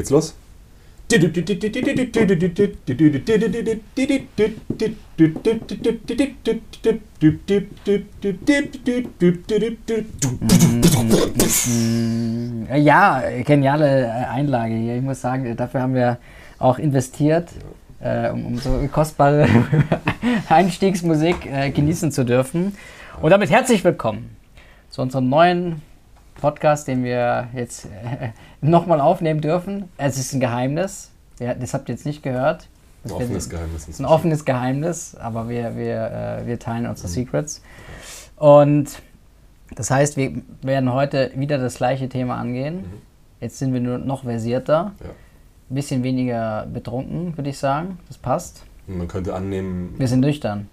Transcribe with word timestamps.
Geht's 0.00 0.08
los? 0.08 0.34
Ja, 12.74 13.22
geniale 13.44 14.28
Einlage 14.30 14.74
hier. 14.74 14.96
Ich 14.96 15.02
muss 15.02 15.20
sagen, 15.20 15.54
dafür 15.54 15.82
haben 15.82 15.94
wir 15.94 16.16
auch 16.58 16.78
investiert, 16.78 17.50
äh, 18.00 18.30
um, 18.30 18.46
um, 18.46 18.56
so 18.56 18.88
kostbare 18.90 19.46
Einstiegsmusik 20.48 21.44
äh, 21.44 21.70
genießen 21.72 22.10
zu 22.10 22.24
dürfen. 22.24 22.74
Und 23.20 23.32
damit 23.32 23.50
herzlich 23.50 23.84
willkommen 23.84 24.34
zu 24.88 25.02
unserem 25.02 25.28
neuen 25.28 25.82
Podcast, 26.40 26.88
den 26.88 27.04
wir 27.04 27.48
jetzt 27.54 27.86
äh, 27.86 28.30
nochmal 28.60 29.00
aufnehmen 29.00 29.40
dürfen. 29.40 29.88
Es 29.98 30.18
ist 30.18 30.32
ein 30.32 30.40
Geheimnis. 30.40 31.10
Ja, 31.38 31.54
das 31.54 31.74
habt 31.74 31.88
ihr 31.88 31.94
jetzt 31.94 32.06
nicht 32.06 32.22
gehört. 32.22 32.68
Ein 33.04 33.12
offenes 33.12 33.48
Geheimnis. 33.48 33.82
Es 33.82 33.88
ist 33.88 34.00
ein 34.00 34.06
offenes 34.06 34.44
Geheimnis, 34.44 35.14
aber 35.14 35.48
wir, 35.48 35.76
wir, 35.76 36.40
äh, 36.42 36.46
wir 36.46 36.58
teilen 36.58 36.86
unsere 36.86 37.08
mhm. 37.08 37.12
Secrets. 37.12 37.62
Und 38.36 39.02
das 39.74 39.90
heißt, 39.90 40.16
wir 40.16 40.42
werden 40.62 40.92
heute 40.92 41.30
wieder 41.34 41.58
das 41.58 41.76
gleiche 41.76 42.08
Thema 42.08 42.36
angehen. 42.36 42.76
Mhm. 42.76 43.02
Jetzt 43.40 43.58
sind 43.58 43.72
wir 43.72 43.80
nur 43.80 43.98
noch 43.98 44.24
versierter. 44.24 44.92
Ja. 45.00 45.10
Ein 45.70 45.74
bisschen 45.74 46.02
weniger 46.02 46.66
betrunken, 46.66 47.36
würde 47.36 47.50
ich 47.50 47.58
sagen. 47.58 47.98
Das 48.08 48.18
passt. 48.18 48.64
Man 48.86 49.08
könnte 49.08 49.34
annehmen. 49.34 49.94
Wir 49.96 50.08
sind 50.08 50.20
nüchtern. 50.20 50.68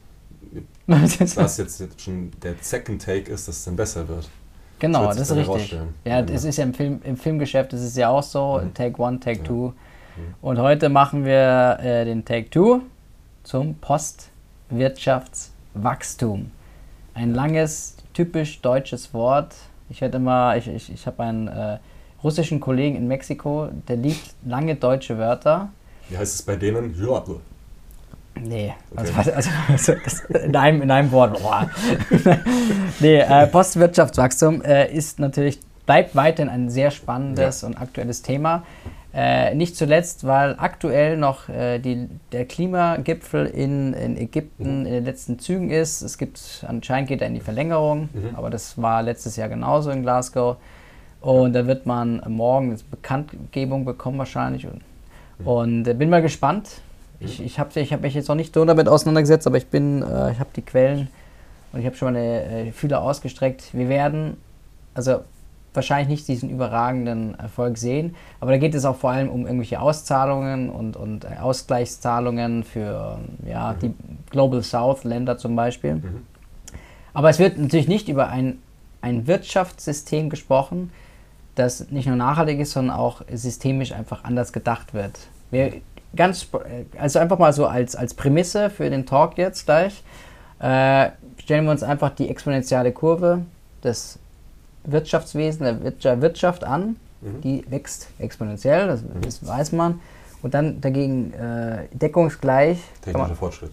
Dass 0.88 1.20
jetzt, 1.58 1.80
jetzt 1.80 2.02
schon 2.02 2.31
der 2.42 2.56
Second 2.62 3.04
Take 3.04 3.31
ist, 3.31 3.48
dass 3.48 3.58
es 3.58 3.66
dann 3.66 3.76
besser 3.76 4.08
wird. 4.08 4.28
Genau, 4.80 5.08
das, 5.08 5.17
das 5.17 5.31
ist 5.31 5.38
richtig. 5.38 5.76
Ja, 6.05 6.22
das 6.22 6.44
ist 6.44 6.58
ja 6.58 6.63
im, 6.63 6.73
Film, 6.73 6.99
im 7.04 7.17
Filmgeschäft 7.17 7.73
ist 7.73 7.81
es 7.81 7.95
ja 7.95 8.09
auch 8.09 8.23
so, 8.23 8.62
mhm. 8.63 8.73
Take 8.73 9.00
One, 9.02 9.20
Take 9.20 9.40
ja. 9.40 9.45
Two. 9.45 9.67
Mhm. 9.67 9.73
Und 10.41 10.59
heute 10.59 10.90
machen 10.90 11.26
wir 11.26 11.77
äh, 11.81 12.05
den 12.05 12.26
Take 12.26 12.50
Two 12.50 12.81
zum 13.44 13.75
Postwirtschaftswachstum. 13.75 16.52
Ein 17.14 17.34
langes, 17.34 17.95
typisch 18.14 18.61
deutsches 18.61 19.14
Wort. 19.14 19.53
Ich 19.89 20.02
hätte 20.02 20.17
immer, 20.17 20.58
ich, 20.58 20.67
ich, 20.67 20.94
ich 20.94 21.08
habe 21.08 21.23
einen 21.23 21.47
äh, 21.47 21.78
russischen 22.23 22.59
Kollegen 22.59 22.97
in 22.97 23.08
Mexiko, 23.08 23.69
der 23.88 23.95
liebt 23.95 24.34
lange 24.45 24.75
deutsche 24.75 25.17
Wörter. 25.17 25.69
Wie 26.09 26.17
heißt 26.17 26.36
es 26.36 26.41
bei 26.41 26.56
denen? 26.56 26.95
Ja, 27.00 27.23
Nee, 28.44 28.74
okay. 28.96 29.12
also, 29.16 29.32
also, 29.32 29.94
also 30.04 30.34
in, 30.34 30.56
einem, 30.56 30.82
in 30.82 30.92
einem 30.92 31.12
Wort. 31.12 31.42
Boah. 31.42 31.70
nee, 33.00 33.20
äh, 33.20 33.48
Postwirtschaftswachstum 33.48 34.62
äh, 34.62 34.92
ist 34.92 35.20
natürlich, 35.20 35.60
bleibt 35.86 36.16
weiterhin 36.16 36.50
ein 36.50 36.70
sehr 36.70 36.92
spannendes 36.92 37.62
ja. 37.62 37.68
und 37.68 37.82
aktuelles 37.82 38.22
Thema. 38.22 38.64
Äh, 39.14 39.56
nicht 39.56 39.76
zuletzt, 39.76 40.28
weil 40.28 40.56
aktuell 40.60 41.18
noch 41.18 41.50
äh, 41.50 41.80
die, 41.80 42.08
der 42.32 42.46
Klimagipfel 42.46 43.48
in, 43.48 43.94
in 43.94 44.16
Ägypten 44.16 44.82
mhm. 44.82 44.86
in 44.86 44.94
den 44.94 45.06
letzten 45.06 45.40
Zügen 45.40 45.72
ist. 45.72 46.04
Es 46.04 46.20
gibt, 46.20 46.64
anscheinend 46.68 47.08
geht 47.08 47.22
er 47.22 47.28
in 47.28 47.34
die 47.34 47.40
Verlängerung, 47.40 48.10
mhm. 48.14 48.36
aber 48.36 48.50
das 48.50 48.80
war 48.80 49.02
letztes 49.02 49.36
Jahr 49.36 49.50
genauso 49.50 49.90
in 49.90 50.04
Glasgow. 50.04 50.58
Und 51.22 51.54
da 51.54 51.66
wird 51.66 51.88
man 51.88 52.22
morgen 52.28 52.70
eine 52.70 52.80
Bekanntgebung 52.92 53.86
bekommen 53.86 54.20
wahrscheinlich. 54.20 54.68
Und, 54.68 54.82
mhm. 55.40 55.48
und 55.48 55.88
äh, 55.88 55.94
bin 55.96 56.10
mal 56.10 56.22
gespannt, 56.22 56.82
ich, 57.20 57.42
ich 57.42 57.60
habe 57.60 57.80
ich 57.80 57.94
hab 57.94 58.02
mich 58.02 58.14
jetzt 58.14 58.28
noch 58.28 58.36
nicht 58.36 58.54
so 58.54 58.64
damit 58.66 58.88
auseinandergesetzt, 58.88 59.48
aber 59.48 59.58
ich 59.58 59.68
bin, 59.68 60.02
äh, 60.04 60.32
ich 60.32 60.40
habe 60.40 60.50
die 60.56 60.62
Quellen 60.62 61.08
und 61.74 61.80
ich 61.80 61.86
habe 61.86 61.96
schon 61.96 62.14
meine 62.14 62.44
äh, 62.44 62.72
Fühler 62.72 63.02
ausgestreckt. 63.02 63.74
Wir 63.74 63.90
werden, 63.90 64.38
also 64.94 65.22
wahrscheinlich 65.74 66.08
nicht 66.08 66.28
diesen 66.28 66.50
überragenden 66.50 67.38
Erfolg 67.40 67.78
sehen, 67.78 68.16
aber 68.40 68.52
da 68.52 68.58
geht 68.58 68.74
es 68.74 68.86
auch 68.86 68.96
vor 68.96 69.12
allem 69.12 69.30
um 69.30 69.46
irgendwelche 69.46 69.80
Auszahlungen 69.80 70.70
und, 70.70 70.96
und 70.96 71.26
äh, 71.26 71.38
Ausgleichszahlungen 71.40 72.64
für 72.64 73.20
ja, 73.46 73.74
mhm. 73.74 73.80
die 73.80 73.94
Global 74.30 74.64
South 74.64 75.04
Länder 75.04 75.38
zum 75.38 75.56
Beispiel. 75.56 75.96
Mhm. 75.96 76.24
Aber 77.14 77.30
es 77.30 77.40
wird 77.40 77.58
natürlich 77.58 77.88
nicht 77.88 78.09
über 78.09 78.30
ein, 78.30 78.59
ein 79.02 79.28
Wirtschaftssystem 79.28 80.30
gesprochen, 80.30 80.91
das 81.56 81.90
nicht 81.90 82.08
nur 82.08 82.16
nachhaltig 82.16 82.59
ist, 82.59 82.74
sondern 82.74 82.96
auch 82.96 83.22
systemisch 83.31 83.91
einfach 83.91 84.24
anders 84.24 84.53
gedacht 84.53 84.94
wird. 84.94 85.20
Wir 85.50 85.74
ganz, 86.17 86.47
also 86.97 87.19
einfach 87.19 87.39
mal 87.39 87.53
so 87.53 87.66
als, 87.66 87.95
als 87.95 88.13
Prämisse 88.13 88.69
für 88.69 88.89
den 88.89 89.05
Talk 89.05 89.38
jetzt 89.38 89.66
gleich, 89.66 90.03
äh, 90.59 91.11
stellen 91.41 91.66
wir 91.66 91.72
uns 91.72 91.83
einfach 91.83 92.09
die 92.09 92.29
exponentielle 92.29 92.91
Kurve 92.91 93.44
des 93.83 94.19
Wirtschaftswesens, 94.83 95.79
der 96.03 96.22
Wirtschaft 96.22 96.63
an. 96.63 96.97
Mhm. 97.22 97.41
Die 97.41 97.66
wächst 97.69 98.07
exponentiell, 98.19 98.88
das, 98.88 99.01
mhm. 99.01 99.22
das, 99.22 99.45
weiß 99.47 99.72
man. 99.72 100.00
Und 100.41 100.53
dann 100.53 100.81
dagegen 100.81 101.33
äh, 101.33 101.88
deckungsgleich. 101.94 102.79
Technischer 103.01 103.35
Fortschritt 103.35 103.72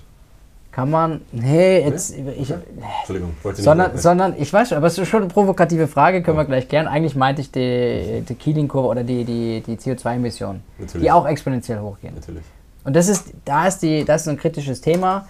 kann 0.74 0.90
man, 0.90 1.20
nee, 1.30 1.84
jetzt, 1.84 2.18
nee? 2.18 2.32
ich, 2.32 2.52
Entschuldigung, 2.98 3.36
wollte 3.44 3.62
sondern, 3.62 3.92
nicht 3.92 4.02
sondern, 4.02 4.34
ich 4.36 4.52
weiß 4.52 4.70
schon, 4.70 4.78
aber 4.78 4.88
es 4.88 4.98
ist 4.98 5.06
schon 5.06 5.22
eine 5.22 5.32
provokative 5.32 5.86
Frage, 5.86 6.20
können 6.20 6.36
ja. 6.36 6.42
wir 6.42 6.46
gleich 6.46 6.68
klären. 6.68 6.88
Eigentlich 6.88 7.14
meinte 7.14 7.42
ich 7.42 7.52
die, 7.52 8.24
die 8.28 8.34
Keeling-Kurve 8.34 8.88
oder 8.88 9.04
die, 9.04 9.24
die, 9.24 9.62
die 9.64 9.76
CO2-Emissionen, 9.76 10.64
die 11.00 11.12
auch 11.12 11.28
exponentiell 11.28 11.78
hochgehen. 11.78 12.16
Natürlich. 12.16 12.42
Und 12.82 12.96
das 12.96 13.06
ist, 13.06 13.26
da 13.44 13.68
ist 13.68 13.84
die, 13.84 14.04
das 14.04 14.22
ist 14.22 14.28
ein 14.28 14.36
kritisches 14.36 14.80
Thema. 14.80 15.28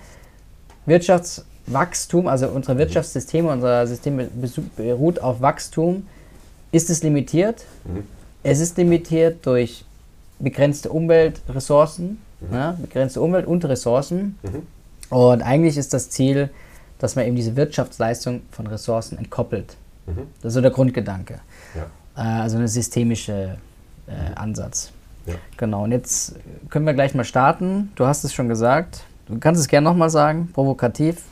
Wirtschaftswachstum, 0.87 2.27
also 2.27 2.49
unsere 2.49 2.79
Wirtschaftssysteme, 2.79 3.51
unser 3.51 3.87
System 3.87 4.27
beruht 4.79 5.21
auf 5.21 5.43
Wachstum. 5.43 6.07
Ist 6.73 6.89
es 6.89 7.03
limitiert? 7.03 7.67
Mhm. 7.85 8.05
Es 8.43 8.61
ist 8.61 8.79
limitiert 8.79 9.45
durch 9.45 9.85
begrenzte 10.39 10.89
Umweltressourcen, 10.89 12.19
mhm. 12.41 12.55
ja, 12.55 12.79
begrenzte 12.81 13.21
Umwelt 13.21 13.47
und 13.47 13.63
Ressourcen. 13.67 14.39
Mhm. 14.43 14.74
Und 15.15 15.43
eigentlich 15.43 15.77
ist 15.77 15.95
das 15.95 16.11
Ziel, 16.11 16.51
dass 16.99 17.15
man 17.15 17.25
eben 17.25 17.37
diese 17.37 17.55
Wirtschaftsleistung 17.55 18.43
von 18.51 18.67
Ressourcen 18.67 19.17
entkoppelt. 19.17 19.77
Mhm. 20.07 20.27
Das 20.43 20.51
ist 20.51 20.55
so 20.55 20.61
der 20.61 20.73
Grundgedanke. 20.73 21.39
Ja. 21.77 21.87
Äh, 22.17 22.43
also 22.43 22.59
ein 22.59 22.67
systemischer 22.67 23.45
äh, 23.45 23.51
mhm. 23.51 24.35
Ansatz. 24.35 24.91
Ja. 25.27 25.35
Genau, 25.57 25.85
und 25.85 25.93
jetzt 25.93 26.35
können 26.69 26.85
wir 26.85 26.95
gleich 26.95 27.15
mal 27.15 27.23
starten. 27.23 27.93
Du 27.95 28.07
hast 28.07 28.25
es 28.25 28.35
schon 28.35 28.49
gesagt. 28.49 29.05
Du 29.27 29.39
kannst 29.39 29.61
es 29.61 29.69
gerne 29.69 29.85
nochmal 29.85 30.11
sagen, 30.11 30.51
provokativ. 30.53 31.23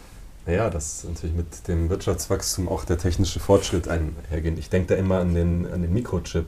Naja, 0.47 0.70
dass 0.70 1.03
natürlich 1.03 1.34
mit 1.34 1.66
dem 1.66 1.91
Wirtschaftswachstum 1.91 2.69
auch 2.69 2.84
der 2.84 2.99
technische 2.99 3.41
Fortschritt 3.41 3.88
einhergeht. 3.88 4.60
Ich 4.60 4.70
denke 4.70 4.94
da 4.94 4.94
immer 4.94 5.19
an 5.19 5.34
den, 5.34 5.66
an 5.72 5.82
den 5.82 5.93
Mikrochip, 5.93 6.47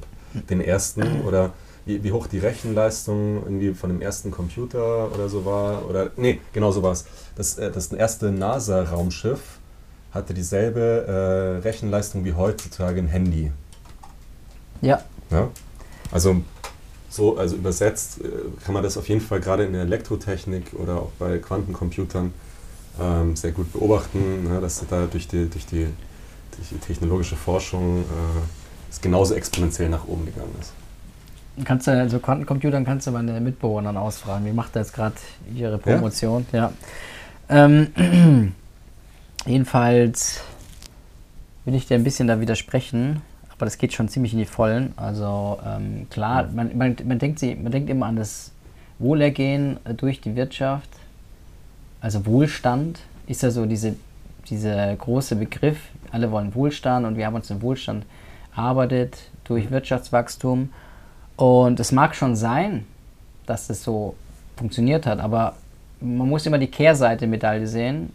den 0.49 0.61
ersten 0.61 1.23
oder 1.27 1.51
wie, 1.87 2.03
wie 2.03 2.13
hoch 2.13 2.27
die 2.27 2.39
Rechenleistung 2.39 3.43
irgendwie 3.45 3.75
von 3.75 3.91
dem 3.91 4.01
ersten 4.01 4.31
Computer 4.31 5.13
oder 5.13 5.29
so 5.29 5.45
war. 5.45 5.89
Oder 5.89 6.11
nee, 6.17 6.41
genau 6.53 6.73
so 6.73 6.83
war 6.83 6.93
es. 6.93 7.05
Das, 7.37 7.59
äh, 7.59 7.71
das 7.71 7.93
erste 7.93 8.33
NASA-Raumschiff 8.33 9.41
hatte 10.13 10.33
dieselbe 10.33 11.61
äh, 11.61 11.63
Rechenleistung 11.63 12.25
wie 12.25 12.35
heutzutage 12.35 13.01
ein 13.01 13.09
Handy. 13.09 13.51
Ja. 14.81 15.03
ja? 15.31 15.49
Also 16.13 16.43
so, 17.11 17.37
also 17.37 17.57
übersetzt 17.57 18.21
äh, 18.21 18.29
kann 18.65 18.75
man 18.75 18.83
das 18.83 18.97
auf 18.97 19.09
jeden 19.09 19.21
Fall 19.21 19.41
gerade 19.41 19.65
in 19.65 19.73
der 19.73 19.83
Elektrotechnik 19.83 20.73
oder 20.75 20.97
auch 21.01 21.11
bei 21.19 21.39
Quantencomputern 21.39 22.33
ähm, 23.01 23.37
sehr 23.37 23.53
gut 23.53 23.73
beobachten, 23.73 24.45
ne, 24.45 24.61
dass 24.61 24.85
da 24.89 25.07
durch 25.07 25.27
die, 25.27 25.49
durch 25.49 25.67
die, 25.67 25.89
durch 26.57 26.69
die 26.71 26.79
technologische 26.79 27.37
Forschung 27.37 28.03
äh, 28.03 28.91
es 28.91 29.01
genauso 29.01 29.35
exponentiell 29.35 29.89
nach 29.89 30.07
oben 30.07 30.27
gegangen 30.27 30.55
ist. 30.61 30.73
Kannst 31.65 31.87
du, 31.87 31.93
also 31.93 32.19
Quantencomputern 32.19 32.85
kannst 32.85 33.07
du 33.07 33.13
meine 33.13 33.41
Mitbewohnern 33.41 33.97
ausfragen. 33.97 34.45
Wie 34.45 34.53
macht 34.53 34.75
er 34.75 34.83
jetzt 34.83 34.93
gerade 34.93 35.15
ihre 35.55 35.79
Promotion? 35.79 36.45
Ja. 36.53 36.73
ja. 37.49 37.65
Ähm, 37.65 38.55
jedenfalls 39.47 40.41
will 41.65 41.75
ich 41.75 41.87
dir 41.87 41.95
ein 41.95 42.05
bisschen 42.05 42.27
da 42.27 42.41
widersprechen, 42.41 43.23
aber 43.51 43.67
das 43.67 43.79
geht 43.79 43.93
schon 43.93 44.09
ziemlich 44.09 44.33
in 44.33 44.41
die 44.41 44.47
Vollen. 44.47 44.93
Also 44.97 45.61
ähm, 45.65 46.09
klar, 46.11 46.49
man, 46.53 46.77
man, 46.77 46.97
man, 47.05 47.19
denkt 47.21 47.39
sie, 47.39 47.55
man 47.55 47.71
denkt 47.71 47.89
immer 47.89 48.07
an 48.07 48.17
das 48.17 48.51
Wohlergehen 48.99 49.79
durch 49.97 50.21
die 50.21 50.35
Wirtschaft. 50.35 50.91
Also 52.01 52.27
Wohlstand 52.27 53.01
ist 53.27 53.43
ja 53.43 53.51
so 53.51 53.65
diese, 53.65 53.95
dieser 54.51 54.95
große 54.97 55.37
Begriff. 55.37 55.79
Alle 56.11 56.31
wollen 56.33 56.55
Wohlstand 56.55 57.07
und 57.07 57.17
wir 57.17 57.27
haben 57.27 57.35
uns 57.35 57.49
den 57.49 57.63
Wohlstand 57.63 58.05
erarbeitet 58.57 59.31
durch 59.45 59.71
Wirtschaftswachstum. 59.71 60.71
Und 61.37 61.81
es 61.81 61.93
mag 61.93 62.15
schon 62.15 62.37
sein, 62.37 62.87
dass 63.47 63.67
das 63.67 63.83
so 63.83 64.15
funktioniert 64.57 65.07
hat, 65.07 65.19
aber 65.19 65.55
man 66.01 66.29
muss 66.29 66.47
immer 66.47 66.59
die 66.59 66.71
Kehrseite 66.71 67.21
der 67.21 67.29
Medaille 67.29 67.67
sehen, 67.67 68.13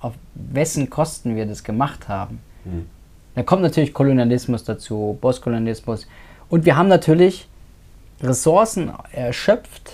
auf 0.00 0.14
wessen 0.34 0.90
Kosten 0.90 1.36
wir 1.36 1.46
das 1.46 1.62
gemacht 1.62 2.08
haben. 2.08 2.40
Mhm. 2.64 2.86
Da 3.34 3.42
kommt 3.42 3.62
natürlich 3.62 3.92
Kolonialismus 3.92 4.64
dazu, 4.64 5.16
Postkolonialismus. 5.20 6.06
Und 6.48 6.64
wir 6.64 6.76
haben 6.76 6.88
natürlich 6.88 7.48
Ressourcen 8.20 8.90
erschöpft, 9.12 9.92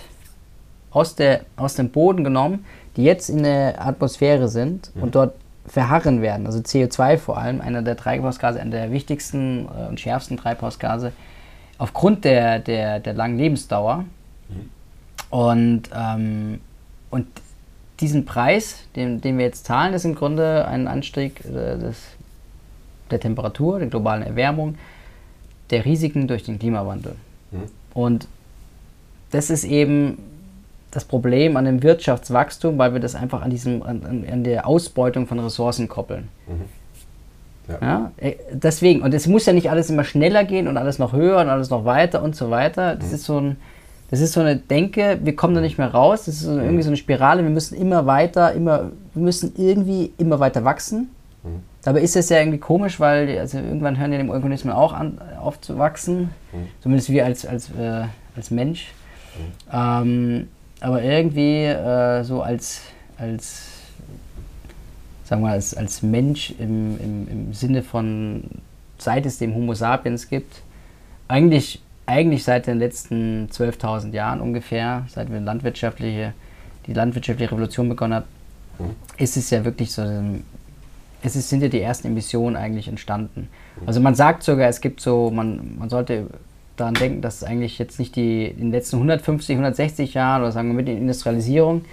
aus, 0.91 1.17
der, 1.17 1.43
aus 1.57 1.75
dem 1.75 1.91
Boden 1.91 2.25
genommen, 2.25 2.65
die 2.97 3.05
jetzt 3.05 3.29
in 3.29 3.43
der 3.43 3.85
Atmosphäre 3.85 4.49
sind 4.49 4.95
mhm. 4.95 5.03
und 5.03 5.15
dort 5.15 5.35
verharren 5.67 6.23
werden. 6.23 6.47
Also 6.47 6.61
CO2 6.61 7.19
vor 7.19 7.39
allem, 7.39 7.61
einer 7.61 7.83
der 7.83 7.97
Treibhausgase, 7.97 8.61
einer 8.61 8.71
der 8.71 8.93
wichtigsten 8.93 9.67
äh, 9.67 9.89
und 9.89 9.99
schärfsten 9.99 10.37
Treibhausgase, 10.37 11.13
aufgrund 11.79 12.25
der, 12.25 12.59
der, 12.59 13.01
der 13.01 13.15
langen 13.15 13.39
Lebensdauer. 13.39 14.05
Mhm. 14.49 14.71
Und, 15.31 15.83
ähm, 15.95 16.61
und 17.11 17.27
diesen 18.01 18.25
Preis, 18.25 18.85
den, 18.97 19.21
den 19.21 19.39
wir 19.39 19.45
jetzt 19.45 19.67
zahlen, 19.67 19.95
ist 19.95 20.05
im 20.05 20.15
Grunde 20.15 20.67
ein 20.67 20.89
Anstieg 20.89 21.45
äh, 21.45 21.79
des, 21.79 22.03
der 23.11 23.21
Temperatur, 23.21 23.79
der 23.79 23.89
globalen 23.89 24.23
Erwärmung, 24.23 24.77
der 25.71 25.85
Risiken 25.85 26.29
durch 26.29 26.45
den 26.45 26.59
Klimawandel. 26.59 27.17
Mhm. 27.51 27.63
Und 27.95 28.29
das 29.31 29.51
ist 29.51 29.65
eben 29.65 30.19
das 30.91 31.05
Problem 31.05 31.57
an 31.57 31.65
dem 31.65 31.83
Wirtschaftswachstum, 31.83 32.79
weil 32.79 32.93
wir 32.93 33.01
das 33.01 33.15
einfach 33.15 33.43
an, 33.43 33.51
diesem, 33.51 33.83
an, 33.83 34.25
an 34.31 34.45
der 34.45 34.67
Ausbeutung 34.67 35.27
von 35.27 35.41
Ressourcen 35.41 35.89
koppeln. 35.89 36.29
Mhm. 36.47 36.84
Ja. 37.69 37.79
ja. 37.81 38.13
Äh, 38.17 38.35
deswegen, 38.53 39.03
und 39.03 39.15
es 39.15 39.27
muss 39.27 39.47
ja 39.47 39.53
nicht 39.53 39.71
alles 39.71 39.91
immer 39.91 40.05
schneller 40.05 40.45
gehen 40.45 40.69
und 40.69 40.77
alles 40.77 40.99
noch 40.99 41.13
höher 41.13 41.41
und 41.41 41.49
alles 41.49 41.71
noch 41.71 41.85
weiter 41.85 42.23
und 42.23 42.37
so 42.37 42.51
weiter. 42.51 42.97
Das 42.97 43.09
mhm. 43.09 43.15
ist 43.15 43.25
so 43.25 43.41
ein, 43.41 43.57
das 44.11 44.21
ist 44.21 44.33
so 44.33 44.41
eine 44.41 44.57
Denke, 44.57 45.19
wir 45.23 45.35
kommen 45.35 45.55
da 45.55 45.61
nicht 45.61 45.79
mehr 45.79 45.89
raus. 45.89 46.27
Das 46.27 46.35
ist 46.35 46.43
so, 46.43 46.53
mhm. 46.53 46.63
irgendwie 46.63 46.83
so 46.83 46.91
eine 46.91 46.97
Spirale, 46.97 47.43
wir 47.43 47.51
müssen 47.51 47.77
immer 47.77 48.07
weiter, 48.07 48.53
immer, 48.53 48.91
wir 49.15 49.23
müssen 49.23 49.53
irgendwie 49.57 50.13
immer 50.19 50.41
weiter 50.41 50.65
wachsen. 50.65 51.11
Mhm. 51.43 51.63
Dabei 51.83 52.01
ist 52.01 52.17
es 52.17 52.29
ja 52.31 52.39
irgendwie 52.39 52.59
komisch, 52.59 52.99
weil 53.01 53.39
also 53.39 53.59
irgendwann 53.59 53.99
hören 53.99 54.13
ja 54.13 54.23
die 54.23 54.29
Organismen 54.29 54.73
auch 54.73 54.93
an, 54.93 55.21
auf 55.41 55.61
zu 55.61 55.79
wachsen. 55.79 56.31
Mhm. 56.53 56.69
Zumindest 56.81 57.11
wir 57.11 57.25
als, 57.25 57.47
als, 57.47 57.71
äh, 57.71 58.05
als 58.37 58.51
Mensch. 58.51 58.93
Mhm. 59.37 59.71
Ähm, 59.73 60.49
aber 60.81 61.03
irgendwie 61.03 61.65
äh, 61.65 62.25
so 62.25 62.43
als, 62.43 62.83
als, 63.17 63.74
sagen 65.25 65.43
wir 65.43 65.51
als, 65.51 65.75
als 65.75 66.03
Mensch 66.03 66.55
im, 66.59 66.99
im, 67.01 67.29
im 67.29 67.53
Sinne 67.55 67.83
von, 67.83 68.45
seit 68.99 69.27
es 69.27 69.39
dem 69.39 69.55
Homo 69.55 69.75
sapiens 69.75 70.29
gibt, 70.29 70.63
eigentlich, 71.29 71.81
eigentlich 72.07 72.45
seit 72.45 72.67
den 72.67 72.79
letzten 72.79 73.49
12.000 73.51 74.13
Jahren 74.13 74.41
ungefähr, 74.41 75.05
seit 75.09 75.33
wir 75.33 75.41
landwirtschaftliche, 75.41 76.35
die 76.87 76.93
landwirtschaftliche 76.93 77.51
Revolution 77.51 77.89
begonnen 77.89 78.15
hat, 78.15 78.27
mhm. 78.79 78.91
ist 79.17 79.37
es 79.37 79.51
ja 79.51 79.65
wirklich 79.65 79.93
so, 79.93 80.03
es 81.23 81.37
ist, 81.37 81.49
sind 81.49 81.63
ja 81.63 81.69
die 81.69 81.81
ersten 81.81 82.09
Emissionen 82.09 82.57
eigentlich 82.57 82.89
entstanden. 82.89 83.49
Mhm. 83.81 83.89
Also 83.89 84.01
man 84.01 84.15
sagt 84.15 84.43
sogar, 84.43 84.69
es 84.69 84.83
gibt 84.83 85.01
so, 85.01 85.31
man, 85.31 85.77
man 85.79 85.89
sollte 85.89 86.27
daran 86.77 86.95
denken, 86.95 87.23
dass 87.23 87.45
eigentlich 87.45 87.79
jetzt 87.79 87.99
nicht 87.99 88.17
die 88.17 88.47
in 88.47 88.59
den 88.59 88.71
letzten 88.73 88.97
150, 88.97 89.55
160 89.55 90.15
Jahren 90.15 90.43
oder 90.43 90.53
sagen 90.53 90.69
wir 90.69 90.75
mit 90.75 90.89
der 90.89 90.97
Industrialisierung, 90.97 91.85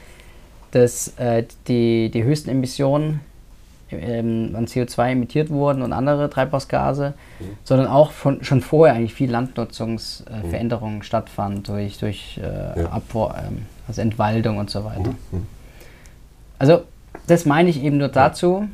dass 0.72 1.10
äh, 1.18 1.44
die, 1.68 2.10
die 2.10 2.24
höchsten 2.24 2.50
Emissionen 2.50 3.22
ähm, 3.92 4.56
an 4.56 4.68
CO2 4.68 5.12
emittiert 5.12 5.50
wurden 5.50 5.82
und 5.82 5.94
andere 5.94 6.30
Treibhausgase, 6.30 7.14
mhm. 7.40 7.46
sondern 7.64 7.88
auch 7.88 8.12
von, 8.12 8.44
schon 8.44 8.62
vorher 8.62 8.96
eigentlich 8.96 9.14
viel 9.14 9.30
Landnutzungsveränderungen 9.30 10.96
äh, 10.96 11.00
mhm. 11.00 11.04
stattfanden 11.04 11.64
durch, 11.64 12.00
durch 12.00 12.40
äh, 12.42 12.82
ja. 12.82 12.90
Abwur 12.90 13.36
ähm, 13.38 13.66
also 13.88 14.02
Entwaldung 14.02 14.58
und 14.58 14.70
so 14.70 14.86
weiter. 14.86 15.12
Mhm. 15.32 15.40
mhm. 15.40 15.48
Also 16.58 16.84
das 17.28 17.46
meine 17.46 17.70
ich 17.70 17.84
eben 17.84 17.98
nur 17.98 18.10
dazu. 18.10 18.68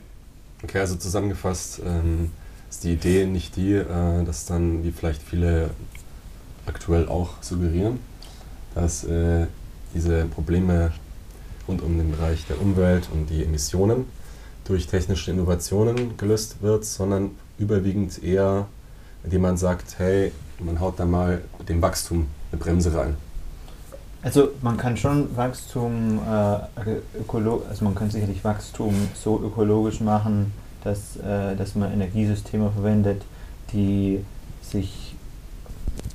Okay, 0.64 0.80
also 0.80 0.96
zusammengefasst 0.96 1.82
ähm, 1.86 2.32
ist 2.70 2.84
die 2.84 2.94
Idee 2.94 3.26
nicht 3.26 3.56
die, 3.56 3.74
äh, 3.74 4.24
dass 4.26 4.46
dann, 4.46 4.84
wie 4.84 4.92
vielleicht 4.92 5.22
viele 5.22 5.70
aktuell 6.66 7.08
auch 7.08 7.42
suggerieren, 7.42 8.00
dass 8.76 9.04
äh, 9.06 9.48
diese 9.94 10.26
Probleme 10.26 10.92
rund 11.68 11.82
um 11.82 11.98
den 11.98 12.12
Bereich 12.12 12.46
der 12.48 12.62
Umwelt 12.62 13.10
und 13.14 13.30
die 13.30 13.44
Emissionen 13.44 14.06
durch 14.66 14.88
technische 14.88 15.32
Innovationen 15.32 16.18
gelöst 16.18 16.62
wird, 16.62 16.86
sondern 16.86 17.32
überwiegend 17.58 18.22
eher, 18.24 18.68
indem 19.24 19.42
man 19.42 19.58
sagt, 19.58 19.96
hey, 19.98 20.32
man 20.60 20.80
haut 20.80 21.00
da 21.00 21.06
mal 21.06 21.42
dem 21.68 21.82
Wachstum 21.82 22.28
eine 22.52 22.60
Bremse 22.60 22.96
rein. 22.96 23.16
Also 24.22 24.50
man 24.62 24.78
kann 24.78 24.98
schon 24.98 25.36
Wachstum, 25.38 26.20
äh, 26.26 26.30
also 26.30 27.86
man 27.86 27.96
kann 27.96 28.10
sicherlich 28.10 28.44
Wachstum 28.44 28.94
so 29.14 29.42
ökologisch 29.42 30.02
machen, 30.02 30.52
dass, 30.84 31.18
äh, 31.18 31.56
dass 31.56 31.76
man 31.76 31.94
Energiesysteme 31.94 32.72
verwendet, 32.72 33.22
die 33.72 34.24
sich 34.62 35.16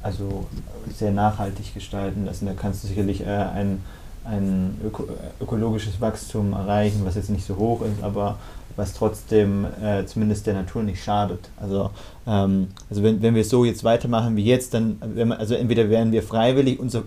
also 0.03 0.47
sehr 0.95 1.13
nachhaltig 1.13 1.75
gestalten 1.75 2.25
lassen. 2.25 2.47
Da 2.47 2.55
kannst 2.55 2.83
du 2.83 2.89
sicherlich 2.89 3.23
äh, 3.23 3.31
ein, 3.31 3.83
ein 4.25 4.81
öko 4.85 5.05
ökologisches 5.41 6.01
Wachstum 6.01 6.53
erreichen, 6.53 7.01
was 7.05 7.17
jetzt 7.17 7.31
nicht 7.31 7.45
so 7.45 7.57
hoch 7.57 7.83
ist, 7.83 8.03
aber 8.03 8.37
was 8.77 8.95
trotzdem 8.95 9.67
äh, 9.83 10.07
zumindest 10.07 10.47
der 10.47 10.55
Natur 10.55 10.83
nicht 10.83 11.03
schadet. 11.03 11.51
Also, 11.61 11.91
ähm, 12.27 12.69
also 12.89 13.03
wenn, 13.03 13.21
wenn 13.23 13.35
wir 13.35 13.45
so 13.45 13.65
jetzt 13.65 13.85
weitermachen 13.85 14.37
wie 14.37 14.45
jetzt, 14.45 14.75
dann, 14.75 14.97
wenn 15.01 15.29
man, 15.29 15.39
also 15.39 15.55
entweder 15.55 15.91
werden 15.91 16.13
wir 16.13 16.23
freiwillig 16.23 16.79
unser 16.81 17.01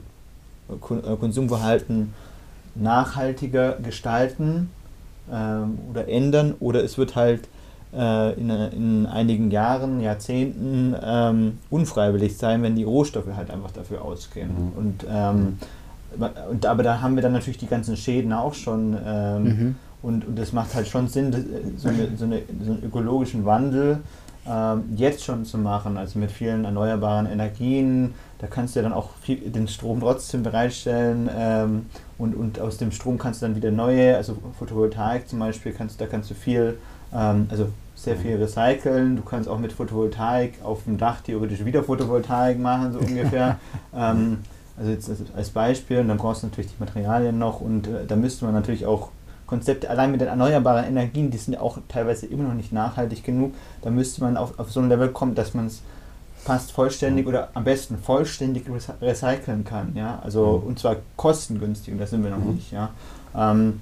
äh, 0.70 1.16
Konsumverhalten 1.20 2.14
nachhaltiger 2.76 3.78
gestalten 3.82 4.70
ähm, 5.32 5.80
oder 5.90 6.08
ändern, 6.08 6.56
oder 6.60 6.84
es 6.84 6.98
wird 6.98 7.16
halt 7.16 7.48
äh, 7.96 8.34
in, 8.34 8.50
in, 8.50 9.06
einigen 9.06 9.50
Jahren, 9.52 10.02
Jahrzehnten 10.02 10.96
ähm, 11.02 11.58
unfreiwillig 11.70 12.38
sein, 12.38 12.62
wenn 12.62 12.76
die 12.76 12.84
Rohstoffe 12.84 13.34
halt 13.36 13.50
einfach 13.50 13.72
dafür 13.72 14.04
ausgehen. 14.04 14.50
Mhm. 14.50 14.78
Und, 14.78 15.06
ähm, 15.10 15.58
und 16.50 16.66
aber 16.66 16.84
da 16.84 17.02
haben 17.02 17.16
wir 17.16 17.22
dann 17.22 17.34
natürlich 17.34 17.58
die 17.58 17.68
ganzen 17.68 17.98
Schäden 17.98 18.34
auch 18.34 18.54
schon. 18.54 18.98
Ähm, 19.06 19.44
mhm. 19.44 19.76
und, 20.02 20.28
und 20.28 20.40
das 20.40 20.54
macht 20.54 20.74
halt 20.76 20.88
schon 20.88 21.08
Sinn, 21.08 21.32
so, 21.78 21.90
eine, 21.90 22.10
so, 22.16 22.26
eine, 22.26 22.42
so 22.64 22.72
einen 22.74 22.84
ökologischen 22.84 23.46
Wandel 23.46 24.00
ähm, 24.48 24.84
jetzt 24.96 25.24
schon 25.24 25.44
zu 25.46 25.58
machen, 25.58 25.98
also 25.98 26.20
mit 26.20 26.32
vielen 26.32 26.66
erneuerbaren 26.66 27.26
Energien. 27.26 28.14
Da 28.40 28.48
kannst 28.48 28.76
du 28.76 28.80
ja 28.80 28.84
dann 28.84 28.94
auch 28.94 29.10
viel, 29.22 29.38
den 29.38 29.68
Strom 29.68 30.02
trotzdem 30.02 30.44
bereitstellen 30.44 31.30
ähm, 31.36 31.86
und, 32.18 32.36
und 32.36 32.60
aus 32.60 32.78
dem 32.78 32.92
Strom 32.92 33.18
kannst 33.18 33.42
du 33.42 33.48
dann 33.48 33.56
wieder 33.56 33.72
neue, 33.72 34.16
also 34.16 34.38
Photovoltaik 34.60 35.28
zum 35.28 35.40
Beispiel, 35.40 35.72
kannst, 35.72 36.00
da 36.00 36.06
kannst 36.06 36.30
du 36.30 36.36
viel, 36.36 36.78
ähm, 37.14 37.48
also 37.50 37.70
sehr 37.96 38.18
viel 38.18 38.36
recyceln. 38.36 39.16
Du 39.16 39.24
kannst 39.24 39.50
auch 39.50 39.58
mit 39.58 39.74
Photovoltaik 39.74 40.60
auf 40.64 40.84
dem 40.84 40.98
Dach 40.98 41.22
theoretisch 41.22 41.66
wieder 41.66 41.84
Photovoltaik 41.84 42.60
machen, 42.60 42.94
so 42.94 43.00
ungefähr. 43.00 43.58
also 44.78 44.92
jetzt 44.92 45.10
als 45.36 45.50
Beispiel, 45.50 46.00
und 46.00 46.08
dann 46.08 46.18
brauchst 46.18 46.44
du 46.44 46.48
natürlich 46.48 46.72
die 46.72 46.80
Materialien 46.84 47.38
noch 47.38 47.62
und 47.62 47.88
äh, 47.88 48.06
da 48.08 48.16
müsste 48.16 48.46
man 48.46 48.54
natürlich 48.54 48.86
auch 48.86 49.10
Konzepte, 49.48 49.90
allein 49.90 50.12
mit 50.12 50.22
den 50.22 50.28
erneuerbaren 50.28 50.86
Energien, 50.86 51.30
die 51.30 51.38
sind 51.38 51.54
ja 51.54 51.62
auch 51.62 51.78
teilweise 51.88 52.26
immer 52.26 52.46
noch 52.46 52.56
nicht 52.56 52.72
nachhaltig 52.72 53.24
genug, 53.24 53.54
da 53.82 53.90
müsste 53.90 54.22
man 54.22 54.38
auf, 54.38 54.60
auf 54.60 54.72
so 54.72 54.80
ein 54.80 54.90
Level 54.90 55.10
kommen, 55.10 55.36
dass 55.36 55.54
man 55.54 55.68
es 55.68 55.82
fast 56.38 56.72
vollständig 56.72 57.28
oder 57.28 57.50
am 57.54 57.64
besten 57.64 57.98
vollständig 57.98 58.66
recyceln 59.02 59.64
kann, 59.64 59.94
ja, 59.96 60.20
also 60.24 60.62
mhm. 60.62 60.70
und 60.70 60.80
zwar 60.80 60.98
kostengünstig 61.16 61.94
und 61.94 62.00
da 62.00 62.08
sind 62.08 62.24
wir 62.24 62.32
noch 62.32 62.40
mhm. 62.40 62.56
nicht, 62.56 62.72
ja. 62.72 62.90
Ähm, 63.36 63.82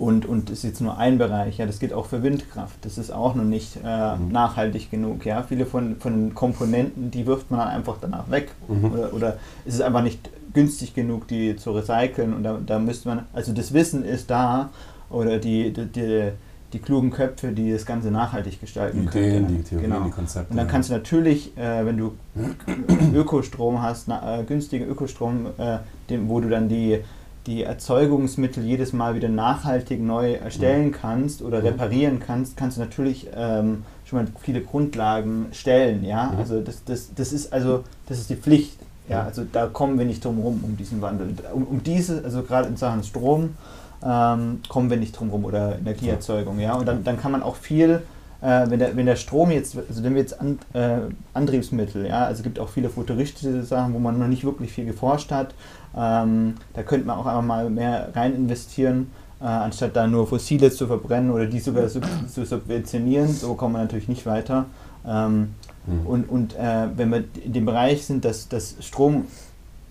und, 0.00 0.24
und 0.24 0.48
das 0.48 0.58
ist 0.58 0.64
jetzt 0.64 0.80
nur 0.80 0.96
ein 0.96 1.18
Bereich, 1.18 1.58
ja, 1.58 1.66
das 1.66 1.78
geht 1.78 1.92
auch 1.92 2.06
für 2.06 2.22
Windkraft. 2.22 2.76
Das 2.86 2.96
ist 2.96 3.10
auch 3.10 3.34
noch 3.34 3.44
nicht 3.44 3.76
äh, 3.84 4.16
mhm. 4.16 4.32
nachhaltig 4.32 4.90
genug. 4.90 5.26
Ja. 5.26 5.42
Viele 5.42 5.66
von, 5.66 5.96
von 5.96 6.28
den 6.28 6.34
Komponenten, 6.34 7.10
die 7.10 7.26
wirft 7.26 7.50
man 7.50 7.60
dann 7.60 7.68
einfach 7.68 7.98
danach 8.00 8.30
weg. 8.30 8.48
Mhm. 8.66 8.92
Oder, 8.92 9.12
oder 9.12 9.36
es 9.66 9.74
ist 9.74 9.82
einfach 9.82 10.02
nicht 10.02 10.30
günstig 10.54 10.94
genug, 10.94 11.28
die 11.28 11.54
zu 11.56 11.72
recyceln. 11.72 12.32
Und 12.32 12.44
da, 12.44 12.58
da 12.64 12.78
müsste 12.78 13.10
man, 13.10 13.26
also 13.34 13.52
das 13.52 13.74
Wissen 13.74 14.02
ist 14.02 14.30
da, 14.30 14.70
oder 15.10 15.36
die, 15.36 15.70
die, 15.70 15.84
die, 15.84 16.30
die 16.72 16.78
klugen 16.78 17.10
Köpfe, 17.10 17.48
die 17.48 17.70
das 17.70 17.84
Ganze 17.84 18.10
nachhaltig 18.10 18.58
gestalten 18.58 19.02
die 19.02 19.18
Ideen, 19.18 19.44
können. 19.44 19.58
Die 19.58 19.62
Theorien, 19.64 19.90
genau. 19.90 20.04
die 20.04 20.12
Konzepte. 20.12 20.50
Und 20.50 20.56
dann 20.56 20.68
kannst 20.68 20.88
du 20.88 20.94
natürlich, 20.94 21.54
äh, 21.58 21.84
wenn 21.84 21.98
du 21.98 22.12
Ökostrom 23.14 23.82
hast, 23.82 24.08
na, 24.08 24.40
äh, 24.40 24.44
günstigen 24.44 24.88
Ökostrom, 24.88 25.48
äh, 25.58 25.76
dem, 26.08 26.30
wo 26.30 26.40
du 26.40 26.48
dann 26.48 26.70
die 26.70 27.00
die 27.46 27.62
Erzeugungsmittel 27.62 28.64
jedes 28.64 28.92
Mal 28.92 29.14
wieder 29.14 29.28
nachhaltig 29.28 30.00
neu 30.00 30.34
erstellen 30.34 30.88
mhm. 30.88 30.92
kannst 30.92 31.42
oder 31.42 31.60
mhm. 31.60 31.66
reparieren 31.66 32.20
kannst, 32.20 32.56
kannst 32.56 32.76
du 32.76 32.82
natürlich 32.82 33.28
ähm, 33.34 33.84
schon 34.04 34.20
mal 34.20 34.28
viele 34.40 34.60
Grundlagen 34.60 35.46
stellen. 35.52 36.04
Ja? 36.04 36.32
Mhm. 36.32 36.38
Also 36.38 36.60
das, 36.60 36.84
das, 36.84 37.14
das 37.14 37.32
ist 37.32 37.52
also 37.52 37.84
das 38.06 38.18
ist 38.18 38.30
die 38.30 38.36
Pflicht. 38.36 38.78
Ja? 39.08 39.22
Also 39.22 39.44
da 39.50 39.66
kommen 39.66 39.98
wir 39.98 40.06
nicht 40.06 40.24
drum 40.24 40.36
herum 40.36 40.60
um 40.62 40.76
diesen 40.76 41.00
Wandel. 41.00 41.34
Um, 41.54 41.64
um 41.64 41.82
diese, 41.82 42.22
also 42.24 42.42
gerade 42.42 42.68
in 42.68 42.76
Sachen 42.76 43.02
Strom, 43.04 43.56
ähm, 44.04 44.60
kommen 44.68 44.90
wir 44.90 44.96
nicht 44.96 45.18
drum 45.18 45.28
herum 45.28 45.44
oder 45.44 45.78
Energieerzeugung. 45.78 46.60
Ja? 46.60 46.74
Und 46.74 46.86
dann, 46.86 47.04
dann 47.04 47.18
kann 47.18 47.32
man 47.32 47.42
auch 47.42 47.56
viel 47.56 48.02
äh, 48.42 48.70
wenn, 48.70 48.78
der, 48.78 48.96
wenn 48.96 49.06
der 49.06 49.16
Strom 49.16 49.50
jetzt, 49.50 49.76
also 49.76 50.02
wenn 50.02 50.14
wir 50.14 50.22
jetzt 50.22 50.40
an, 50.40 50.58
äh, 50.72 51.00
Antriebsmittel, 51.34 52.06
ja, 52.06 52.24
also 52.24 52.38
es 52.38 52.42
gibt 52.42 52.58
auch 52.58 52.68
viele 52.68 52.88
futuristische 52.88 53.62
Sachen, 53.62 53.92
wo 53.92 53.98
man 53.98 54.18
noch 54.18 54.28
nicht 54.28 54.44
wirklich 54.44 54.72
viel 54.72 54.86
geforscht 54.86 55.30
hat, 55.30 55.54
ähm, 55.96 56.54
da 56.74 56.82
könnte 56.82 57.06
man 57.06 57.18
auch 57.18 57.26
einfach 57.26 57.42
mal 57.42 57.70
mehr 57.70 58.10
rein 58.14 58.34
investieren, 58.34 59.10
äh, 59.40 59.44
anstatt 59.44 59.96
da 59.96 60.06
nur 60.06 60.26
Fossile 60.26 60.70
zu 60.70 60.86
verbrennen 60.86 61.30
oder 61.30 61.46
die 61.46 61.60
sogar 61.60 61.88
zu, 61.88 62.00
zu 62.32 62.44
subventionieren. 62.44 63.28
So 63.28 63.54
kommen 63.54 63.74
wir 63.74 63.80
natürlich 63.80 64.08
nicht 64.08 64.26
weiter. 64.26 64.66
Ähm, 65.06 65.54
mhm. 65.86 66.06
Und, 66.06 66.28
und 66.28 66.56
äh, 66.56 66.88
wenn 66.96 67.10
wir 67.10 67.24
in 67.44 67.52
dem 67.52 67.66
Bereich 67.66 68.06
sind, 68.06 68.24
dass, 68.24 68.48
dass 68.48 68.76
Strom 68.80 69.24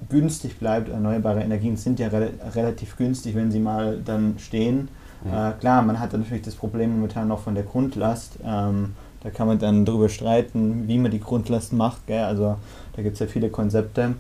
günstig 0.10 0.60
bleibt, 0.60 0.90
erneuerbare 0.90 1.42
Energien 1.42 1.76
sind 1.78 2.00
ja 2.00 2.08
re 2.08 2.30
relativ 2.56 2.96
günstig, 2.96 3.36
wenn 3.36 3.52
sie 3.52 3.60
mal 3.60 4.00
dann 4.04 4.36
stehen. 4.38 4.88
Mhm. 5.24 5.34
Äh, 5.34 5.52
klar, 5.60 5.82
man 5.82 6.00
hat 6.00 6.14
natürlich 6.14 6.44
das 6.44 6.56
Problem 6.56 6.92
momentan 6.92 7.28
noch 7.28 7.40
von 7.40 7.56
der 7.56 7.64
Grundlast. 7.64 8.40
Ähm, 8.46 8.96
Da 9.22 9.30
kann 9.32 9.48
man 9.48 9.60
dann 9.60 9.84
darüber 9.84 10.08
streiten, 10.08 10.88
wie 10.88 10.98
man 10.98 11.12
die 11.12 11.20
Grundlast 11.20 11.74
macht. 11.74 12.08
Gell? 12.08 12.24
Also 12.24 12.56
da 12.96 13.02
gibt 13.02 13.16
es 13.16 13.20
ja 13.20 13.28
viele 13.28 13.50
Konzepte. 13.50 14.16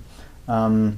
Ähm, 0.46 0.98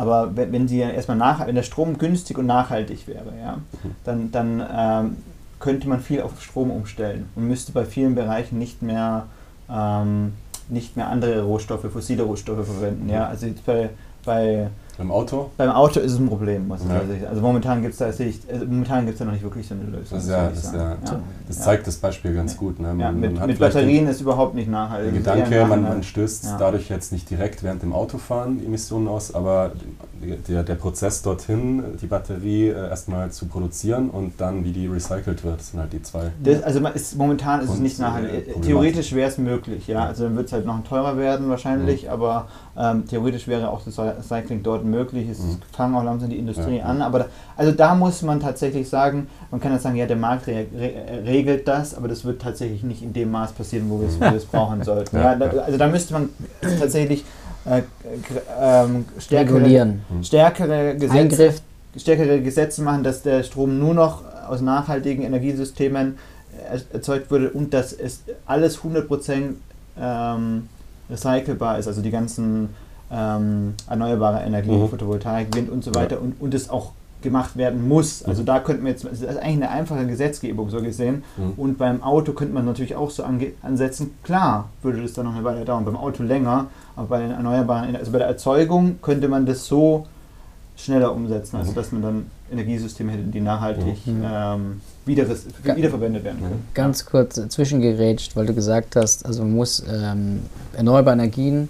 aber 0.00 0.34
wenn, 0.34 0.50
wenn 0.52 0.66
sie 0.66 0.78
erstmal 0.78 1.18
nach, 1.18 1.46
wenn 1.46 1.54
der 1.54 1.62
Strom 1.62 1.98
günstig 1.98 2.38
und 2.38 2.46
nachhaltig 2.46 3.06
wäre, 3.06 3.34
ja, 3.38 3.56
mhm. 3.56 3.94
dann, 4.04 4.32
dann 4.32 4.66
ähm, 4.74 5.16
könnte 5.58 5.88
man 5.88 6.00
viel 6.00 6.22
auf 6.22 6.40
Strom 6.40 6.70
umstellen 6.70 7.28
und 7.36 7.46
müsste 7.46 7.72
bei 7.72 7.84
vielen 7.84 8.14
Bereichen 8.14 8.58
nicht 8.58 8.80
mehr, 8.80 9.26
ähm, 9.70 10.32
nicht 10.70 10.96
mehr 10.96 11.08
andere 11.08 11.42
Rohstoffe, 11.42 11.84
fossile 11.92 12.22
Rohstoffe 12.22 12.66
verwenden. 12.66 13.10
Ja? 13.10 13.26
Also 13.26 13.44
jetzt 13.44 13.66
bei, 13.66 13.90
bei 14.24 14.68
beim 14.96 15.10
Auto? 15.10 15.50
Beim 15.56 15.70
Auto 15.70 16.00
ist 16.00 16.12
es 16.12 16.18
ein 16.18 16.28
Problem, 16.28 16.68
muss 16.68 16.82
ich 16.82 16.88
ja. 16.88 16.98
sagen. 16.98 17.26
Also 17.28 17.42
momentan 17.42 17.82
gibt 17.82 17.92
es 17.92 17.98
da, 17.98 18.06
also 18.06 18.66
momentan 18.66 19.06
gibt's 19.06 19.18
da 19.18 19.24
noch 19.24 19.32
nicht 19.32 19.42
wirklich 19.42 19.66
so 19.68 19.74
eine 19.74 19.84
Lösung. 19.84 20.18
Das, 20.18 20.28
ja, 20.28 20.48
das, 20.48 20.72
ja. 20.72 20.96
das 21.48 21.60
zeigt 21.60 21.86
das 21.86 21.96
Beispiel 21.96 22.34
ganz 22.34 22.56
gut. 22.56 22.80
Ne? 22.80 22.94
Man, 22.94 23.20
mit, 23.20 23.38
man 23.38 23.46
mit 23.46 23.58
Batterien 23.58 24.06
ist 24.08 24.20
überhaupt 24.20 24.54
nicht 24.54 24.70
nachhaltig. 24.70 25.24
Der 25.24 25.34
Gedanke, 25.34 25.66
man, 25.66 25.82
man 25.82 26.02
stößt 26.02 26.56
dadurch 26.58 26.88
jetzt 26.88 27.12
nicht 27.12 27.28
direkt 27.30 27.62
während 27.62 27.82
dem 27.82 27.92
Autofahren 27.92 28.64
Emissionen 28.64 29.08
aus, 29.08 29.34
aber 29.34 29.72
der, 30.48 30.62
der 30.62 30.74
Prozess 30.74 31.22
dorthin, 31.22 31.82
die 32.00 32.06
Batterie 32.06 32.68
äh, 32.68 32.88
erstmal 32.88 33.30
zu 33.30 33.46
produzieren 33.46 34.10
und 34.10 34.40
dann, 34.40 34.64
wie 34.64 34.72
die 34.72 34.86
recycelt 34.86 35.44
wird, 35.44 35.62
sind 35.62 35.80
halt 35.80 35.92
die 35.92 36.02
zwei. 36.02 36.30
Das, 36.42 36.62
also 36.62 36.86
ist, 36.88 37.16
momentan 37.16 37.62
ist 37.62 37.70
es 37.70 37.78
nicht 37.78 37.98
nachhaltig. 37.98 38.48
Äh, 38.48 38.60
Theoretisch 38.60 39.14
wäre 39.14 39.30
es 39.30 39.38
möglich, 39.38 39.86
ja. 39.86 40.04
Also 40.04 40.24
dann 40.24 40.36
wird 40.36 40.46
es 40.46 40.52
halt 40.52 40.66
noch 40.66 40.82
teurer 40.84 41.16
werden 41.16 41.48
wahrscheinlich, 41.48 42.04
mhm. 42.04 42.10
aber 42.10 42.48
ähm, 42.76 43.06
theoretisch 43.06 43.48
wäre 43.48 43.70
auch 43.70 43.82
das 43.84 43.98
Recycling 43.98 44.62
dort 44.62 44.84
möglich. 44.84 45.28
Es 45.28 45.40
mhm. 45.40 45.58
fangen 45.72 45.94
auch 45.96 46.04
langsam 46.04 46.30
die 46.30 46.38
Industrie 46.38 46.78
ja. 46.78 46.84
an. 46.84 47.02
Aber 47.02 47.18
da, 47.20 47.26
also 47.56 47.72
da 47.72 47.94
muss 47.94 48.22
man 48.22 48.40
tatsächlich 48.40 48.88
sagen, 48.88 49.28
man 49.50 49.60
kann 49.60 49.72
jetzt 49.72 49.82
sagen, 49.82 49.96
ja, 49.96 50.06
der 50.06 50.16
Markt 50.16 50.46
re 50.46 50.66
re 50.74 50.92
regelt 51.24 51.66
das, 51.66 51.94
aber 51.94 52.08
das 52.08 52.24
wird 52.24 52.40
tatsächlich 52.40 52.82
nicht 52.82 53.02
in 53.02 53.12
dem 53.12 53.30
Maß 53.30 53.52
passieren, 53.52 53.90
wo 53.90 54.00
wir 54.00 54.08
es 54.34 54.44
brauchen 54.44 54.82
sollten. 54.82 55.16
Ja, 55.20 55.34
da, 55.34 55.48
also 55.48 55.76
da 55.76 55.88
müsste 55.88 56.14
man 56.14 56.30
tatsächlich 56.62 57.24
äh, 57.66 57.82
ähm, 58.58 59.04
stärkere, 59.18 59.58
mhm. 59.58 60.22
stärkere, 60.22 60.96
Gesetze, 60.96 61.54
stärkere 61.96 62.40
Gesetze 62.40 62.82
machen, 62.82 63.02
dass 63.02 63.22
der 63.22 63.42
Strom 63.42 63.78
nur 63.78 63.92
noch 63.92 64.22
aus 64.48 64.60
nachhaltigen 64.62 65.24
Energiesystemen 65.24 66.16
erzeugt 66.92 67.30
wurde 67.30 67.50
und 67.50 67.74
dass 67.74 67.92
es 67.92 68.22
alles 68.46 68.80
100% 68.80 69.54
ähm, 70.00 70.68
recycelbar 71.10 71.78
ist, 71.78 71.86
also 71.86 72.02
die 72.02 72.10
ganzen 72.10 72.70
ähm, 73.10 73.74
erneuerbare 73.88 74.40
Energie, 74.40 74.70
mhm. 74.70 74.88
Photovoltaik, 74.88 75.54
Wind 75.54 75.70
und 75.70 75.82
so 75.82 75.94
weiter 75.94 76.16
ja. 76.16 76.22
und, 76.22 76.40
und 76.40 76.54
es 76.54 76.70
auch 76.70 76.92
gemacht 77.22 77.56
werden 77.56 77.86
muss. 77.86 78.22
Also 78.22 78.42
mhm. 78.42 78.46
da 78.46 78.60
könnten 78.60 78.84
wir 78.84 78.92
jetzt, 78.92 79.04
das 79.04 79.20
ist 79.20 79.28
eigentlich 79.28 79.56
eine 79.56 79.70
einfache 79.70 80.06
Gesetzgebung 80.06 80.70
so 80.70 80.80
gesehen. 80.80 81.22
Mhm. 81.36 81.52
Und 81.56 81.78
beim 81.78 82.02
Auto 82.02 82.32
könnte 82.32 82.54
man 82.54 82.64
natürlich 82.64 82.96
auch 82.96 83.10
so 83.10 83.24
ansetzen. 83.24 84.14
Klar 84.22 84.68
würde 84.82 85.02
das 85.02 85.12
dann 85.12 85.26
noch 85.26 85.34
eine 85.34 85.44
Weile 85.44 85.64
dauern, 85.64 85.84
beim 85.84 85.96
Auto 85.96 86.22
länger, 86.22 86.66
aber 86.96 87.08
bei 87.08 87.20
den 87.20 87.32
erneuerbaren, 87.32 87.94
also 87.96 88.12
bei 88.12 88.18
der 88.18 88.28
Erzeugung 88.28 89.00
könnte 89.02 89.28
man 89.28 89.46
das 89.46 89.66
so 89.66 90.06
schneller 90.76 91.14
umsetzen, 91.14 91.56
also 91.56 91.72
mhm. 91.72 91.74
dass 91.74 91.92
man 91.92 92.02
dann 92.02 92.26
Energiesysteme 92.50 93.12
hätte, 93.12 93.22
die 93.24 93.40
nachhaltig 93.40 94.06
mhm. 94.06 94.24
ähm, 94.24 94.80
wieder, 95.06 95.26
wiederverwendet 95.28 96.24
werden 96.24 96.40
können. 96.40 96.64
Ganz 96.74 97.06
kurz 97.06 97.40
zwischengerätscht, 97.48 98.36
weil 98.36 98.46
du 98.46 98.54
gesagt 98.54 98.96
hast, 98.96 99.24
also 99.24 99.42
man 99.42 99.54
muss 99.54 99.84
ähm, 99.88 100.40
erneuerbare 100.76 101.14
Energien 101.14 101.68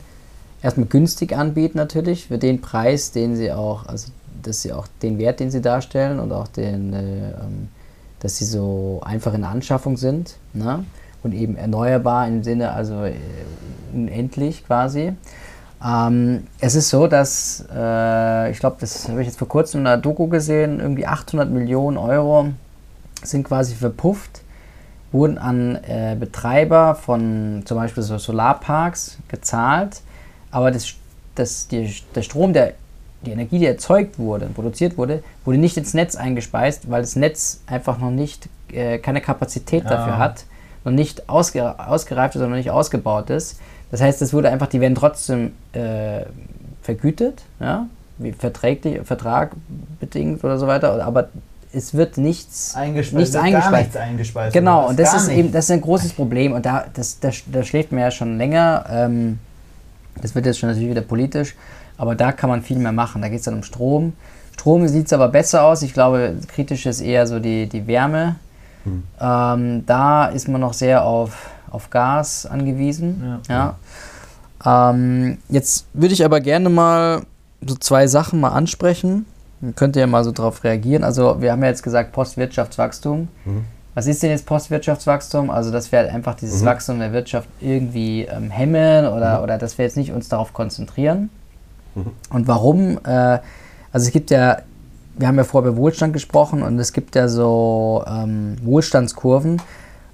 erstmal 0.62 0.86
günstig 0.86 1.36
anbieten 1.36 1.78
natürlich, 1.78 2.26
für 2.26 2.38
den 2.38 2.60
Preis, 2.60 3.12
den 3.12 3.36
sie 3.36 3.52
auch, 3.52 3.86
also 3.86 4.10
dass 4.42 4.62
sie 4.62 4.72
auch 4.72 4.86
den 5.02 5.18
Wert, 5.18 5.40
den 5.40 5.50
sie 5.50 5.60
darstellen 5.60 6.18
und 6.18 6.32
auch 6.32 6.48
den, 6.48 6.92
äh, 6.92 7.30
ähm, 7.30 7.68
dass 8.20 8.38
sie 8.38 8.44
so 8.44 9.00
einfach 9.04 9.34
in 9.34 9.42
der 9.42 9.50
Anschaffung 9.50 9.96
sind 9.96 10.36
ne? 10.52 10.84
und 11.22 11.32
eben 11.32 11.56
erneuerbar 11.56 12.26
im 12.26 12.42
Sinne, 12.42 12.72
also 12.72 13.04
äh, 13.04 13.14
unendlich 13.92 14.66
quasi. 14.66 15.12
Ähm, 15.84 16.46
es 16.60 16.74
ist 16.74 16.90
so, 16.90 17.06
dass, 17.06 17.64
äh, 17.74 18.50
ich 18.50 18.58
glaube, 18.58 18.76
das 18.80 19.08
habe 19.08 19.20
ich 19.22 19.28
jetzt 19.28 19.38
vor 19.38 19.48
kurzem 19.48 19.80
in 19.80 19.86
einer 19.86 20.00
Doku 20.00 20.26
gesehen, 20.26 20.78
irgendwie 20.80 21.06
800 21.06 21.50
Millionen 21.50 21.96
Euro 21.96 22.48
sind 23.22 23.44
quasi 23.44 23.74
verpufft, 23.74 24.42
wurden 25.12 25.38
an 25.38 25.76
äh, 25.76 26.16
Betreiber 26.18 26.94
von 26.94 27.62
zum 27.64 27.78
Beispiel 27.78 28.02
so 28.02 28.18
Solarparks 28.18 29.18
gezahlt, 29.28 30.02
aber 30.50 30.70
das, 30.70 30.94
das, 31.34 31.68
die, 31.68 31.94
der 32.14 32.22
Strom, 32.22 32.52
der, 32.52 32.74
die 33.22 33.32
Energie, 33.32 33.58
die 33.58 33.66
erzeugt 33.66 34.18
wurde, 34.18 34.46
produziert 34.46 34.98
wurde, 34.98 35.22
wurde 35.44 35.58
nicht 35.58 35.76
ins 35.76 35.94
Netz 35.94 36.14
eingespeist, 36.14 36.90
weil 36.90 37.00
das 37.02 37.16
Netz 37.16 37.60
einfach 37.66 37.98
noch 37.98 38.10
nicht 38.10 38.48
äh, 38.72 38.98
keine 38.98 39.20
Kapazität 39.20 39.84
ja. 39.84 39.90
dafür 39.90 40.18
hat, 40.18 40.44
noch 40.84 40.92
nicht 40.92 41.28
ausge, 41.28 41.78
ausgereift 41.78 42.34
ist 42.34 42.40
oder 42.40 42.50
noch 42.50 42.56
nicht 42.56 42.70
ausgebaut 42.70 43.30
ist. 43.30 43.58
Das 43.90 44.00
heißt, 44.00 44.22
es 44.22 44.32
wurde 44.32 44.50
einfach, 44.50 44.68
die 44.68 44.80
werden 44.80 44.94
trotzdem 44.94 45.52
äh, 45.72 46.22
vergütet, 46.82 47.42
ja, 47.58 47.86
wie 48.18 48.32
verträglich, 48.32 49.00
Vertrag 49.04 49.52
bedingt 49.98 50.44
oder 50.44 50.58
so 50.58 50.66
weiter, 50.66 51.04
aber 51.04 51.30
es 51.72 51.94
wird 51.94 52.16
nichts 52.18 52.74
eingespeist. 52.74 53.16
Nichts 53.16 53.36
eingespeist. 53.36 53.84
Nichts 53.84 53.96
eingespeist 53.96 54.52
genau, 54.52 54.88
und 54.88 54.98
das 54.98 55.14
ist 55.14 55.28
nicht. 55.28 55.38
eben 55.38 55.52
das 55.52 55.66
ist 55.66 55.70
ein 55.70 55.80
großes 55.80 56.12
Problem 56.12 56.52
und 56.52 56.66
da, 56.66 56.86
das, 56.92 57.20
das, 57.20 57.42
das 57.50 57.66
schläft 57.66 57.92
mir 57.92 58.00
ja 58.00 58.10
schon 58.10 58.38
länger. 58.38 58.84
Ähm, 58.90 59.38
das 60.20 60.34
wird 60.34 60.46
jetzt 60.46 60.58
schon 60.58 60.68
natürlich 60.68 60.90
wieder 60.90 61.00
politisch, 61.00 61.54
aber 61.96 62.14
da 62.14 62.32
kann 62.32 62.50
man 62.50 62.62
viel 62.62 62.78
mehr 62.78 62.92
machen. 62.92 63.22
Da 63.22 63.28
geht 63.28 63.38
es 63.38 63.44
dann 63.44 63.54
um 63.54 63.62
Strom. 63.62 64.14
Strom 64.52 64.86
sieht 64.88 65.06
es 65.06 65.12
aber 65.12 65.28
besser 65.28 65.64
aus. 65.64 65.82
Ich 65.82 65.94
glaube, 65.94 66.36
kritisch 66.48 66.86
ist 66.86 67.00
eher 67.00 67.26
so 67.26 67.38
die, 67.38 67.66
die 67.66 67.86
Wärme. 67.86 68.36
Hm. 68.84 69.02
Ähm, 69.20 69.86
da 69.86 70.26
ist 70.26 70.48
man 70.48 70.60
noch 70.60 70.74
sehr 70.74 71.04
auf, 71.04 71.50
auf 71.70 71.90
Gas 71.90 72.46
angewiesen. 72.46 73.40
Ja. 73.48 73.76
ja. 74.64 74.90
Ähm, 74.90 75.38
jetzt 75.48 75.86
würde 75.92 76.14
ich 76.14 76.24
aber 76.24 76.40
gerne 76.40 76.68
mal 76.68 77.22
so 77.64 77.74
zwei 77.74 78.06
Sachen 78.06 78.40
mal 78.40 78.50
ansprechen. 78.50 79.26
Man 79.60 79.74
könnte 79.74 80.00
ja 80.00 80.06
mal 80.06 80.24
so 80.24 80.32
darauf 80.32 80.64
reagieren. 80.64 81.04
Also 81.04 81.40
wir 81.40 81.52
haben 81.52 81.62
ja 81.62 81.68
jetzt 81.68 81.82
gesagt 81.82 82.12
Postwirtschaftswachstum. 82.12 83.28
Mhm. 83.44 83.64
Was 83.94 84.06
ist 84.06 84.22
denn 84.22 84.30
jetzt 84.30 84.46
Postwirtschaftswachstum? 84.46 85.50
Also 85.50 85.70
dass 85.70 85.92
wir 85.92 85.98
halt 86.00 86.10
einfach 86.10 86.34
dieses 86.34 86.62
mhm. 86.62 86.66
Wachstum 86.66 86.98
der 86.98 87.12
Wirtschaft 87.12 87.48
irgendwie 87.60 88.22
ähm, 88.22 88.50
hemmen 88.50 89.06
oder, 89.06 89.38
mhm. 89.38 89.44
oder 89.44 89.58
dass 89.58 89.78
wir 89.78 89.84
jetzt 89.84 89.96
nicht 89.96 90.12
uns 90.12 90.28
darauf 90.28 90.52
konzentrieren. 90.52 91.30
Mhm. 91.94 92.12
Und 92.30 92.48
warum? 92.48 92.98
Äh, 93.04 93.40
also 93.92 94.06
es 94.06 94.12
gibt 94.12 94.30
ja, 94.30 94.58
wir 95.18 95.28
haben 95.28 95.36
ja 95.36 95.44
vorher 95.44 95.70
über 95.70 95.78
Wohlstand 95.78 96.12
gesprochen 96.12 96.62
und 96.62 96.78
es 96.78 96.92
gibt 96.92 97.14
ja 97.14 97.28
so 97.28 98.04
ähm, 98.06 98.56
Wohlstandskurven 98.62 99.60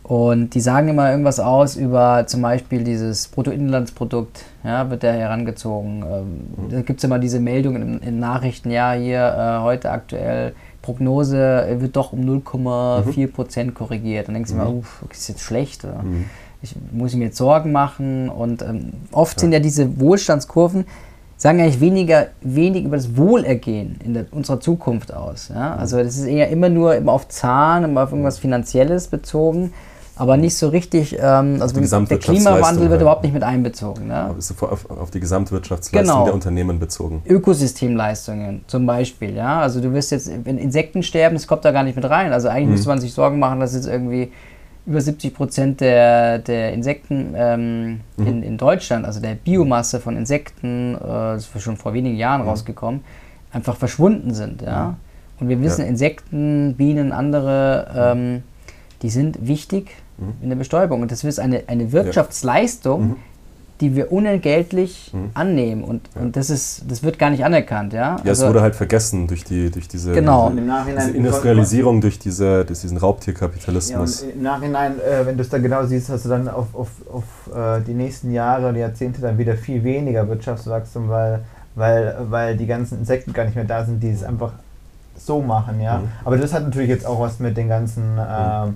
und 0.06 0.50
die 0.50 0.60
sagen 0.60 0.86
immer 0.86 1.10
irgendwas 1.10 1.40
aus 1.40 1.74
über 1.74 2.28
zum 2.28 2.40
Beispiel 2.40 2.84
dieses 2.84 3.26
Bruttoinlandsprodukt, 3.26 4.44
ja, 4.62 4.88
wird 4.88 5.02
da 5.02 5.10
herangezogen. 5.10 6.04
Ähm, 6.08 6.70
da 6.70 6.82
gibt 6.82 7.00
es 7.00 7.04
immer 7.04 7.18
diese 7.18 7.40
Meldungen 7.40 7.82
in, 7.82 7.98
in, 7.98 8.20
Nachrichten, 8.20 8.70
ja, 8.70 8.92
hier 8.92 9.18
äh, 9.18 9.62
heute 9.64 9.90
aktuell 9.90 10.54
Prognose 10.80 11.78
wird 11.80 11.96
doch 11.96 12.12
um 12.12 12.20
0,4 12.20 13.26
Prozent 13.32 13.74
korrigiert. 13.74 14.28
Dann 14.28 14.34
denkst 14.34 14.52
du 14.52 14.56
mhm. 14.56 14.62
immer, 14.62 14.74
uff, 14.74 15.04
ist 15.10 15.28
jetzt 15.28 15.40
schlecht. 15.40 15.84
Oder? 15.84 16.04
Mhm. 16.04 16.26
Ich, 16.62 16.76
muss 16.92 17.10
ich 17.10 17.18
mir 17.18 17.24
jetzt 17.24 17.38
Sorgen 17.38 17.72
machen? 17.72 18.28
Und 18.28 18.62
ähm, 18.62 18.92
oft 19.10 19.38
ja. 19.38 19.40
sind 19.40 19.50
ja 19.50 19.58
diese 19.58 19.98
Wohlstandskurven, 19.98 20.84
sagen 21.36 21.58
eigentlich 21.58 21.80
weniger, 21.80 22.28
wenig 22.42 22.84
über 22.84 22.94
das 22.94 23.16
Wohlergehen 23.16 23.98
in 24.04 24.14
der, 24.14 24.26
unserer 24.30 24.60
Zukunft 24.60 25.12
aus. 25.12 25.48
Ja? 25.48 25.74
Mhm. 25.74 25.80
Also 25.80 25.96
das 25.96 26.16
ist 26.16 26.26
eher 26.26 26.48
immer 26.50 26.68
nur 26.68 26.94
immer 26.94 27.10
auf 27.10 27.26
Zahlen, 27.26 27.82
immer 27.82 28.04
auf 28.04 28.12
irgendwas 28.12 28.38
Finanzielles 28.38 29.08
bezogen 29.08 29.72
aber 30.18 30.38
nicht 30.38 30.56
so 30.56 30.68
richtig, 30.68 31.14
ähm, 31.20 31.60
also 31.60 31.78
der 31.78 32.18
Klimawandel 32.18 32.88
wird 32.88 33.02
überhaupt 33.02 33.22
nicht 33.22 33.34
mit 33.34 33.42
einbezogen. 33.42 34.08
Ne? 34.08 34.34
Ist 34.38 34.50
auf, 34.62 34.90
auf 34.90 35.10
die 35.10 35.20
Gesamtwirtschaftsleistung 35.20 36.14
genau. 36.14 36.24
der 36.24 36.32
Unternehmen 36.32 36.78
bezogen. 36.78 37.22
Ökosystemleistungen 37.26 38.64
zum 38.66 38.86
Beispiel, 38.86 39.36
ja. 39.36 39.60
Also 39.60 39.82
du 39.82 39.92
wirst 39.92 40.10
jetzt, 40.12 40.30
wenn 40.44 40.56
Insekten 40.56 41.02
sterben, 41.02 41.36
das 41.36 41.46
kommt 41.46 41.66
da 41.66 41.70
gar 41.70 41.82
nicht 41.82 41.96
mit 41.96 42.08
rein. 42.08 42.32
Also 42.32 42.48
eigentlich 42.48 42.66
mhm. 42.66 42.72
müsste 42.72 42.88
man 42.88 42.98
sich 42.98 43.12
Sorgen 43.12 43.38
machen, 43.38 43.60
dass 43.60 43.74
jetzt 43.74 43.86
irgendwie 43.86 44.32
über 44.86 45.02
70 45.02 45.34
Prozent 45.34 45.80
der, 45.82 46.38
der 46.38 46.72
Insekten 46.72 47.34
ähm, 47.36 48.00
mhm. 48.16 48.26
in, 48.26 48.42
in 48.42 48.56
Deutschland, 48.56 49.04
also 49.04 49.20
der 49.20 49.34
Biomasse 49.34 50.00
von 50.00 50.16
Insekten, 50.16 50.94
äh, 50.94 50.98
das 50.98 51.50
ist 51.54 51.62
schon 51.62 51.76
vor 51.76 51.92
wenigen 51.92 52.16
Jahren 52.16 52.42
mhm. 52.42 52.48
rausgekommen, 52.48 53.04
einfach 53.52 53.76
verschwunden 53.76 54.32
sind, 54.32 54.62
ja. 54.62 54.88
Mhm. 54.88 54.96
Und 55.38 55.48
wir 55.50 55.60
wissen, 55.60 55.82
ja. 55.82 55.88
Insekten, 55.88 56.74
Bienen, 56.78 57.12
andere, 57.12 57.92
ähm, 57.94 58.42
die 59.02 59.10
sind 59.10 59.46
wichtig 59.46 59.90
mhm. 60.18 60.34
in 60.42 60.48
der 60.48 60.56
Bestäubung. 60.56 61.02
Und 61.02 61.10
das 61.10 61.24
ist 61.24 61.38
eine, 61.38 61.64
eine 61.66 61.92
Wirtschaftsleistung, 61.92 63.00
ja. 63.00 63.06
mhm. 63.06 63.16
die 63.80 63.96
wir 63.96 64.12
unentgeltlich 64.12 65.12
mhm. 65.12 65.30
annehmen. 65.34 65.84
Und, 65.84 66.08
ja. 66.14 66.22
und 66.22 66.36
das, 66.36 66.50
ist, 66.50 66.84
das 66.88 67.02
wird 67.02 67.18
gar 67.18 67.30
nicht 67.30 67.44
anerkannt. 67.44 67.92
Ja, 67.92 68.16
ja 68.16 68.30
also, 68.30 68.44
es 68.44 68.48
wurde 68.48 68.62
halt 68.62 68.74
vergessen 68.74 69.26
durch, 69.26 69.44
die, 69.44 69.70
durch 69.70 69.88
diese, 69.88 70.12
genau. 70.12 70.50
diese, 70.50 70.94
diese 70.96 71.10
Industrialisierung, 71.10 72.00
durch, 72.00 72.18
diese, 72.18 72.64
durch 72.64 72.80
diesen 72.80 72.96
Raubtierkapitalismus. 72.96 74.22
Ja, 74.22 74.28
Im 74.30 74.42
Nachhinein, 74.42 75.00
äh, 75.00 75.26
wenn 75.26 75.36
du 75.36 75.42
es 75.42 75.48
dann 75.48 75.62
genau 75.62 75.84
siehst, 75.84 76.08
hast 76.08 76.24
du 76.24 76.28
dann 76.28 76.48
auf, 76.48 76.74
auf, 76.74 76.88
auf 77.12 77.24
äh, 77.54 77.80
die 77.82 77.94
nächsten 77.94 78.32
Jahre 78.32 78.68
und 78.68 78.76
Jahrzehnte 78.76 79.20
dann 79.20 79.38
wieder 79.38 79.54
viel 79.54 79.82
weniger 79.84 80.28
Wirtschaftswachstum, 80.28 81.08
weil, 81.08 81.44
weil, 81.74 82.16
weil 82.28 82.56
die 82.56 82.66
ganzen 82.66 82.98
Insekten 82.98 83.32
gar 83.32 83.44
nicht 83.44 83.54
mehr 83.54 83.64
da 83.64 83.84
sind, 83.84 84.02
die 84.02 84.10
es 84.10 84.24
einfach 84.24 84.52
so 85.18 85.40
machen, 85.40 85.80
ja. 85.80 85.98
Mhm. 85.98 86.08
Aber 86.24 86.36
das 86.36 86.52
hat 86.52 86.64
natürlich 86.64 86.90
jetzt 86.90 87.06
auch 87.06 87.20
was 87.20 87.40
mit 87.40 87.56
den 87.56 87.68
ganzen 87.68 88.18
äh, 88.18 88.66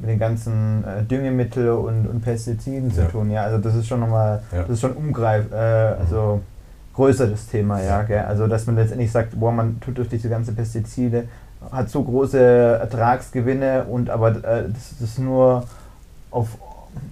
mit 0.00 0.10
den 0.10 0.18
ganzen 0.18 0.84
äh, 0.84 1.02
Düngemittel 1.02 1.70
und, 1.70 2.06
und 2.06 2.22
Pestiziden 2.22 2.90
ja. 2.90 2.96
zu 2.96 3.12
tun. 3.12 3.30
Ja, 3.30 3.42
also 3.42 3.58
das 3.58 3.74
ist 3.74 3.86
schon 3.86 4.00
nochmal, 4.00 4.42
ja. 4.52 4.62
das 4.62 4.70
ist 4.70 4.80
schon 4.80 4.92
umgreif, 4.92 5.52
äh, 5.52 5.54
also 5.54 6.40
größeres 6.94 7.48
Thema, 7.48 7.80
ja. 7.82 8.02
Gell? 8.02 8.24
Also 8.24 8.46
dass 8.46 8.66
man 8.66 8.76
letztendlich 8.76 9.12
sagt, 9.12 9.38
boah, 9.38 9.52
man 9.52 9.80
tut 9.80 9.98
durch 9.98 10.08
diese 10.08 10.28
ganzen 10.28 10.56
Pestizide, 10.56 11.24
hat 11.70 11.90
so 11.90 12.02
große 12.02 12.38
Ertragsgewinne 12.38 13.84
und 13.84 14.10
aber 14.10 14.30
äh, 14.30 14.64
das, 14.68 14.94
das 14.98 15.10
ist 15.10 15.18
nur 15.18 15.64
auf, 16.30 16.48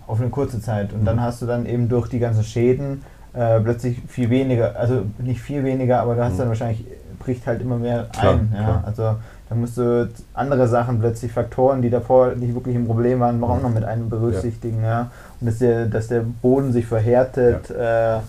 auf 0.07 0.21
eine 0.21 0.31
kurze 0.31 0.61
Zeit. 0.61 0.93
Und 0.93 1.05
dann 1.05 1.17
mhm. 1.17 1.23
hast 1.23 1.43
du 1.43 1.47
dann 1.47 1.67
eben 1.67 1.89
durch 1.89 2.09
die 2.09 2.19
ganzen 2.19 2.45
Schäden 2.45 3.03
äh, 3.35 3.61
plötzlich 3.61 4.01
viel 4.09 4.31
weniger, 4.31 4.77
also 4.77 5.03
nicht 5.19 5.41
viel 5.41 5.65
weniger, 5.65 6.01
aber 6.01 6.15
du 6.15 6.25
hast 6.25 6.35
mhm. 6.35 6.39
dann 6.39 6.49
wahrscheinlich, 6.49 6.85
bricht 7.19 7.47
halt 7.47 7.61
immer 7.61 7.77
mehr 7.77 8.09
klar, 8.13 8.35
ein. 8.35 8.53
Ja? 8.55 8.63
Klar. 8.63 8.85
Also 8.87 9.17
da 9.49 9.55
musst 9.55 9.79
du 9.79 10.09
andere 10.35 10.69
Sachen 10.69 11.01
plötzlich, 11.01 11.33
Faktoren, 11.33 11.81
die 11.81 11.89
davor 11.89 12.35
nicht 12.35 12.55
wirklich 12.55 12.77
ein 12.77 12.87
Problem 12.87 13.21
waren, 13.21 13.43
auch 13.43 13.63
noch 13.63 13.73
mit 13.73 13.85
einem 13.85 14.11
berücksichtigen. 14.11 14.83
Ja. 14.83 14.89
ja. 14.89 15.11
Und 15.41 15.47
dass 15.47 15.59
der, 15.59 15.87
dass 15.87 16.09
der 16.09 16.21
Boden 16.21 16.73
sich 16.73 16.87
verhärtet 16.87 17.71
ja. 17.71 17.77
Äh, 17.77 18.15
ja. 18.17 18.23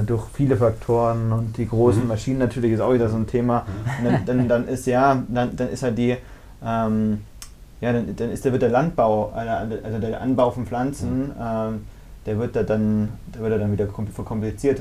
Äh, 0.00 0.04
durch 0.06 0.24
viele 0.32 0.56
Faktoren 0.56 1.30
und 1.30 1.58
die 1.58 1.68
großen 1.68 2.02
mhm. 2.02 2.08
Maschinen 2.08 2.38
natürlich 2.38 2.72
ist 2.72 2.80
auch 2.80 2.94
wieder 2.94 3.10
so 3.10 3.16
ein 3.16 3.26
Thema. 3.26 3.66
Mhm. 4.00 4.04
Dann, 4.04 4.26
dann, 4.26 4.48
dann, 4.48 4.68
ist 4.68 4.86
ja, 4.86 5.22
dann, 5.28 5.54
dann 5.54 5.68
ist 5.68 5.82
halt 5.82 5.98
die, 5.98 6.16
ähm, 6.64 7.20
ja, 7.82 7.92
dann, 7.92 8.16
dann 8.16 8.30
ist 8.30 8.44
der, 8.46 8.52
wird 8.52 8.62
der 8.62 8.70
Landbau, 8.70 9.32
also 9.34 9.98
der 9.98 10.22
Anbau 10.22 10.50
von 10.50 10.64
Pflanzen, 10.64 11.26
mhm. 11.26 11.32
ähm, 11.38 11.80
der 12.24 12.38
wird 12.38 12.56
da 12.56 12.62
dann, 12.62 13.10
der 13.34 13.42
wird 13.42 13.60
dann 13.60 13.70
wieder 13.70 13.86
verkompliziert. 13.86 14.80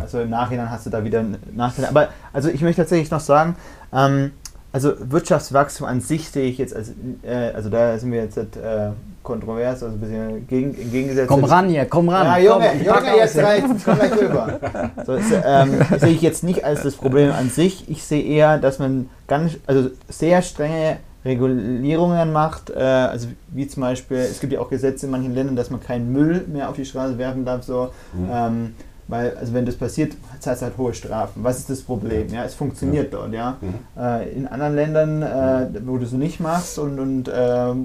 Also 0.00 0.20
im 0.20 0.30
Nachhinein 0.30 0.70
hast 0.70 0.86
du 0.86 0.90
da 0.90 1.04
wieder 1.04 1.24
Nachteile. 1.54 1.88
Aber 1.88 2.08
also 2.32 2.48
ich 2.48 2.62
möchte 2.62 2.82
tatsächlich 2.82 3.10
noch 3.10 3.20
sagen, 3.20 3.56
ähm, 3.92 4.30
also 4.76 4.92
Wirtschaftswachstum 4.98 5.86
an 5.86 6.02
sich 6.02 6.28
sehe 6.28 6.50
ich 6.50 6.58
jetzt 6.58 6.76
als, 6.76 6.92
äh, 7.22 7.50
also 7.54 7.70
da 7.70 7.98
sind 7.98 8.12
wir 8.12 8.22
jetzt 8.22 8.36
äh, 8.36 8.90
kontrovers, 9.22 9.82
also 9.82 9.96
ein 9.96 9.98
bisschen 10.00 10.46
gegen, 10.46 10.74
entgegengesetzt. 10.74 11.28
Komm 11.28 11.44
ran 11.44 11.70
hier, 11.70 11.86
komm 11.86 12.10
ran. 12.10 12.26
Ja, 12.26 12.38
Junge, 12.52 12.72
komm, 12.84 13.06
Junge, 13.06 13.16
jetzt 13.16 13.38
reicht, 13.38 13.66
komm 13.82 13.94
gleich 13.94 14.12
rüber. 14.12 14.60
So, 15.06 15.14
ist, 15.14 15.32
ähm, 15.32 15.80
sehe 15.98 16.10
ich 16.10 16.20
jetzt 16.20 16.44
nicht 16.44 16.62
als 16.62 16.82
das 16.82 16.94
Problem 16.94 17.32
an 17.32 17.48
sich. 17.48 17.88
Ich 17.88 18.04
sehe 18.04 18.22
eher, 18.22 18.58
dass 18.58 18.78
man 18.78 19.08
ganz, 19.26 19.52
also 19.66 19.88
sehr 20.10 20.42
strenge 20.42 20.98
Regulierungen 21.24 22.30
macht, 22.34 22.68
äh, 22.68 22.78
also 22.78 23.28
wie 23.48 23.66
zum 23.66 23.80
Beispiel, 23.80 24.18
es 24.18 24.40
gibt 24.40 24.52
ja 24.52 24.60
auch 24.60 24.68
Gesetze 24.68 25.06
in 25.06 25.12
manchen 25.12 25.34
Ländern, 25.34 25.56
dass 25.56 25.70
man 25.70 25.80
keinen 25.80 26.12
Müll 26.12 26.44
mehr 26.52 26.68
auf 26.68 26.76
die 26.76 26.84
Straße 26.84 27.16
werfen 27.16 27.46
darf, 27.46 27.62
so. 27.62 27.92
Mhm. 28.12 28.28
Ähm, 28.30 28.74
weil, 29.08 29.36
also 29.36 29.54
wenn 29.54 29.64
das 29.64 29.76
passiert, 29.76 30.14
zahlt 30.40 30.56
es 30.56 30.62
halt 30.62 30.76
hohe 30.78 30.92
Strafen. 30.92 31.44
Was 31.44 31.58
ist 31.58 31.70
das 31.70 31.82
Problem? 31.82 32.28
Ja, 32.32 32.44
es 32.44 32.54
funktioniert 32.54 33.12
ja. 33.12 33.18
dort, 33.18 33.32
ja. 33.32 33.56
Mhm. 33.60 34.02
Äh, 34.02 34.30
in 34.30 34.48
anderen 34.48 34.74
Ländern, 34.74 35.22
äh, 35.22 35.80
wo 35.86 35.96
du 35.96 36.04
es 36.04 36.12
nicht 36.12 36.40
machst 36.40 36.78
und, 36.78 36.98
und 36.98 37.28
äh, 37.28 37.32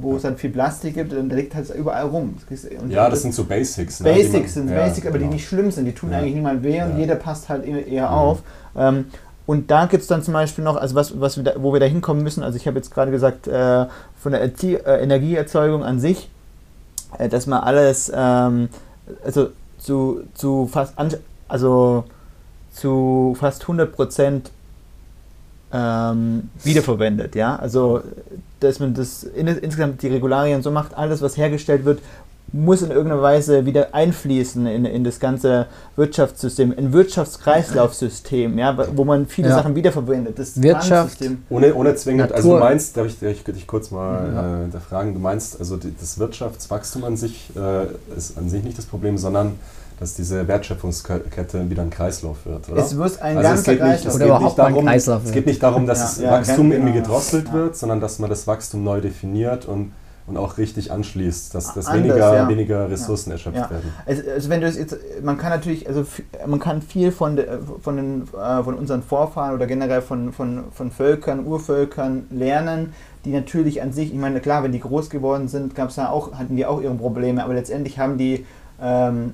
wo 0.01 0.15
es 0.15 0.23
dann 0.23 0.37
viel 0.37 0.49
Plastik 0.49 0.95
gibt, 0.95 1.13
dann 1.13 1.29
liegt 1.29 1.53
halt 1.53 1.69
überall 1.75 2.07
rum. 2.07 2.35
Und 2.81 2.91
ja, 2.91 3.09
das, 3.09 3.21
sind 3.21 3.35
so 3.35 3.43
Basics. 3.43 3.99
Ne? 3.99 4.11
Basics 4.11 4.55
man, 4.55 4.67
sind 4.67 4.69
ja, 4.69 4.83
Basics, 4.83 5.07
aber 5.07 5.19
genau. 5.19 5.29
die 5.29 5.35
nicht 5.35 5.47
schlimm 5.47 5.69
sind. 5.69 5.85
Die 5.85 5.93
tun 5.93 6.11
eigentlich 6.11 6.33
niemand 6.33 6.63
weh 6.63 6.81
und 6.81 6.97
jeder 6.97 7.15
passt 7.15 7.49
halt 7.49 7.65
eher 7.65 8.07
mhm. 8.07 8.13
auf. 8.13 8.43
Ähm, 8.75 9.05
und 9.45 9.69
da 9.69 9.85
gibt 9.85 10.01
es 10.01 10.07
dann 10.07 10.23
zum 10.23 10.33
Beispiel 10.33 10.63
noch, 10.63 10.77
also 10.77 10.95
was, 10.95 11.19
was 11.19 11.37
wir 11.37 11.43
da, 11.43 11.53
wo 11.57 11.73
wir 11.73 11.79
da 11.79 11.85
hinkommen 11.85 12.23
müssen, 12.23 12.43
also 12.43 12.55
ich 12.57 12.67
habe 12.67 12.77
jetzt 12.77 12.91
gerade 12.91 13.11
gesagt, 13.11 13.47
äh, 13.47 13.85
von 14.15 14.31
der 14.31 14.41
Erzie 14.41 14.75
äh, 14.75 15.03
Energieerzeugung 15.03 15.83
an 15.83 15.99
sich, 15.99 16.29
äh, 17.17 17.27
dass 17.27 17.47
man 17.47 17.61
alles, 17.61 18.11
ähm, 18.15 18.69
also 19.25 19.49
zu, 19.81 20.23
zu 20.33 20.69
fast 20.71 20.93
also 21.47 22.05
zu 22.73 23.35
fast 23.37 23.63
100 23.63 23.91
Prozent 23.91 24.51
ähm, 25.73 26.49
wiederverwendet. 26.63 27.35
Ja? 27.35 27.55
Also, 27.55 28.01
dass 28.59 28.79
man 28.79 28.93
das 28.93 29.23
in, 29.23 29.47
insgesamt 29.47 30.01
die 30.01 30.07
Regularien 30.07 30.61
so 30.61 30.71
macht, 30.71 30.93
alles, 30.95 31.21
was 31.21 31.37
hergestellt 31.37 31.85
wird, 31.85 32.01
muss 32.53 32.81
in 32.81 32.91
irgendeiner 32.91 33.21
Weise 33.21 33.65
wieder 33.65 33.93
einfließen 33.93 34.65
in, 34.67 34.85
in 34.85 35.03
das 35.03 35.19
ganze 35.19 35.67
Wirtschaftssystem, 35.95 36.73
ein 36.77 36.91
Wirtschaftskreislaufsystem, 36.91 38.57
ja, 38.57 38.77
wo 38.95 39.05
man 39.05 39.27
viele 39.27 39.49
ja. 39.49 39.55
Sachen 39.55 39.75
wiederverwendet. 39.75 40.37
Das 40.37 40.61
Wirtschaft. 40.61 41.19
Ohne, 41.49 41.73
ohne 41.73 41.95
zwingend, 41.95 42.31
also 42.31 42.53
du 42.53 42.59
meinst, 42.59 42.97
darf 42.97 43.07
ich, 43.07 43.19
darf 43.19 43.31
ich 43.31 43.43
dich 43.43 43.67
kurz 43.67 43.91
mal 43.91 44.33
ja. 44.33 44.57
äh, 44.57 44.61
hinterfragen, 44.63 45.13
du 45.13 45.19
meinst, 45.19 45.59
also 45.59 45.77
die, 45.77 45.93
das 45.97 46.19
Wirtschaftswachstum 46.19 47.03
an 47.03 47.15
sich 47.15 47.51
äh, 47.55 47.85
ist 48.17 48.37
an 48.37 48.49
sich 48.49 48.63
nicht 48.63 48.77
das 48.77 48.85
Problem, 48.85 49.17
sondern 49.17 49.53
dass 50.01 50.15
diese 50.15 50.47
Wertschöpfungskette 50.47 51.69
wieder 51.69 51.83
ein 51.83 51.91
Kreislauf 51.91 52.37
wird, 52.45 52.67
oder? 52.69 52.81
Es 52.81 52.97
wird 52.97 53.21
ein 53.21 53.37
also 53.37 53.49
ganzer 53.49 53.75
Kreislauf. 53.75 54.15
Oder 54.15 54.25
überhaupt 54.25 54.57
darum, 54.57 54.79
ein 54.79 54.85
Kreislauf 54.85 55.21
Es 55.25 55.31
geht 55.31 55.45
nicht 55.45 55.61
darum, 55.61 55.85
dass 55.85 55.99
ja, 55.99 56.05
das 56.05 56.17
ja, 56.17 56.31
Wachstum 56.31 56.71
irgendwie 56.71 56.93
gedrosselt 56.93 57.47
ja. 57.49 57.53
wird, 57.53 57.77
sondern 57.77 58.01
dass 58.01 58.17
man 58.17 58.29
das 58.29 58.47
Wachstum 58.47 58.83
neu 58.83 58.99
definiert 58.99 59.65
und 59.65 59.91
und 60.27 60.37
auch 60.37 60.57
richtig 60.57 60.91
anschließt, 60.91 61.53
dass, 61.55 61.73
dass 61.73 61.87
Anders, 61.87 62.03
weniger, 62.03 62.35
ja. 62.35 62.49
weniger 62.49 62.89
Ressourcen 62.89 63.29
ja. 63.29 63.35
erschöpft 63.35 63.57
ja. 63.57 63.69
werden. 63.69 63.93
Also, 64.05 64.21
also, 64.29 64.49
wenn 64.49 64.61
du 64.61 64.67
jetzt, 64.67 64.97
man 65.23 65.37
kann 65.37 65.49
natürlich, 65.49 65.87
also 65.87 66.05
man 66.45 66.59
kann 66.59 66.81
viel 66.81 67.11
von, 67.11 67.35
de, 67.35 67.47
von, 67.81 67.95
den, 67.95 68.23
äh, 68.33 68.63
von 68.63 68.75
unseren 68.75 69.03
Vorfahren 69.03 69.55
oder 69.55 69.67
generell 69.67 70.01
von, 70.01 70.31
von, 70.31 70.65
von 70.71 70.91
Völkern, 70.91 71.45
Urvölkern 71.45 72.27
lernen, 72.29 72.93
die 73.25 73.31
natürlich 73.31 73.81
an 73.81 73.93
sich, 73.93 74.13
ich 74.13 74.19
meine, 74.19 74.39
klar, 74.39 74.63
wenn 74.63 74.71
die 74.71 74.79
groß 74.79 75.09
geworden 75.09 75.47
sind, 75.47 75.75
gab's 75.75 75.95
ja 75.95 76.09
auch, 76.09 76.33
hatten 76.33 76.55
die 76.55 76.65
auch 76.65 76.81
ihre 76.81 76.95
Probleme, 76.95 77.43
aber 77.43 77.53
letztendlich 77.53 77.99
haben 77.99 78.17
die 78.17 78.45
ähm, 78.81 79.33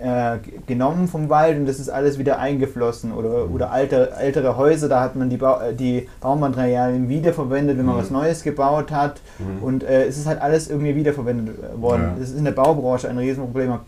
äh, 0.00 0.38
genommen 0.66 1.08
vom 1.08 1.28
Wald 1.28 1.58
und 1.58 1.66
das 1.66 1.78
ist 1.78 1.88
alles 1.88 2.18
wieder 2.18 2.38
eingeflossen. 2.38 3.12
Oder, 3.12 3.46
mhm. 3.46 3.54
oder 3.54 3.70
alte, 3.70 4.12
ältere 4.12 4.56
Häuser, 4.56 4.88
da 4.88 5.00
hat 5.00 5.16
man 5.16 5.30
die, 5.30 5.36
ba 5.36 5.68
äh, 5.68 5.74
die 5.74 6.08
Baumaterialien 6.20 7.08
wiederverwendet, 7.08 7.78
wenn 7.78 7.86
man 7.86 7.96
mhm. 7.96 8.00
was 8.00 8.10
Neues 8.10 8.42
gebaut 8.42 8.90
hat. 8.90 9.20
Mhm. 9.38 9.62
Und 9.62 9.84
äh, 9.84 10.06
es 10.06 10.18
ist 10.18 10.26
halt 10.26 10.40
alles 10.40 10.68
irgendwie 10.68 10.94
wiederverwendet 10.94 11.56
äh, 11.58 11.80
worden. 11.80 12.02
Ja. 12.02 12.14
Das 12.18 12.30
ist 12.30 12.38
in 12.38 12.44
der 12.44 12.52
Baubranche 12.52 13.08
ein 13.08 13.18
Riesenproblem. 13.18 13.70
Man 13.70 13.80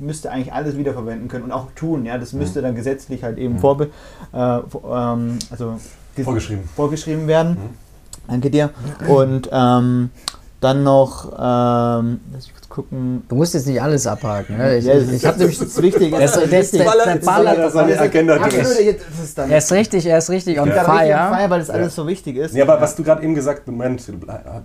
müsste 0.00 0.30
eigentlich 0.30 0.52
alles 0.52 0.76
wiederverwenden 0.76 1.28
können 1.28 1.44
und 1.44 1.52
auch 1.52 1.66
tun. 1.74 2.04
Ja? 2.04 2.18
Das 2.18 2.32
müsste 2.32 2.60
mhm. 2.60 2.64
dann 2.64 2.74
gesetzlich 2.74 3.24
halt 3.24 3.38
eben 3.38 3.54
mhm. 3.54 3.58
vorbe 3.58 3.90
äh, 4.32 4.38
ähm, 4.38 5.38
also 5.50 5.78
vorgeschrieben. 6.22 6.68
vorgeschrieben 6.74 7.26
werden. 7.26 7.52
Mhm. 7.52 7.82
Danke 8.28 8.50
dir. 8.50 8.70
Und 9.08 9.48
ähm, 9.52 10.10
dann 10.62 10.84
noch, 10.84 11.32
ähm, 11.32 12.20
lass 12.32 12.46
mich 12.46 12.54
kurz 12.54 12.68
gucken. 12.68 13.24
Du 13.28 13.34
musst 13.34 13.52
jetzt 13.54 13.66
nicht 13.66 13.82
alles 13.82 14.06
abhaken. 14.06 14.58
Ne? 14.58 14.78
Ich, 14.78 14.84
ja, 14.84 14.94
ich, 14.94 15.10
ich 15.10 15.26
habe 15.26 15.38
nämlich 15.38 15.58
das 15.58 15.82
Wichtige. 15.82 16.16
Das, 16.16 16.32
das, 16.34 16.50
das, 16.50 16.70
der 16.70 16.84
Baller, 16.84 17.16
das 17.56 17.74
Er 19.36 19.58
ist 19.58 19.72
richtig, 19.72 20.06
er 20.06 20.18
ist 20.18 20.30
richtig 20.30 20.60
on 20.60 20.68
ja. 20.68 20.84
fire. 20.84 21.34
fire. 21.34 21.50
Weil 21.50 21.58
das 21.58 21.68
alles 21.68 21.96
so 21.96 22.06
wichtig 22.06 22.36
ist. 22.36 22.54
Ja, 22.54 22.64
aber 22.64 22.80
was 22.80 22.94
du 22.94 23.02
gerade 23.02 23.24
eben 23.24 23.34
gesagt 23.34 23.62
hast, 23.62 23.66
Moment, 23.66 24.04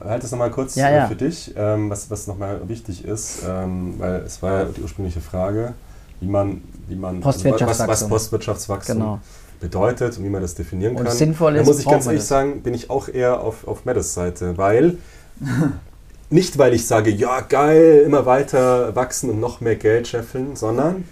halt 0.06 0.24
das 0.24 0.32
nochmal 0.32 0.52
kurz 0.52 0.76
ja, 0.76 0.90
ja. 0.92 1.08
für 1.08 1.16
dich, 1.16 1.54
ähm, 1.58 1.90
was, 1.90 2.12
was 2.12 2.28
nochmal 2.28 2.62
wichtig 2.68 3.04
ist, 3.04 3.40
ähm, 3.48 3.96
weil 3.98 4.22
es 4.22 4.42
war 4.44 4.52
ja 4.52 4.66
die 4.66 4.82
ursprüngliche 4.82 5.22
Frage, 5.22 5.74
wie 6.20 6.28
man, 6.28 6.62
wie 6.88 6.96
man 6.96 7.22
Postwirtschaftswachstum. 7.22 7.88
was, 7.88 8.02
was 8.02 8.10
Postwirtschaftswachstum 8.10 8.98
genau. 8.98 9.20
bedeutet 9.60 10.16
und 10.18 10.24
wie 10.24 10.30
man 10.30 10.44
das 10.44 10.54
definieren 10.54 10.96
und 10.96 11.06
kann. 11.06 11.16
Sinnvoll 11.16 11.56
ist, 11.56 11.62
da 11.62 11.66
muss 11.66 11.80
ich 11.80 11.88
ganz 11.88 12.06
ehrlich 12.06 12.24
sagen, 12.24 12.62
bin 12.62 12.76
ich 12.76 12.92
auch 12.92 13.10
eher 13.10 13.42
auf, 13.42 13.68
auf 13.68 13.86
Meadows 13.86 14.14
Seite, 14.14 14.58
weil 14.58 14.98
nicht, 16.30 16.58
weil 16.58 16.74
ich 16.74 16.86
sage, 16.86 17.10
ja 17.10 17.42
geil, 17.42 18.04
immer 18.06 18.26
weiter 18.26 18.96
wachsen 18.96 19.30
und 19.30 19.40
noch 19.40 19.62
mehr 19.62 19.76
Geld 19.76 20.08
scheffeln, 20.08 20.56
sondern 20.56 21.06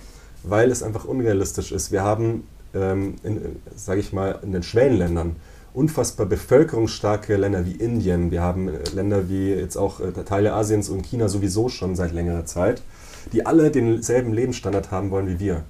weil 0.44 0.72
es 0.72 0.84
einfach 0.84 1.06
unrealistisch 1.06 1.72
ist. 1.72 1.92
Wir 1.92 2.04
haben, 2.04 2.48
ähm, 2.74 3.16
sage 3.76 4.00
ich 4.00 4.14
mal, 4.14 4.40
in 4.44 4.52
den 4.52 4.64
Schwellenländern 4.64 5.38
unfassbar 5.74 6.26
bevölkerungsstarke 6.26 7.36
Länder 7.36 7.66
wie 7.66 7.74
Indien. 7.74 8.32
Wir 8.32 8.42
haben 8.42 8.70
äh, 8.70 8.80
Länder 8.94 9.30
wie 9.30 9.50
jetzt 9.50 9.78
auch 9.78 10.00
äh, 10.00 10.12
Teile 10.12 10.54
Asiens 10.54 10.90
und 10.90 11.06
China 11.06 11.28
sowieso 11.28 11.70
schon 11.70 11.96
seit 11.96 12.14
längerer 12.14 12.46
Zeit, 12.46 12.82
die 13.34 13.46
alle 13.46 13.72
denselben 13.72 14.34
Lebensstandard 14.34 14.92
haben 14.92 15.12
wollen 15.12 15.28
wie 15.28 15.40
wir. 15.40 15.64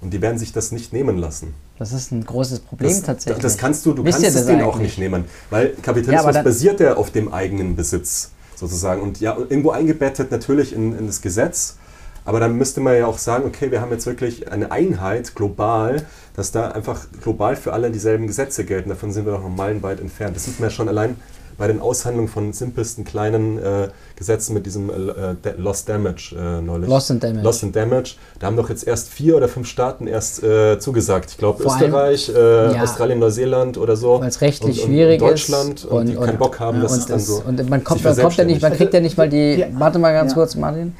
Und 0.00 0.14
die 0.14 0.22
werden 0.22 0.38
sich 0.38 0.52
das 0.52 0.72
nicht 0.72 0.94
nehmen 0.94 1.18
lassen. 1.18 1.52
Das 1.78 1.92
ist 1.92 2.10
ein 2.10 2.24
großes 2.24 2.60
Problem 2.60 2.90
das, 2.90 3.02
tatsächlich. 3.02 3.42
Das 3.42 3.58
kannst 3.58 3.84
du, 3.84 3.92
du 3.92 4.02
Wisst 4.02 4.22
kannst 4.22 4.36
es 4.36 4.46
denen 4.46 4.62
auch 4.62 4.78
nicht 4.78 4.98
nehmen, 4.98 5.26
weil 5.50 5.74
Kapitalismus 5.82 6.34
ja, 6.36 6.42
basiert 6.42 6.80
ja 6.80 6.96
auf 6.96 7.10
dem 7.10 7.32
eigenen 7.32 7.76
Besitz 7.76 8.30
sozusagen. 8.60 9.02
Und 9.02 9.20
ja, 9.20 9.36
irgendwo 9.36 9.70
eingebettet 9.70 10.30
natürlich 10.30 10.72
in, 10.72 10.96
in 10.96 11.06
das 11.06 11.20
Gesetz. 11.20 11.76
Aber 12.24 12.38
dann 12.38 12.56
müsste 12.56 12.80
man 12.80 12.96
ja 12.96 13.06
auch 13.06 13.18
sagen, 13.18 13.46
okay, 13.46 13.70
wir 13.70 13.80
haben 13.80 13.90
jetzt 13.90 14.06
wirklich 14.06 14.52
eine 14.52 14.70
Einheit 14.70 15.34
global, 15.34 16.06
dass 16.36 16.52
da 16.52 16.68
einfach 16.68 17.06
global 17.22 17.56
für 17.56 17.72
alle 17.72 17.90
dieselben 17.90 18.26
Gesetze 18.26 18.64
gelten. 18.64 18.90
Davon 18.90 19.10
sind 19.10 19.24
wir 19.24 19.32
doch 19.32 19.42
noch 19.42 19.48
meilenweit 19.48 20.00
entfernt. 20.00 20.36
Das 20.36 20.44
sieht 20.44 20.60
man 20.60 20.68
ja 20.68 20.70
schon 20.70 20.88
allein 20.88 21.16
bei 21.60 21.66
den 21.66 21.78
Aushandlungen 21.78 22.28
von 22.28 22.54
simpelsten 22.54 23.04
kleinen 23.04 23.58
äh, 23.58 23.88
Gesetzen 24.16 24.54
mit 24.54 24.64
diesem 24.64 24.88
äh, 24.88 25.34
Lost 25.58 25.90
Damage 25.90 26.34
äh, 26.34 26.62
neulich. 26.62 26.88
Lost 26.88 27.10
and 27.10 27.22
Damage. 27.22 27.44
Lost 27.44 27.62
and 27.62 27.76
Damage. 27.76 28.14
Da 28.38 28.46
haben 28.46 28.56
doch 28.56 28.70
jetzt 28.70 28.86
erst 28.86 29.10
vier 29.10 29.36
oder 29.36 29.46
fünf 29.46 29.68
Staaten 29.68 30.06
erst 30.06 30.42
äh, 30.42 30.78
zugesagt. 30.78 31.30
Ich 31.32 31.36
glaube 31.36 31.62
Österreich, 31.62 32.30
äh, 32.34 32.72
ja, 32.72 32.82
Australien, 32.82 33.18
Neuseeland 33.18 33.76
oder 33.76 33.94
so. 33.94 34.22
Weil 34.22 34.28
es 34.28 34.40
rechtlich 34.40 34.78
und, 34.78 34.84
und 34.84 34.94
schwierig 34.94 35.20
Deutschland 35.20 35.80
ist. 35.80 35.84
Und, 35.84 35.98
und 35.98 36.06
die 36.08 36.14
keinen 36.16 36.38
Bock 36.38 36.58
haben, 36.58 36.78
ja, 36.78 36.84
dass 36.84 36.96
es 36.96 37.04
dann 37.04 37.20
so. 37.20 37.42
Und 37.46 37.68
man 37.68 37.84
kommt, 37.84 38.02
man 38.04 38.16
kommt 38.16 38.36
ja 38.36 38.44
nicht, 38.44 38.62
man 38.62 38.72
kriegt 38.72 38.94
ja 38.94 39.00
nicht 39.00 39.18
mal 39.18 39.28
die. 39.28 39.62
Warte 39.74 39.98
mal 39.98 40.14
ganz 40.14 40.32
kurz, 40.32 40.54
Martin. 40.56 40.94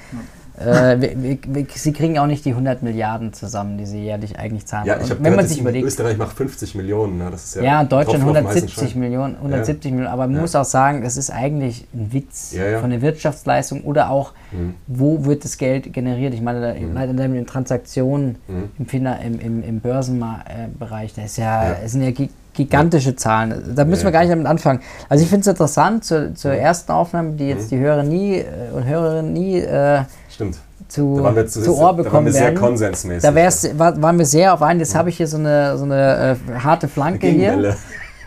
Äh, 0.60 1.00
wir, 1.00 1.38
wir, 1.46 1.66
sie 1.74 1.92
kriegen 1.92 2.18
auch 2.18 2.26
nicht 2.26 2.44
die 2.44 2.50
100 2.50 2.82
Milliarden 2.82 3.32
zusammen, 3.32 3.78
die 3.78 3.86
sie 3.86 4.02
jährlich 4.04 4.38
eigentlich 4.38 4.66
zahlen. 4.66 4.86
Ja, 4.86 4.98
ich 5.02 5.10
Und 5.10 5.22
wenn 5.24 5.34
man 5.34 5.46
sich 5.46 5.60
überlegt, 5.60 5.86
Österreich 5.86 6.16
macht 6.18 6.36
50 6.36 6.74
Millionen. 6.74 7.18
Ne? 7.18 7.28
Das 7.30 7.44
ist 7.44 7.54
ja, 7.56 7.62
ja, 7.62 7.84
Deutschland 7.84 8.22
Tropfen 8.22 8.28
auf 8.28 8.34
dem 8.36 8.46
heißen 8.46 8.56
170 8.68 8.88
Stein. 8.90 9.00
Millionen, 9.00 9.36
170 9.36 9.84
Ja. 9.90 9.94
Millionen. 9.96 10.12
Aber 10.12 10.26
man 10.26 10.36
Ja. 10.36 10.40
muss 10.42 10.54
auch 10.54 10.64
sagen, 10.64 11.02
das 11.02 11.16
ist 11.16 11.30
eigentlich 11.30 11.86
ein 11.94 12.12
Witz 12.12 12.54
von 12.80 12.90
der 12.90 13.00
Wirtschaftsleistung 13.02 13.82
oder 13.84 14.10
auch, 14.10 14.32
Mhm. 14.52 14.74
wo 14.86 15.24
wird 15.24 15.44
das 15.44 15.56
Geld 15.58 15.92
generiert? 15.92 16.34
Ich 16.34 16.42
meine, 16.42 16.60
da- 16.60 16.74
leider 16.92 17.24
in 17.24 17.34
den 17.34 17.46
Transaktionen 17.46 18.36
Mhm. 18.48 18.70
im, 18.78 19.06
im, 19.06 19.40
im, 19.40 19.62
im 19.62 19.80
Börsenbereich, 19.80 21.14
das 21.14 21.24
ist 21.26 21.36
ja, 21.38 21.74
das 21.82 21.92
sind 21.92 22.02
ja 22.02 22.10
gi- 22.10 22.30
gigantische 22.52 23.14
Zahlen. 23.16 23.72
Da 23.76 23.84
müssen 23.84 24.04
wir 24.04 24.10
gar 24.10 24.20
nicht 24.20 24.32
damit 24.32 24.46
anfangen. 24.46 24.80
Also 25.08 25.22
ich 25.22 25.30
finde 25.30 25.42
es 25.42 25.46
interessant, 25.46 26.04
zur, 26.04 26.34
zur 26.34 26.52
ersten 26.52 26.90
Aufnahme, 26.92 27.32
die 27.32 27.48
jetzt 27.48 27.66
Mhm. 27.70 27.76
die 27.76 27.78
Hörer 27.78 28.02
nie 28.02 28.34
äh, 28.38 28.44
und 28.74 28.84
Hörerinnen 28.84 29.32
nie 29.32 29.58
äh, 29.60 30.00
Stimmt. 30.40 30.58
zu, 30.88 31.16
Da 31.18 31.22
waren 31.24 31.36
wir, 31.36 31.46
zu, 31.46 31.62
zu 31.62 31.70
Ohr 31.74 31.78
da 31.78 31.84
waren 31.84 31.96
bekommen 31.98 32.26
wir 32.26 32.32
sehr 32.32 32.42
werden. 32.44 32.58
konsensmäßig. 32.58 33.22
Da 33.22 33.34
wär's, 33.34 33.78
war, 33.78 34.00
waren 34.00 34.18
wir 34.18 34.24
sehr 34.26 34.54
auf 34.54 34.62
einen. 34.62 34.80
Jetzt 34.80 34.94
habe 34.94 35.08
ich 35.10 35.16
hier 35.16 35.26
so 35.26 35.36
eine, 35.36 35.76
so 35.76 35.84
eine 35.84 36.36
äh, 36.48 36.58
harte 36.58 36.88
Flanke 36.88 37.26
hier. 37.26 37.76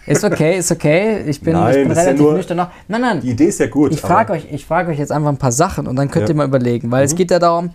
Ist 0.06 0.24
okay, 0.24 0.58
ist 0.58 0.70
okay. 0.72 1.22
Ich 1.28 1.40
bin, 1.42 1.54
Nein, 1.54 1.70
ich 1.76 1.88
bin 1.88 1.96
ja 1.96 2.02
relativ 2.02 2.22
nur- 2.22 2.34
nüchtern 2.34 2.58
noch. 2.58 2.68
Nein, 2.90 3.02
nein. 3.02 3.22
Die 3.22 3.30
Idee 3.32 3.46
ist 3.46 3.60
ja 3.60 3.68
gut. 3.68 3.92
Ich 3.94 4.02
frage 4.02 4.34
euch, 4.34 4.48
ich 4.52 4.66
frage 4.66 4.92
euch 4.92 5.00
jetzt 5.00 5.12
einfach 5.14 5.30
ein 5.30 5.38
paar 5.38 5.52
Sachen 5.54 5.88
und 5.88 5.96
dann 5.96 6.12
könnt 6.12 6.28
Ja. 6.28 6.34
ihr 6.34 6.38
mal 6.38 6.48
überlegen, 6.48 6.92
weil 6.92 7.06
es 7.06 7.14
Mhm. 7.14 7.18
geht 7.18 7.32
ja 7.32 7.40
darum, 7.40 7.70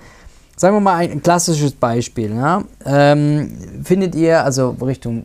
sagen 0.56 0.76
wir 0.76 0.80
mal 0.80 0.96
ein, 0.96 1.10
ein 1.10 1.22
klassisches 1.22 1.72
Beispiel. 1.72 2.34
Ja? 2.34 2.62
Ähm, 2.84 3.50
findet 3.82 4.14
ihr, 4.14 4.44
also 4.44 4.76
Richtung 4.82 5.24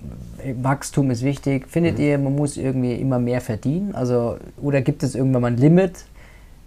Wachstum 0.61 1.11
ist 1.11 1.23
wichtig, 1.23 1.67
findet 1.69 1.97
Mhm. 1.97 2.03
ihr, 2.03 2.17
man 2.17 2.35
muss 2.35 2.55
irgendwie 2.57 2.93
immer 2.95 3.19
mehr 3.19 3.41
verdienen? 3.41 3.93
Also, 3.95 4.37
oder 4.61 4.81
gibt 4.81 5.03
es 5.03 5.13
irgendwann 5.15 5.41
mal 5.41 5.47
ein 5.51 5.57
Limit? 5.57 6.05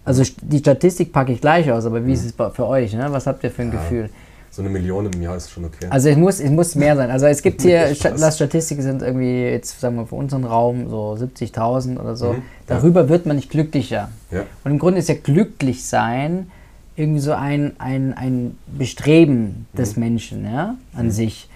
Also 0.07 0.23
die 0.41 0.59
Statistik 0.59 1.11
packe 1.11 1.31
ich 1.33 1.41
gleich 1.41 1.71
aus, 1.71 1.85
aber 1.85 2.05
wie 2.05 2.13
ist 2.13 2.25
es 2.25 2.33
für 2.55 2.65
euch? 2.67 2.93
Ne? 2.93 3.07
Was 3.09 3.27
habt 3.27 3.43
ihr 3.43 3.51
für 3.51 3.61
ein 3.63 3.67
Mhm. 3.69 3.73
Ja. 3.73 3.79
Gefühl? 3.81 4.09
So 4.49 4.61
eine 4.63 4.71
Million 4.71 5.05
im 5.11 5.21
Jahr 5.21 5.35
ist 5.35 5.51
schon 5.51 5.65
okay. 5.65 5.85
Also 5.89 6.09
es 6.09 6.17
muss, 6.17 6.39
es 6.39 6.49
muss 6.49 6.73
mehr 6.73 6.95
sein. 6.95 7.11
Also 7.11 7.25
es 7.27 7.41
gibt 7.43 7.61
hier, 7.61 7.93
lass 8.17 8.37
Statistiken 8.37 8.81
sind 8.81 9.01
irgendwie, 9.03 9.43
jetzt 9.43 9.79
sagen 9.79 9.97
wir 9.97 10.07
für 10.07 10.15
unseren 10.15 10.45
Raum, 10.45 10.89
so 10.89 11.15
70.000 11.19 11.99
oder 11.99 12.15
so. 12.15 12.29
Mhm, 12.29 12.35
ja. 12.37 12.41
Darüber 12.67 13.09
wird 13.09 13.25
man 13.27 13.35
nicht 13.35 13.51
glücklicher. 13.51 14.09
ja. 14.31 14.43
Und 14.63 14.71
im 14.71 14.79
Grunde 14.79 14.99
ist 14.99 15.09
ja 15.09 15.15
glücklich 15.21 15.85
sein 15.85 16.49
irgendwie 16.95 17.19
so 17.19 17.33
ein, 17.33 17.73
ein, 17.77 18.15
ein 18.17 18.57
Bestreben 18.65 19.67
des 19.77 19.95
Mhm. 19.95 19.99
Menschen 20.03 20.45
ja, 20.45 20.75
an 20.95 21.11
sich. 21.11 21.49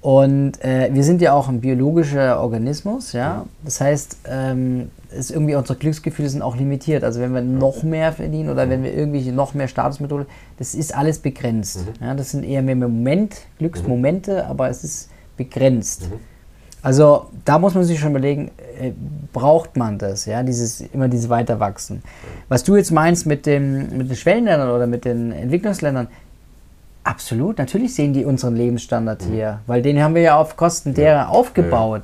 Und 0.00 0.64
äh, 0.64 0.90
wir 0.92 1.02
sind 1.02 1.20
ja 1.20 1.32
auch 1.32 1.48
ein 1.48 1.60
biologischer 1.60 2.40
Organismus, 2.40 3.12
ja. 3.12 3.46
Das 3.64 3.80
heißt, 3.80 4.18
ähm, 4.26 4.90
ist 5.10 5.30
irgendwie 5.30 5.56
unsere 5.56 5.78
Glücksgefühle 5.78 6.28
sind 6.28 6.42
auch 6.42 6.56
limitiert. 6.56 7.02
Also 7.02 7.20
wenn 7.20 7.32
wir 7.32 7.40
noch 7.40 7.82
mehr 7.82 8.12
verdienen 8.12 8.50
oder 8.50 8.68
wenn 8.68 8.84
wir 8.84 8.94
irgendwie 8.94 9.30
noch 9.32 9.54
mehr 9.54 9.66
Statusmethode, 9.66 10.26
das 10.58 10.74
ist 10.74 10.94
alles 10.94 11.18
begrenzt. 11.18 11.80
Mhm. 12.00 12.04
Ja, 12.04 12.14
das 12.14 12.30
sind 12.30 12.44
eher 12.44 12.62
mehr 12.62 12.76
Moment, 12.76 13.36
Glücksmomente, 13.58 14.46
aber 14.46 14.68
es 14.68 14.84
ist 14.84 15.10
begrenzt. 15.36 16.10
Mhm. 16.10 16.20
Also 16.80 17.26
da 17.44 17.58
muss 17.58 17.74
man 17.74 17.82
sich 17.82 17.98
schon 17.98 18.10
überlegen, 18.10 18.52
äh, 18.80 18.92
braucht 19.32 19.76
man 19.76 19.98
das, 19.98 20.26
ja, 20.26 20.44
dieses, 20.44 20.80
immer 20.80 21.08
dieses 21.08 21.28
Weiterwachsen. 21.28 22.02
Was 22.48 22.62
du 22.62 22.76
jetzt 22.76 22.92
meinst 22.92 23.26
mit, 23.26 23.46
dem, 23.46 23.98
mit 23.98 24.08
den 24.08 24.16
Schwellenländern 24.16 24.70
oder 24.70 24.86
mit 24.86 25.04
den 25.04 25.32
Entwicklungsländern, 25.32 26.06
absolut, 27.08 27.58
natürlich 27.58 27.94
sehen 27.94 28.12
die 28.12 28.24
unseren 28.24 28.54
Lebensstandard 28.54 29.22
hier, 29.22 29.60
weil 29.66 29.80
den 29.80 30.02
haben 30.02 30.14
wir 30.14 30.22
ja 30.22 30.36
auf 30.36 30.56
Kosten 30.56 30.92
derer 30.92 31.30
aufgebaut. 31.30 32.02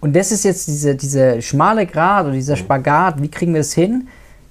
Und 0.00 0.14
das 0.14 0.32
ist 0.32 0.44
jetzt 0.44 0.66
diese, 0.66 0.96
diese 0.96 1.40
schmale 1.40 1.86
Grad 1.86 2.26
oder 2.26 2.34
dieser 2.34 2.56
Spagat, 2.56 3.22
wie 3.22 3.30
kriegen 3.30 3.54
wir 3.54 3.60
es 3.60 3.72
hin? 3.72 4.08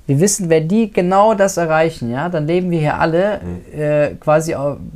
Wir 0.08 0.20
wissen, 0.20 0.50
wenn 0.50 0.68
die 0.68 0.92
genau 0.92 1.34
das 1.34 1.58
erreichen, 1.58 2.12
ja, 2.12 2.28
dann 2.28 2.48
leben 2.48 2.72
wir 2.72 2.80
hier 2.80 3.00
alle 3.00 3.40
äh, 3.74 4.16
quasi 4.16 4.56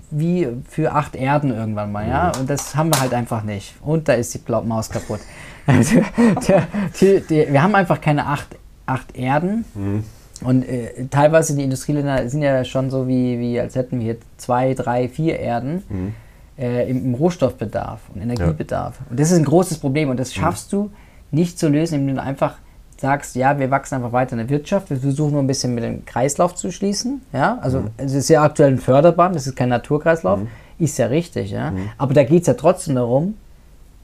wie 0.10 0.48
für 0.68 0.94
acht 0.94 1.16
Erden 1.16 1.54
irgendwann 1.54 1.92
mal, 1.92 2.08
ja. 2.08 2.32
Und 2.40 2.50
das 2.50 2.76
haben 2.76 2.90
wir 2.90 3.00
halt 3.00 3.14
einfach 3.14 3.44
nicht. 3.44 3.76
Und 3.82 4.08
da 4.08 4.14
ist 4.14 4.34
die 4.34 4.42
Maus 4.52 4.90
kaputt. 4.90 5.20
Also, 5.70 6.00
der, 6.48 6.66
die, 6.98 7.20
die, 7.30 7.52
wir 7.52 7.62
haben 7.62 7.76
einfach 7.76 8.00
keine 8.00 8.26
acht, 8.26 8.56
acht 8.86 9.18
Erden. 9.18 9.66
Mhm. 9.76 10.06
Und 10.44 10.64
äh, 10.64 11.06
teilweise 11.10 11.56
die 11.56 11.64
Industrieländer 11.64 12.28
sind 12.30 12.42
ja 12.42 12.64
schon 12.66 12.90
so 12.90 13.08
wie, 13.08 13.40
wie 13.40 13.60
als 13.60 13.76
hätten 13.76 14.00
wir 14.00 14.06
hier 14.06 14.18
zwei, 14.38 14.74
drei, 14.74 15.08
vier 15.10 15.40
Erden 15.40 15.84
Mhm. 15.90 16.14
äh, 16.58 16.90
im, 16.90 17.06
im 17.06 17.14
Rohstoffbedarf 17.16 18.02
und 18.14 18.22
Energiebedarf. 18.22 19.00
Und 19.10 19.20
das 19.20 19.32
ist 19.32 19.38
ein 19.38 19.46
großes 19.46 19.78
Problem 19.80 20.10
und 20.10 20.20
das 20.20 20.34
schaffst 20.34 20.72
du 20.74 20.90
nicht 21.32 21.58
zu 21.60 21.68
lösen, 21.70 21.96
indem 22.00 22.16
du 22.16 22.22
einfach 22.22 22.56
sagst, 23.00 23.36
ja, 23.36 23.60
wir 23.60 23.70
wachsen 23.70 23.96
einfach 23.96 24.12
weiter 24.12 24.32
in 24.34 24.40
der 24.40 24.50
Wirtschaft, 24.50 24.90
wir 24.90 24.98
versuchen 24.98 25.34
nur 25.34 25.42
ein 25.44 25.48
bisschen 25.48 25.76
mit 25.76 25.84
dem 25.84 26.04
Kreislauf 26.06 26.56
zu 26.56 26.72
schließen. 26.72 27.22
Ja? 27.32 27.60
Also 27.62 27.84
es 27.98 28.14
ist 28.14 28.28
ja 28.30 28.42
aktuell 28.44 28.72
ein 28.72 28.80
Förderband, 28.80 29.36
das 29.36 29.46
ist 29.46 29.56
kein 29.56 29.70
Naturkreislauf, 29.70 30.40
ist 30.80 30.98
ja 30.98 31.06
richtig, 31.08 31.52
ja. 31.52 31.74
Aber 32.00 32.14
da 32.16 32.24
geht 32.24 32.42
es 32.42 32.48
ja 32.48 32.54
trotzdem 32.56 32.96
darum, 32.96 33.36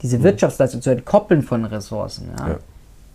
diese 0.02 0.22
Wirtschaftsleistung 0.22 0.80
zu 0.82 0.90
entkoppeln 0.90 1.42
von 1.42 1.64
Ressourcen. 1.64 2.28
Ja? 2.38 2.48
Ja. 2.50 2.58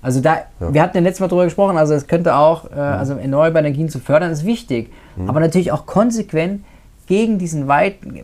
Also 0.01 0.21
da, 0.21 0.37
Ja. 0.59 0.73
wir 0.73 0.81
hatten 0.81 0.97
ja 0.97 1.03
letztes 1.03 1.19
Mal 1.19 1.27
drüber 1.27 1.43
gesprochen, 1.45 1.77
also 1.77 1.93
es 1.93 2.07
könnte 2.07 2.35
auch, 2.35 2.71
äh, 2.71 2.79
also 2.79 3.15
erneuerbare 3.15 3.65
Energien 3.65 3.89
zu 3.89 3.99
fördern, 3.99 4.31
ist 4.31 4.45
wichtig. 4.45 4.91
Aber 5.27 5.39
natürlich 5.41 5.71
auch 5.73 5.85
konsequent 5.85 6.63
gegen 7.07 7.37
diesen 7.39 7.67
weiten, 7.67 8.15
äh, 8.15 8.23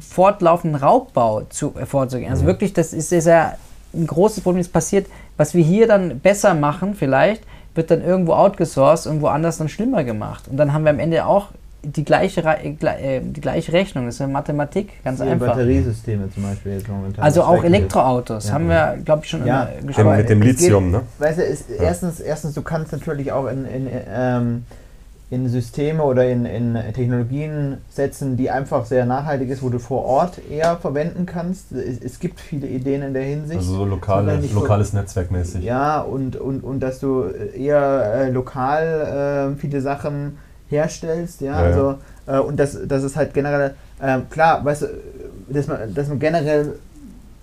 fortlaufenden 0.00 0.80
Raubbau 0.80 1.42
zu, 1.48 1.74
äh, 1.80 1.86
vorzugehen. 1.86 2.30
Also 2.30 2.44
wirklich, 2.44 2.72
das 2.72 2.92
ist, 2.92 3.12
ist 3.12 3.26
ja 3.26 3.54
ein 3.94 4.06
großes 4.06 4.42
Problem, 4.42 4.62
das 4.62 4.68
passiert, 4.70 5.06
was 5.36 5.54
wir 5.54 5.64
hier 5.64 5.86
dann 5.86 6.18
besser 6.20 6.54
machen 6.54 6.94
vielleicht, 6.94 7.42
wird 7.74 7.90
dann 7.90 8.02
irgendwo 8.02 8.32
outgesourced 8.34 9.06
und 9.06 9.22
woanders 9.22 9.58
dann 9.58 9.68
schlimmer 9.68 10.04
gemacht. 10.04 10.48
Und 10.48 10.56
dann 10.56 10.72
haben 10.72 10.84
wir 10.84 10.90
am 10.90 10.98
Ende 10.98 11.24
auch 11.24 11.46
die 11.82 12.04
gleiche, 12.04 12.42
äh, 12.42 12.68
äh, 13.16 13.20
die 13.22 13.40
gleiche 13.40 13.72
Rechnung, 13.72 14.06
das 14.06 14.16
ist 14.16 14.20
ja 14.20 14.26
Mathematik, 14.26 15.02
ganz 15.04 15.20
Die 15.20 15.28
einfach. 15.28 15.48
Batteriesysteme 15.48 16.28
zum 16.32 16.42
Beispiel 16.42 16.72
jetzt 16.72 16.88
momentan. 16.88 17.24
Also 17.24 17.42
auch. 17.42 17.62
Elektroautos, 17.62 18.48
Ja. 18.48 18.54
haben 18.54 18.68
wir, 18.68 18.98
glaube 19.04 19.22
ich, 19.24 19.30
schon 19.30 19.46
Ja, 19.46 19.68
gesprochen. 19.86 20.16
mit 20.16 20.28
dem 20.28 20.42
es 20.42 20.46
geht- 20.48 20.60
Lithium, 20.60 20.90
ne? 20.90 21.02
Weißt 21.18 21.38
du, 21.38 21.44
es, 21.44 21.62
erstens, 21.70 22.20
erstens, 22.20 22.54
du 22.54 22.62
kannst 22.62 22.92
natürlich 22.92 23.30
auch 23.32 23.46
in, 23.46 23.64
in, 23.64 23.88
ähm, 24.12 24.64
in 25.30 25.46
Systeme 25.48 26.02
oder 26.02 26.26
in, 26.28 26.46
in 26.46 26.74
Technologien 26.94 27.76
setzen, 27.90 28.36
die 28.36 28.50
einfach 28.50 28.86
sehr 28.86 29.04
nachhaltig 29.04 29.50
ist, 29.50 29.62
wo 29.62 29.68
du 29.68 29.78
vor 29.78 30.04
Ort 30.04 30.40
eher 30.50 30.78
verwenden 30.78 31.26
kannst. 31.26 31.70
Es, 31.72 32.00
es 32.00 32.18
gibt 32.18 32.40
viele 32.40 32.66
Ideen 32.66 33.02
in 33.02 33.12
der 33.14 33.24
Hinsicht. 33.24 33.58
Also 33.58 33.74
so 33.76 33.84
lokale, 33.84 34.38
nicht 34.38 34.54
so- 34.54 34.60
lokales 34.60 34.94
Netzwerkmäßig. 34.94 35.62
Ja, 35.62 36.00
und, 36.00 36.34
und, 36.36 36.64
und 36.64 36.80
dass 36.80 36.98
du 36.98 37.24
eher 37.54 38.12
äh, 38.14 38.30
lokal 38.30 39.52
äh, 39.54 39.60
viele 39.60 39.80
Sachen 39.82 40.38
herstellst, 40.68 41.40
ja, 41.40 41.52
Ja, 41.52 41.56
also 41.56 41.98
äh, 42.26 42.38
und 42.38 42.58
das, 42.58 42.78
das 42.86 43.02
ist 43.02 43.16
halt 43.16 43.34
generell, 43.34 43.74
ähm, 44.02 44.28
klar, 44.30 44.64
weißt 44.64 44.82
du, 44.82 44.86
dass 45.48 45.66
man, 45.66 45.94
dass 45.94 46.08
man 46.08 46.18
generell 46.18 46.78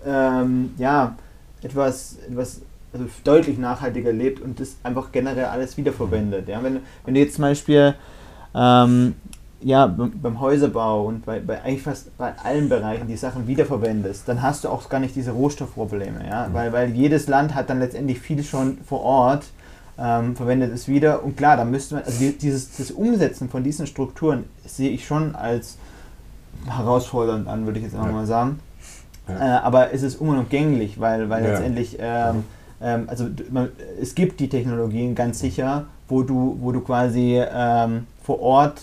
ähm, 0.06 0.74
ja, 0.78 1.16
etwas, 1.62 2.18
etwas 2.30 2.62
also 2.94 3.06
deutlich 3.24 3.58
nachhaltiger 3.58 4.14
lebt 4.14 4.42
und 4.42 4.60
das 4.60 4.76
einfach 4.84 5.12
generell 5.12 5.46
alles 5.46 5.76
wiederverwendet. 5.78 6.48
Ja? 6.48 6.64
Wenn, 6.64 6.80
wenn 7.04 7.14
du 7.14 7.20
jetzt 7.20 7.36
zum 7.36 7.42
Beispiel 7.42 7.96
ähm, 8.54 9.16
ja, 9.62 9.88
beim, 9.88 10.40
Häuserbau 10.40 11.06
und 11.06 11.26
bei, 11.26 11.40
bei 11.40 11.62
eigentlich 11.64 11.82
fast 11.82 12.16
bei 12.18 12.34
allen 12.44 12.70
Bereichen 12.70 13.08
die 13.08 13.18
Sachen 13.18 13.48
wiederverwendest, 13.48 14.28
dann 14.28 14.42
hast 14.42 14.64
du 14.64 14.70
auch 14.70 14.88
gar 14.90 15.00
nicht 15.00 15.16
diese 15.16 15.32
Rohstoffprobleme, 15.32 16.26
ja? 16.28 16.50
weil, 16.54 16.72
weil 16.72 16.92
jedes 16.92 17.28
Land 17.28 17.56
hat 17.56 17.70
dann 17.70 17.80
letztendlich 17.80 18.20
viel 18.20 18.44
schon 18.44 18.78
vor 18.88 19.02
Ort, 19.02 19.46
ähm, 19.98 20.36
verwendet 20.36 20.74
es 20.74 20.88
wieder 20.88 21.24
und 21.24 21.38
klar, 21.38 21.56
da 21.58 21.64
müsste 21.66 21.96
man, 21.96 22.04
also 22.04 22.20
die, 22.20 22.38
dieses 22.38 22.76
das 22.78 22.92
Umsetzen 22.92 23.50
von 23.50 23.64
diesen 23.64 23.88
Strukturen 23.88 24.44
sehe 24.66 24.90
ich 24.90 25.06
schon 25.08 25.36
als 25.36 25.78
herausfordernd 26.68 27.48
an, 27.48 27.66
würde 27.66 27.80
ich 27.80 27.86
jetzt 27.86 27.96
einfach 27.96 28.08
Ja. 28.08 28.14
mal 28.14 28.26
sagen. 28.26 28.60
Ja. 29.28 29.36
Äh, 29.58 29.60
aber 29.62 29.94
es 29.94 30.04
ist 30.04 30.20
unumgänglich, 30.22 31.00
weil, 31.00 31.30
weil 31.30 31.44
Ja. 31.44 31.52
letztendlich, 31.52 31.98
ähm, 32.00 32.44
ähm, 32.82 33.04
also 33.08 33.28
man, 33.52 33.70
es 34.02 34.16
gibt 34.16 34.40
die 34.40 34.50
Technologien 34.50 35.16
ganz 35.16 35.40
sicher, 35.40 35.86
wo 36.08 36.24
du, 36.24 36.58
wo 36.62 36.72
du 36.72 36.82
quasi 36.82 37.42
ähm, 37.52 38.06
vor 38.24 38.40
Ort 38.42 38.82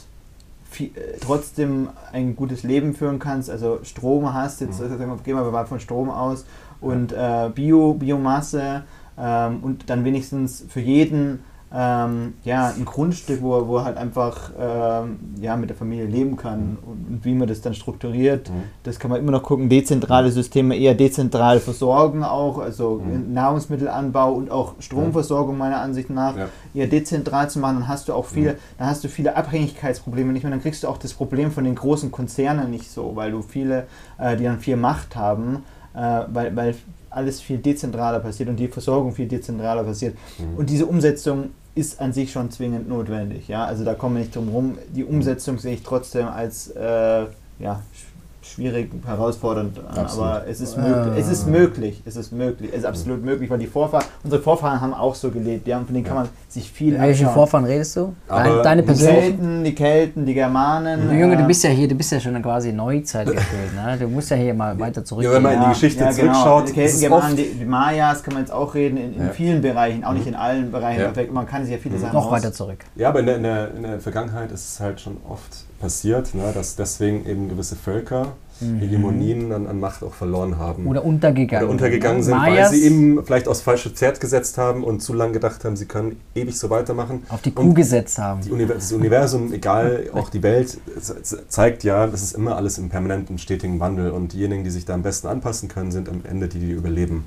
viel, 0.70 0.88
äh, 0.88 1.18
trotzdem 1.20 1.88
ein 2.12 2.35
gutes 2.35 2.62
Leben 2.62 2.94
führen 2.94 3.18
kannst, 3.18 3.51
also 3.51 3.81
Strom 3.83 4.33
hast, 4.33 4.61
jetzt 4.61 4.81
Mhm. 4.81 4.98
wir, 4.98 5.16
gehen 5.22 5.37
wir 5.37 5.51
mal 5.51 5.66
von 5.66 5.79
Strom 5.81 6.11
aus 6.11 6.44
und 6.81 7.12
äh, 7.12 7.51
Bio, 7.55 7.94
Biomasse 7.94 8.83
ähm, 9.18 9.59
und 9.62 9.88
dann 9.90 10.05
wenigstens 10.05 10.64
für 10.68 10.81
jeden 10.81 11.44
ähm, 11.75 12.35
ja, 12.44 12.66
ein 12.77 12.85
Grundstück, 12.85 13.40
wo, 13.40 13.57
er- 13.57 13.66
wo 13.66 13.79
er 13.79 13.85
halt 13.87 13.96
einfach 13.96 14.51
ähm, 14.61 15.18
ja, 15.40 15.57
mit 15.57 15.70
der 15.70 15.77
Familie 15.77 16.05
leben 16.05 16.37
kann 16.37 16.77
und, 16.85 17.07
und 17.09 17.20
wie 17.25 17.33
man 17.33 17.48
das 17.48 17.62
dann 17.62 17.72
strukturiert, 17.72 18.51
Mhm. 18.51 18.64
das 18.83 18.98
kann 18.98 19.11
man 19.11 19.18
immer 19.18 19.33
noch 19.33 19.42
gucken. 19.42 19.70
Dezentrale 19.70 20.31
Systeme 20.31 20.77
eher 20.77 20.92
dezentral 20.94 21.61
versorgen 21.61 22.25
auch, 22.25 22.59
also 22.59 23.01
Mhm. 23.03 23.33
Nahrungsmittelanbau 23.33 24.35
und 24.35 24.51
auch 24.51 24.75
Stromversorgung 24.81 25.57
meiner 25.57 25.81
Ansicht 25.81 26.11
nach 26.11 26.37
Ja. 26.37 26.48
eher 26.75 26.88
dezentral 26.88 27.48
zu 27.48 27.59
machen, 27.59 27.77
dann 27.81 27.88
hast 27.88 28.09
du 28.09 28.12
auch 28.12 28.27
viele, 28.27 28.57
dann 28.77 28.88
hast 28.88 29.03
du 29.05 29.09
viele 29.09 29.35
Abhängigkeitsprobleme 29.35 30.31
nicht 30.35 30.42
mehr, 30.42 30.51
dann 30.53 30.61
kriegst 30.61 30.83
du 30.83 30.88
auch 30.88 30.98
das 30.98 31.14
Problem 31.14 31.53
von 31.53 31.64
den 31.64 31.75
großen 31.75 32.11
Konzernen 32.12 32.70
nicht 32.70 32.90
so, 32.90 33.16
weil 33.16 33.31
du 33.31 33.40
viele, 33.40 33.87
äh, 34.18 34.37
die 34.37 34.44
dann 34.44 34.59
viel 34.59 34.77
Macht 34.77 35.16
haben, 35.16 35.64
äh, 35.94 36.20
weil, 36.31 36.55
weil 36.55 36.75
alles 37.14 37.40
viel 37.40 37.59
dezentraler 37.59 38.20
passiert 38.20 38.48
und 38.48 38.57
die 38.57 38.68
Versorgung 38.68 39.12
viel 39.12 39.29
dezentraler 39.29 39.85
passiert. 39.85 40.16
Mhm. 40.38 40.57
Und 40.57 40.70
diese 40.70 40.87
Umsetzung 40.87 41.51
ist 41.75 42.01
an 42.01 42.12
sich 42.12 42.33
schon 42.33 42.51
zwingend 42.51 42.88
notwendig. 42.88 43.48
Ja? 43.48 43.64
Also 43.64 43.85
da 43.85 43.94
kommen 43.94 44.16
wir 44.16 44.20
nicht 44.20 44.37
drum 44.37 44.48
rum. 44.48 44.79
Die 44.94 45.05
Umsetzung 45.05 45.59
sehe 45.59 45.75
ich 45.75 45.83
trotzdem 45.83 46.29
als 46.29 46.68
äh, 46.68 47.27
ja, 47.59 47.83
schwierig, 48.42 48.90
herausfordernd 49.05 49.78
an, 49.78 50.07
aber 50.07 50.46
es 50.46 50.61
ist, 50.61 50.76
möglich, 50.76 51.18
es 51.18 51.28
ist 51.28 51.46
möglich, 51.46 52.02
es 52.05 52.16
ist 52.16 52.33
möglich, 52.33 52.70
es 52.72 52.81
ist 52.81 52.85
absolut 52.85 53.24
möglich, 53.24 53.48
weil 53.50 53.59
die 53.59 53.66
Vorfahren, 53.66 54.05
unsere 54.24 54.42
Vorfahren 54.42 54.81
haben 54.81 54.94
auch 54.94 55.14
so 55.14 55.31
gelebt, 55.31 55.66
ja, 55.66 55.78
und 55.78 55.87
von 55.87 55.94
denen 55.94 56.07
kann 56.07 56.16
man 56.16 56.28
sich 56.48 56.70
viel 56.70 56.98
Welche 56.98 57.26
Vorfahren 57.26 57.64
redest 57.64 57.96
du? 57.96 58.14
Aber 58.28 58.62
Deine 58.62 58.83
Die 58.83 58.94
Kelten, 58.94 59.64
die 59.64 59.74
Kelten, 59.74 60.26
die 60.26 60.35
Germanen. 60.35 61.09
Du 61.09 61.14
Junge, 61.14 61.37
du 61.37 61.44
bist 61.44 61.64
ja 61.64 61.70
hier, 61.70 61.88
du 61.88 61.94
bist 61.94 62.12
ja 62.12 62.20
schon 62.20 62.40
quasi 62.42 62.72
Neuzeit 62.72 63.26
gefühlt, 63.33 63.74
ne? 63.74 63.96
Du 63.98 64.09
musst 64.09 64.31
ja 64.31 64.37
hier 64.37 64.55
mal 64.55 64.78
weiter 64.78 65.05
zurück. 65.05 65.24
Ja, 65.24 65.33
wenn 65.33 65.42
man 65.42 65.55
in 65.55 65.61
die 65.61 65.68
Geschichte 65.68 66.05
ja, 66.05 66.11
genau. 66.11 66.33
zurückschaut. 66.33 66.68
Die 66.68 66.72
Kelten, 66.72 67.00
Germanen, 67.00 67.37
die, 67.37 67.44
die, 67.44 67.64
Mayas 67.64 68.22
kann 68.22 68.35
man 68.35 68.42
jetzt 68.42 68.52
auch 68.52 68.74
reden, 68.74 68.96
in, 68.96 69.14
in 69.14 69.26
ja. 69.26 69.33
vielen 69.33 69.62
Bereichen, 69.62 70.05
auch 70.05 70.12
nicht 70.12 70.26
in 70.26 70.35
allen 70.35 70.70
Bereichen, 70.70 71.33
man 71.33 71.46
kann 71.46 71.64
sich 71.64 71.72
ja 71.72 71.78
viele 71.78 71.96
mhm. 71.96 72.00
Sachen 72.00 72.14
Noch 72.14 72.31
weiter 72.31 72.52
zurück. 72.52 72.78
Ja, 72.96 73.09
aber 73.09 73.20
in 73.20 73.26
der, 73.26 73.37
in 73.37 73.42
der, 73.42 73.74
in 73.74 73.83
der 73.83 74.00
Vergangenheit 74.00 74.50
ist 74.52 74.68
es 74.68 74.81
halt 74.81 75.00
schon 75.00 75.16
oft 75.28 75.64
passiert, 75.81 76.35
ne, 76.35 76.52
dass 76.55 76.76
deswegen 76.76 77.26
eben 77.26 77.48
gewisse 77.48 77.76
Völker 77.76 78.24
mhm. 78.24 78.41
Hegemonien 78.79 79.53
an, 79.53 79.66
an, 79.66 79.81
Macht 79.81 80.03
auch 80.03 80.14
verloren 80.14 80.59
haben. 80.59 80.87
Oder 80.87 81.05
untergegangen. 81.05 81.64
Oder 81.64 81.72
untergegangen 81.72 82.22
sind, 82.22 82.37
Mayas 82.37 82.70
weil 82.70 82.79
sie 82.79 82.87
eben 82.87 83.25
vielleicht 83.25 83.48
aufs 83.48 83.61
falsche 83.61 83.90
Pferd 83.90 84.20
gesetzt 84.20 84.59
haben 84.59 84.85
und 84.85 85.01
zu 85.01 85.12
lange 85.12 85.33
gedacht 85.33 85.64
haben, 85.64 85.77
sie 85.77 85.87
können 85.87 86.20
ewig 86.35 86.59
so 86.59 86.70
weitermachen. 86.70 87.25
Auf 87.29 87.42
die 87.42 87.51
Kuh 87.51 87.75
gesetzt 87.75 88.18
haben. 88.18 88.40
Univers 88.51 88.77
das 88.79 88.92
Universum, 88.92 89.53
egal, 89.53 90.11
auch 90.14 90.29
die 90.29 90.42
Welt, 90.42 90.79
zeigt 91.48 91.85
ja, 91.85 92.07
das 92.07 92.22
ist 92.22 92.33
immer 92.33 92.57
alles 92.57 92.79
im 92.79 92.88
permanenten, 92.88 93.38
stetigen 93.38 93.81
Wandel. 93.81 94.11
Und 94.11 94.33
diejenigen, 94.33 94.64
die 94.64 94.70
sich 94.70 94.85
da 94.85 94.94
am 94.94 95.03
besten 95.03 95.29
anpassen 95.29 95.68
können, 95.68 95.92
sind 95.92 96.09
am 96.09 96.22
Ende 96.29 96.48
die, 96.48 96.59
die 96.59 96.72
überleben. 96.72 97.25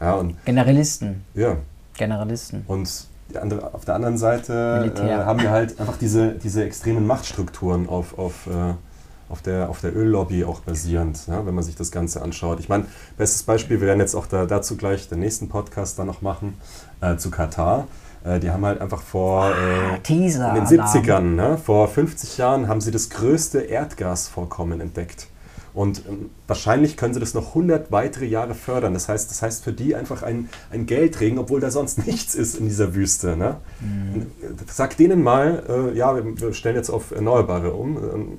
Ja, 0.00 0.14
und 0.14 0.44
Generalisten. 0.44 1.24
Ja. 1.34 1.56
Generalisten. 1.96 2.64
Und 2.66 2.88
andere, 3.36 3.74
auf 3.74 3.84
der 3.84 3.94
anderen 3.94 4.18
Seite 4.18 4.92
äh, 4.96 5.24
haben 5.24 5.40
wir 5.40 5.50
halt 5.50 5.78
einfach 5.78 5.96
diese, 5.96 6.32
diese 6.32 6.64
extremen 6.64 7.06
Machtstrukturen 7.06 7.88
auf, 7.88 8.18
auf 8.18 8.46
äh, 8.46 8.74
auf 9.30 9.42
der, 9.42 9.70
auf 9.70 9.80
der 9.80 9.96
Öllobby 9.96 10.44
auch 10.44 10.60
basierend, 10.60 11.26
ja, 11.28 11.46
wenn 11.46 11.54
man 11.54 11.64
sich 11.64 11.76
das 11.76 11.90
Ganze 11.90 12.20
anschaut. 12.20 12.60
Ich 12.60 12.68
meine, 12.68 12.84
bestes 13.16 13.42
Beispiel, 13.44 13.80
wir 13.80 13.86
werden 13.86 14.00
jetzt 14.00 14.14
auch 14.14 14.26
da, 14.26 14.46
dazu 14.46 14.76
gleich 14.76 15.08
den 15.08 15.20
nächsten 15.20 15.48
Podcast 15.48 15.98
dann 15.98 16.06
noch 16.06 16.20
machen, 16.20 16.54
äh, 17.00 17.16
zu 17.16 17.30
Katar. 17.30 17.86
Äh, 18.24 18.40
die 18.40 18.50
haben 18.50 18.64
halt 18.66 18.80
einfach 18.80 19.02
vor 19.02 19.44
ah, 19.44 19.50
äh, 19.50 19.94
in 19.94 20.54
den 20.54 20.66
70ern, 20.66 21.34
ne, 21.34 21.58
vor 21.58 21.88
50 21.88 22.38
Jahren, 22.38 22.68
haben 22.68 22.80
sie 22.80 22.90
das 22.90 23.08
größte 23.10 23.60
Erdgasvorkommen 23.60 24.80
entdeckt. 24.80 25.28
Und 25.72 26.02
ähm, 26.08 26.30
wahrscheinlich 26.46 26.96
können 26.96 27.14
sie 27.14 27.20
das 27.20 27.34
noch 27.34 27.48
100 27.48 27.92
weitere 27.92 28.26
Jahre 28.26 28.54
fördern. 28.54 28.94
Das 28.94 29.08
heißt, 29.08 29.30
das 29.30 29.42
heißt 29.42 29.64
für 29.64 29.72
die 29.72 29.94
einfach 29.94 30.22
ein, 30.22 30.48
ein 30.70 30.86
Geldregen, 30.86 31.38
obwohl 31.38 31.60
da 31.60 31.70
sonst 31.70 32.06
nichts 32.06 32.34
ist 32.34 32.56
in 32.56 32.66
dieser 32.66 32.94
Wüste. 32.94 33.36
Ne? 33.36 33.56
Mhm. 33.80 34.26
Sag 34.66 34.96
denen 34.96 35.22
mal, 35.22 35.62
äh, 35.68 35.96
ja, 35.96 36.14
wir, 36.16 36.40
wir 36.40 36.52
stellen 36.52 36.76
jetzt 36.76 36.90
auf 36.90 37.12
Erneuerbare 37.12 37.72
um. 37.72 38.38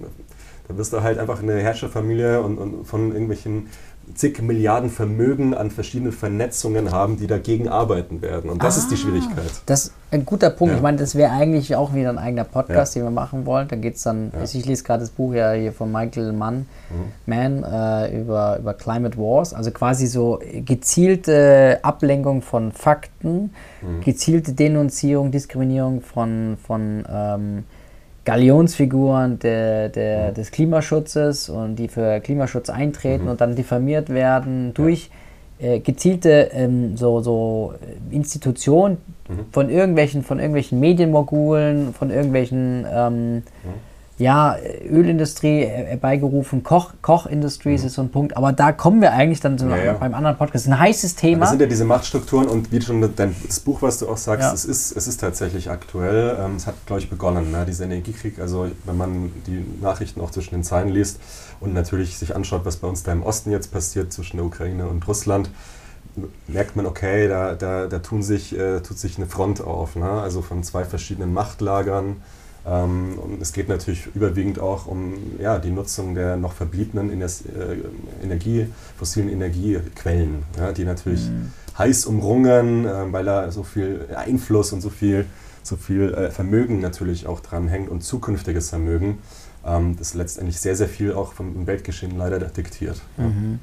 Da 0.71 0.77
wirst 0.77 0.93
du 0.93 1.01
halt 1.01 1.19
einfach 1.19 1.41
eine 1.41 1.59
Herrscherfamilie 1.59 2.41
und, 2.41 2.57
und 2.57 2.85
von 2.85 3.11
irgendwelchen 3.11 3.67
zig 4.15 4.41
Milliarden 4.41 4.89
Vermögen 4.89 5.53
an 5.53 5.69
verschiedenen 5.69 6.11
Vernetzungen 6.11 6.91
haben, 6.91 7.17
die 7.17 7.27
dagegen 7.27 7.67
arbeiten 7.67 8.21
werden. 8.21 8.49
Und 8.49 8.63
das 8.63 8.75
ah, 8.75 8.79
ist 8.79 8.91
die 8.91 8.95
ah. 8.95 8.97
Schwierigkeit. 8.97 9.51
Das 9.65 9.85
ist 9.85 9.93
ein 10.11 10.25
guter 10.25 10.49
Punkt. 10.49 10.71
Ja. 10.71 10.77
Ich 10.77 10.81
meine, 10.81 10.97
das 10.97 11.15
wäre 11.15 11.31
eigentlich 11.31 11.75
auch 11.75 11.93
wieder 11.93 12.09
ein 12.09 12.17
eigener 12.17 12.43
Podcast, 12.45 12.95
ja. 12.95 13.01
den 13.01 13.07
wir 13.07 13.11
machen 13.11 13.45
wollen. 13.45 13.67
Da 13.67 13.75
geht 13.75 13.95
es 13.95 14.03
dann, 14.03 14.31
ja. 14.33 14.43
ich 14.43 14.65
lese 14.65 14.83
gerade 14.83 15.01
das 15.01 15.09
Buch 15.09 15.33
ja 15.33 15.51
hier 15.51 15.73
von 15.73 15.91
Michael 15.91 16.31
Mann, 16.33 16.67
mhm. 16.89 17.11
Mann 17.25 17.63
äh, 17.63 18.21
über, 18.21 18.57
über 18.59 18.73
Climate 18.73 19.17
Wars, 19.17 19.53
also 19.53 19.71
quasi 19.71 20.07
so 20.07 20.39
gezielte 20.65 21.79
Ablenkung 21.81 22.41
von 22.41 22.71
Fakten, 22.71 23.53
mhm. 23.81 24.01
gezielte 24.03 24.53
Denunzierung, 24.53 25.31
Diskriminierung 25.31 26.01
von, 26.01 26.57
von 26.65 27.03
ähm, 27.09 27.63
Galionsfiguren 28.25 29.39
der, 29.39 29.89
der, 29.89 30.29
mhm. 30.29 30.33
des 30.35 30.51
Klimaschutzes 30.51 31.49
und 31.49 31.75
die 31.75 31.87
für 31.87 32.19
Klimaschutz 32.19 32.69
eintreten 32.69 33.25
mhm. 33.25 33.31
und 33.31 33.41
dann 33.41 33.55
diffamiert 33.55 34.09
werden 34.09 34.73
durch 34.73 35.09
äh, 35.59 35.79
gezielte 35.79 36.51
ähm, 36.53 36.97
so, 36.97 37.21
so 37.21 37.73
Institutionen 38.09 38.97
mhm. 39.27 39.45
von 39.51 39.69
irgendwelchen, 39.69 40.23
von 40.23 40.39
irgendwelchen 40.39 40.79
Medienmogulen, 40.79 41.93
von 41.93 42.11
irgendwelchen 42.11 42.85
ähm, 42.91 43.35
mhm 43.35 43.90
ja, 44.21 44.55
Ölindustrie 44.87 45.65
herbeigerufen, 45.65 46.63
Koch, 46.63 46.93
Kochindustries 47.01 47.81
mhm. 47.81 47.87
ist 47.87 47.93
so 47.95 48.01
ein 48.03 48.09
Punkt, 48.09 48.37
aber 48.37 48.53
da 48.53 48.71
kommen 48.71 49.01
wir 49.01 49.13
eigentlich 49.13 49.39
dann 49.39 49.57
so 49.57 49.67
ja, 49.67 49.77
ja. 49.77 49.93
beim 49.93 50.13
anderen 50.13 50.37
Podcast. 50.37 50.67
Ein 50.67 50.79
heißes 50.79 51.15
Thema. 51.15 51.41
Das 51.41 51.49
sind 51.49 51.61
ja 51.61 51.65
diese 51.65 51.85
Machtstrukturen 51.85 52.47
und 52.47 52.71
wie 52.71 52.79
schon 52.81 53.01
dein, 53.15 53.35
das 53.47 53.59
Buch, 53.59 53.81
was 53.81 53.97
du 53.97 54.07
auch 54.07 54.17
sagst, 54.17 54.47
ja. 54.47 54.53
es, 54.53 54.65
ist, 54.65 54.95
es 54.95 55.07
ist 55.07 55.19
tatsächlich 55.19 55.71
aktuell. 55.71 56.37
Ähm, 56.39 56.55
es 56.55 56.67
hat, 56.67 56.75
glaube 56.85 57.01
ich, 57.01 57.09
begonnen, 57.09 57.51
ne? 57.51 57.65
dieser 57.65 57.85
Energiekrieg. 57.85 58.39
Also, 58.39 58.67
wenn 58.85 58.97
man 58.97 59.31
die 59.47 59.65
Nachrichten 59.81 60.21
auch 60.21 60.29
zwischen 60.29 60.53
den 60.53 60.63
Zeilen 60.63 60.89
liest 60.89 61.19
und 61.59 61.73
natürlich 61.73 62.17
sich 62.17 62.35
anschaut, 62.35 62.63
was 62.63 62.77
bei 62.77 62.87
uns 62.87 63.01
da 63.01 63.11
im 63.11 63.23
Osten 63.23 63.49
jetzt 63.49 63.71
passiert 63.73 64.13
zwischen 64.13 64.37
der 64.37 64.45
Ukraine 64.45 64.87
und 64.87 65.07
Russland, 65.07 65.49
merkt 66.47 66.75
man, 66.75 66.85
okay, 66.85 67.27
da, 67.27 67.55
da, 67.55 67.87
da 67.87 67.99
tun 67.99 68.21
sich, 68.21 68.55
äh, 68.55 68.81
tut 68.81 68.99
sich 68.99 69.17
eine 69.17 69.25
Front 69.25 69.61
auf. 69.61 69.95
Ne? 69.95 70.09
Also 70.09 70.43
von 70.43 70.61
zwei 70.61 70.85
verschiedenen 70.85 71.33
Machtlagern. 71.33 72.17
Ähm, 72.65 73.17
und 73.17 73.41
es 73.41 73.53
geht 73.53 73.69
natürlich 73.69 74.07
überwiegend 74.13 74.59
auch 74.59 74.85
um 74.85 75.13
ja, 75.39 75.57
die 75.57 75.71
Nutzung 75.71 76.13
der 76.13 76.37
noch 76.37 76.53
verbliebenen 76.53 77.21
äh, 77.21 77.25
Energie, 78.23 78.67
fossilen 78.97 79.29
Energiequellen, 79.29 80.43
ja, 80.57 80.71
die 80.71 80.85
natürlich 80.85 81.27
mhm. 81.27 81.51
heiß 81.77 82.05
umrungen, 82.05 82.85
äh, 82.85 83.11
weil 83.11 83.25
da 83.25 83.51
so 83.51 83.63
viel 83.63 84.07
Einfluss 84.15 84.73
und 84.73 84.81
so 84.81 84.89
viel, 84.89 85.25
so 85.63 85.75
viel 85.75 86.13
äh, 86.13 86.29
Vermögen 86.29 86.81
natürlich 86.81 87.25
auch 87.25 87.39
dran 87.39 87.67
hängt 87.67 87.89
und 87.89 88.03
zukünftiges 88.03 88.69
Vermögen, 88.69 89.17
ähm, 89.65 89.95
das 89.97 90.13
letztendlich 90.13 90.59
sehr, 90.59 90.75
sehr 90.75 90.89
viel 90.89 91.13
auch 91.13 91.33
vom 91.33 91.65
Weltgeschehen 91.65 92.15
leider 92.15 92.39
diktiert. 92.39 93.01
Ja. 93.17 93.23
Mhm. 93.25 93.59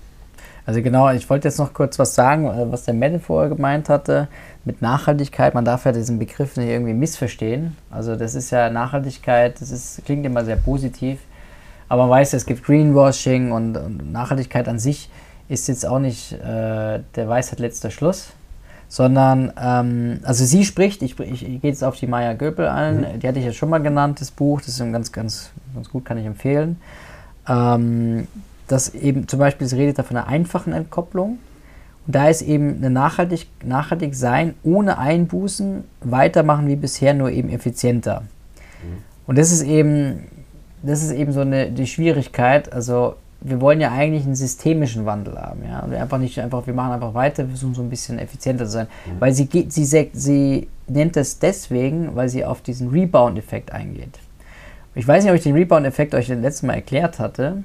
Also 0.66 0.82
genau, 0.82 1.10
ich 1.10 1.28
wollte 1.30 1.48
jetzt 1.48 1.58
noch 1.58 1.72
kurz 1.72 1.98
was 1.98 2.14
sagen, 2.14 2.46
äh, 2.46 2.70
was 2.70 2.84
der 2.84 2.94
Mette 2.94 3.20
vorher 3.20 3.48
gemeint 3.48 3.88
hatte 3.88 4.28
mit 4.64 4.82
Nachhaltigkeit, 4.82 5.54
man 5.54 5.64
darf 5.64 5.86
ja 5.86 5.92
diesen 5.92 6.18
Begriff 6.18 6.56
nicht 6.56 6.68
irgendwie 6.68 6.92
missverstehen. 6.92 7.76
Also 7.90 8.16
das 8.16 8.34
ist 8.34 8.50
ja 8.50 8.68
Nachhaltigkeit, 8.68 9.60
das 9.60 9.70
ist, 9.70 10.04
klingt 10.04 10.26
immer 10.26 10.44
sehr 10.44 10.56
positiv, 10.56 11.20
aber 11.88 12.02
man 12.02 12.10
weiß, 12.10 12.34
es 12.34 12.44
gibt 12.44 12.64
Greenwashing 12.64 13.50
und, 13.52 13.76
und 13.76 14.12
Nachhaltigkeit 14.12 14.68
an 14.68 14.78
sich 14.78 15.08
ist 15.48 15.68
jetzt 15.68 15.86
auch 15.86 15.98
nicht 15.98 16.32
äh, 16.32 17.00
der 17.16 17.28
Weisheit 17.28 17.58
letzter 17.58 17.90
Schluss, 17.90 18.28
sondern, 18.88 19.52
ähm, 19.58 20.20
also 20.22 20.44
sie 20.44 20.64
spricht, 20.64 21.02
ich, 21.02 21.18
ich, 21.18 21.42
ich 21.46 21.60
gehe 21.60 21.70
jetzt 21.70 21.82
auf 21.82 21.96
die 21.96 22.06
Maya 22.06 22.34
Göpel 22.34 22.68
ein, 22.68 23.00
mhm. 23.00 23.20
die 23.20 23.28
hatte 23.28 23.38
ich 23.38 23.46
ja 23.46 23.52
schon 23.52 23.70
mal 23.70 23.78
genannt, 23.78 24.20
das 24.20 24.30
Buch, 24.30 24.60
das 24.60 24.78
ist 24.78 24.92
ganz, 24.92 25.12
ganz, 25.12 25.50
ganz 25.74 25.88
gut, 25.88 26.04
kann 26.04 26.18
ich 26.18 26.26
empfehlen. 26.26 26.80
Ähm, 27.48 28.28
dass 28.68 28.94
eben 28.94 29.26
zum 29.28 29.38
Beispiel, 29.38 29.66
sie 29.66 29.76
redet 29.76 29.98
da 29.98 30.02
von 30.02 30.16
einer 30.16 30.28
einfachen 30.28 30.72
Entkopplung, 30.72 31.38
da 32.06 32.28
ist 32.28 32.40
eben 32.42 32.76
eine 32.76 32.88
nachhaltig, 32.88 33.48
nachhaltig 33.62 34.14
sein, 34.14 34.54
ohne 34.62 34.98
Einbußen, 34.98 35.84
weitermachen 36.00 36.66
wie 36.66 36.76
bisher, 36.76 37.12
nur 37.12 37.30
eben 37.30 37.50
effizienter. 37.50 38.22
Mhm. 38.82 39.02
Und 39.26 39.38
das 39.38 39.52
ist 39.52 39.62
eben, 39.62 40.24
das 40.82 41.02
ist 41.02 41.12
eben 41.12 41.32
so 41.32 41.42
eine, 41.42 41.70
die 41.70 41.86
Schwierigkeit. 41.86 42.72
Also 42.72 43.16
wir 43.42 43.60
wollen 43.60 43.80
ja 43.80 43.92
eigentlich 43.92 44.24
einen 44.24 44.34
systemischen 44.34 45.04
Wandel 45.04 45.38
haben, 45.38 45.60
ja. 45.68 45.80
Und 45.80 45.94
einfach 45.94 46.18
nicht 46.18 46.38
einfach, 46.40 46.66
wir 46.66 46.72
machen 46.72 46.92
einfach 46.92 47.12
weiter, 47.12 47.44
wir 47.44 47.50
versuchen 47.50 47.74
so 47.74 47.82
ein 47.82 47.90
bisschen 47.90 48.18
effizienter 48.18 48.64
zu 48.64 48.70
sein. 48.70 48.86
Mhm. 49.04 49.20
Weil 49.20 49.32
sie 49.32 49.46
geht, 49.46 49.72
sie, 49.74 49.84
sie 49.84 50.68
nennt 50.86 51.14
das 51.14 51.38
deswegen, 51.38 52.16
weil 52.16 52.30
sie 52.30 52.44
auf 52.44 52.62
diesen 52.62 52.88
Rebound-Effekt 52.88 53.70
eingeht. 53.70 54.18
Ich 54.94 55.06
weiß 55.06 55.22
nicht, 55.22 55.30
ob 55.30 55.36
ich 55.36 55.44
den 55.44 55.54
Rebound-Effekt 55.54 56.14
euch 56.14 56.28
das 56.28 56.38
letzte 56.38 56.66
Mal 56.66 56.74
erklärt 56.74 57.18
hatte. 57.18 57.62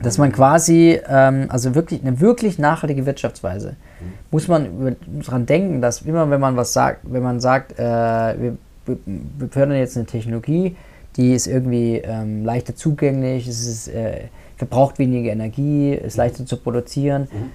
Dass 0.00 0.16
man 0.16 0.30
quasi, 0.30 1.00
ähm, 1.08 1.46
also 1.48 1.74
wirklich 1.74 2.02
eine 2.02 2.20
wirklich 2.20 2.58
nachhaltige 2.58 3.04
Wirtschaftsweise, 3.04 3.70
mhm. 3.70 4.12
muss 4.30 4.46
man 4.46 4.96
daran 5.24 5.46
denken, 5.46 5.80
dass 5.80 6.02
immer, 6.02 6.30
wenn 6.30 6.40
man 6.40 6.56
was 6.56 6.72
sagt, 6.72 7.00
wenn 7.02 7.22
man 7.22 7.40
sagt, 7.40 7.78
äh, 7.78 7.82
wir, 7.82 8.56
wir 8.86 9.48
fördern 9.50 9.76
jetzt 9.76 9.96
eine 9.96 10.06
Technologie, 10.06 10.76
die 11.16 11.34
ist 11.34 11.48
irgendwie 11.48 11.96
ähm, 11.96 12.44
leichter 12.44 12.76
zugänglich, 12.76 13.48
es 13.48 13.66
ist, 13.66 13.88
äh, 13.88 14.28
verbraucht 14.56 14.98
weniger 14.98 15.32
Energie, 15.32 15.94
ist 15.94 16.16
mhm. 16.16 16.22
leichter 16.22 16.46
zu 16.46 16.56
produzieren, 16.56 17.22
mhm. 17.22 17.50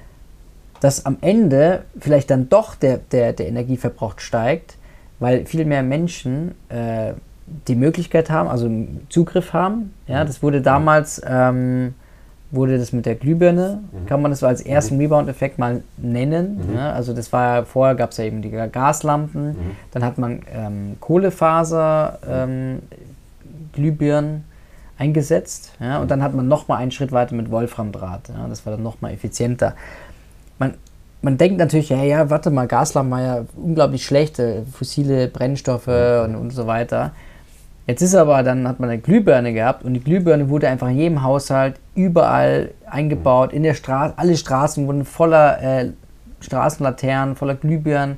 dass 0.82 1.06
am 1.06 1.18
Ende 1.22 1.84
vielleicht 2.00 2.30
dann 2.30 2.50
doch 2.50 2.76
der, 2.76 2.98
der, 2.98 3.34
der 3.34 3.48
Energieverbrauch 3.48 4.20
steigt, 4.20 4.78
weil 5.20 5.46
viel 5.46 5.64
mehr 5.66 5.84
Menschen 5.84 6.56
äh, 6.70 7.14
die 7.68 7.76
Möglichkeit 7.76 8.30
haben, 8.30 8.50
also 8.50 8.70
Zugriff 9.10 9.54
haben. 9.54 9.94
Ja, 10.08 10.24
mhm. 10.24 10.28
das 10.28 10.44
wurde 10.44 10.62
damals 10.62 11.22
ähm, 11.26 11.94
wurde 12.54 12.78
das 12.78 12.94
mit 12.94 13.06
der 13.06 13.16
Glühbirne, 13.16 13.82
mhm. 13.92 14.06
kann 14.06 14.22
man 14.22 14.32
das 14.32 14.42
so 14.42 14.48
als 14.48 14.62
ersten 14.62 14.96
mhm. 14.96 15.02
Rebound-Effekt 15.02 15.58
mal 15.58 15.82
nennen. 15.98 16.62
Mhm. 16.68 16.76
Ja, 16.76 16.92
also 16.94 17.14
das 17.14 17.34
war 17.34 17.56
ja, 17.56 17.66
vorher 17.66 17.96
gab 17.96 18.12
es 18.12 18.18
ja 18.18 18.26
eben 18.26 18.42
die 18.42 18.52
Gaslampen, 18.52 19.48
mhm. 19.48 19.76
dann 19.92 20.06
hat 20.06 20.18
man 20.20 20.42
ähm, 20.54 20.98
Kohlefaser 21.00 22.20
ähm, 22.30 22.80
Glühbirnen 23.74 24.46
eingesetzt 25.00 25.74
ja, 25.80 26.00
und 26.00 26.12
dann 26.12 26.22
hat 26.22 26.36
man 26.36 26.48
nochmal 26.48 26.78
einen 26.78 26.92
Schritt 26.92 27.12
weiter 27.12 27.34
mit 27.34 27.50
Wolframdraht. 27.50 28.30
Ja, 28.30 28.48
das 28.48 28.66
war 28.66 28.74
dann 28.74 28.84
nochmal 28.84 29.14
effizienter. 29.14 29.74
Man, 30.60 30.76
man 31.24 31.40
denkt 31.40 31.58
natürlich, 31.58 31.90
ja, 31.90 32.04
ja, 32.04 32.30
warte 32.30 32.52
mal, 32.52 32.68
Gaslampen 32.68 33.12
war 33.12 33.22
ja 33.22 33.46
unglaublich 33.56 34.06
schlecht, 34.06 34.38
äh, 34.38 34.62
fossile 34.72 35.28
Brennstoffe 35.28 35.88
und, 35.88 36.36
und 36.36 36.52
so 36.52 36.68
weiter. 36.68 37.14
Jetzt 37.86 38.02
ist 38.02 38.16
aber, 38.16 38.44
dann 38.44 38.68
hat 38.68 38.80
man 38.80 38.90
eine 38.90 39.02
Glühbirne 39.02 39.54
gehabt 39.54 39.84
und 39.84 39.94
die 39.94 40.00
Glühbirne 40.00 40.50
wurde 40.50 40.70
einfach 40.70 40.88
in 40.88 40.98
jedem 40.98 41.24
Haushalt 41.24 41.76
überall 41.96 42.72
eingebaut, 42.86 43.52
in 43.52 43.64
der 43.64 43.74
Straße, 43.74 44.14
alle 44.18 44.38
Straßen 44.38 44.88
wurden 44.88 45.04
voller 45.04 45.62
äh, 45.62 45.90
Straßenlaternen, 46.40 47.36
voller 47.36 47.56
Glühbirnen 47.56 48.18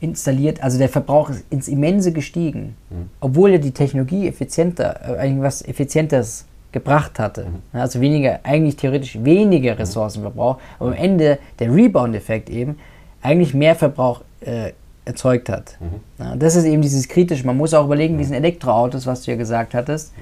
installiert. 0.00 0.62
Also 0.62 0.78
der 0.78 0.90
Verbrauch 0.90 1.30
ist 1.30 1.44
ins 1.50 1.68
Immense 1.68 2.12
gestiegen, 2.12 2.76
mhm. 2.90 3.08
obwohl 3.20 3.52
ja 3.52 3.58
die 3.58 3.70
Technologie 3.70 4.28
effizienter, 4.28 5.00
äh, 5.18 5.26
irgendwas 5.26 5.66
Effizientes 5.66 6.44
gebracht 6.72 7.18
hatte. 7.18 7.46
Mhm. 7.46 7.80
Also 7.80 8.02
weniger, 8.02 8.40
eigentlich 8.42 8.76
theoretisch 8.76 9.18
weniger 9.22 9.78
Ressourcenverbrauch, 9.78 10.58
aber 10.78 10.90
am 10.90 10.94
Ende 10.94 11.38
der 11.58 11.74
Rebound-Effekt 11.74 12.50
eben 12.50 12.78
eigentlich 13.22 13.54
mehr 13.54 13.74
Verbrauch 13.74 14.20
äh, 14.40 14.72
erzeugt 15.06 15.48
hat. 15.48 15.78
Mhm. 15.80 16.22
Ja, 16.22 16.36
das 16.36 16.56
ist 16.56 16.64
eben 16.64 16.82
dieses 16.82 17.08
Kritische. 17.08 17.46
Man 17.46 17.56
muss 17.56 17.72
auch 17.72 17.86
überlegen, 17.86 18.14
mhm. 18.14 18.18
diesen 18.18 18.34
Elektroautos, 18.34 19.06
was 19.06 19.22
du 19.22 19.30
ja 19.30 19.36
gesagt 19.36 19.72
hattest, 19.72 20.12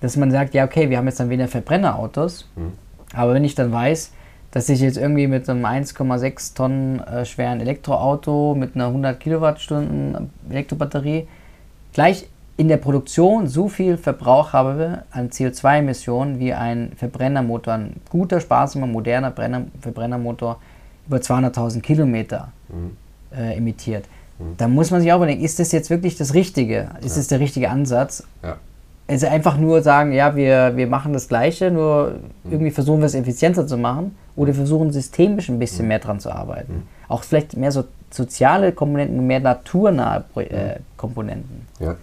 dass 0.00 0.16
man 0.16 0.30
sagt, 0.30 0.54
ja, 0.54 0.64
okay, 0.64 0.90
wir 0.90 0.98
haben 0.98 1.06
jetzt 1.06 1.20
dann 1.20 1.30
weniger 1.30 1.48
Verbrennerautos, 1.48 2.48
mhm. 2.56 2.72
aber 3.14 3.34
wenn 3.34 3.44
ich 3.44 3.54
dann 3.54 3.70
weiß, 3.72 4.12
dass 4.50 4.68
ich 4.68 4.80
jetzt 4.80 4.96
irgendwie 4.96 5.26
mit 5.26 5.48
einem 5.48 5.64
1,6 5.64 6.54
Tonnen 6.54 7.00
äh, 7.00 7.24
schweren 7.24 7.60
Elektroauto 7.60 8.54
mit 8.54 8.74
einer 8.74 8.86
100 8.86 9.20
Kilowattstunden 9.20 10.30
Elektrobatterie 10.50 11.28
gleich 11.92 12.28
in 12.56 12.68
der 12.68 12.78
Produktion 12.78 13.48
so 13.48 13.68
viel 13.68 13.98
Verbrauch 13.98 14.54
habe 14.54 15.02
an 15.10 15.28
CO2-Emissionen 15.28 16.38
wie 16.38 16.54
ein 16.54 16.92
Verbrennermotor, 16.96 17.74
ein 17.74 17.96
guter, 18.08 18.40
sparsamer, 18.40 18.86
moderner 18.86 19.30
Brenner, 19.30 19.66
Verbrennermotor 19.80 20.58
über 21.06 21.18
200.000 21.18 21.82
Kilometer 21.82 22.52
mhm. 22.68 22.96
Äh, 23.36 23.56
emittiert. 23.56 24.04
Mhm. 24.38 24.56
Da 24.56 24.68
muss 24.68 24.90
man 24.90 25.00
sich 25.00 25.12
auch 25.12 25.16
überlegen, 25.16 25.42
ist 25.42 25.58
das 25.58 25.72
jetzt 25.72 25.90
wirklich 25.90 26.16
das 26.16 26.34
Richtige? 26.34 26.90
Ist 27.00 27.16
ja. 27.16 27.16
das 27.16 27.28
der 27.28 27.40
richtige 27.40 27.70
Ansatz? 27.70 28.24
Ja. 28.42 28.56
Also 29.08 29.28
einfach 29.28 29.56
nur 29.56 29.82
sagen, 29.82 30.12
ja, 30.12 30.34
wir, 30.34 30.76
wir 30.76 30.88
machen 30.88 31.12
das 31.12 31.28
Gleiche, 31.28 31.70
nur 31.70 32.18
mhm. 32.44 32.52
irgendwie 32.52 32.70
versuchen 32.72 33.00
wir 33.00 33.06
es 33.06 33.14
effizienter 33.14 33.66
zu 33.66 33.76
machen 33.76 34.16
oder 34.34 34.52
versuchen 34.52 34.92
systemisch 34.92 35.48
ein 35.48 35.58
bisschen 35.58 35.84
mhm. 35.84 35.88
mehr 35.88 35.98
dran 36.00 36.20
zu 36.20 36.30
arbeiten. 36.30 36.72
Mhm. 36.72 36.82
Auch 37.08 37.22
vielleicht 37.22 37.56
mehr 37.56 37.70
so 37.70 37.84
soziale 38.10 38.72
Komponenten, 38.72 39.26
mehr 39.26 39.40
naturnahe 39.40 40.24
äh, 40.36 40.80
Komponenten. 40.96 41.66
Ja. 41.78 41.96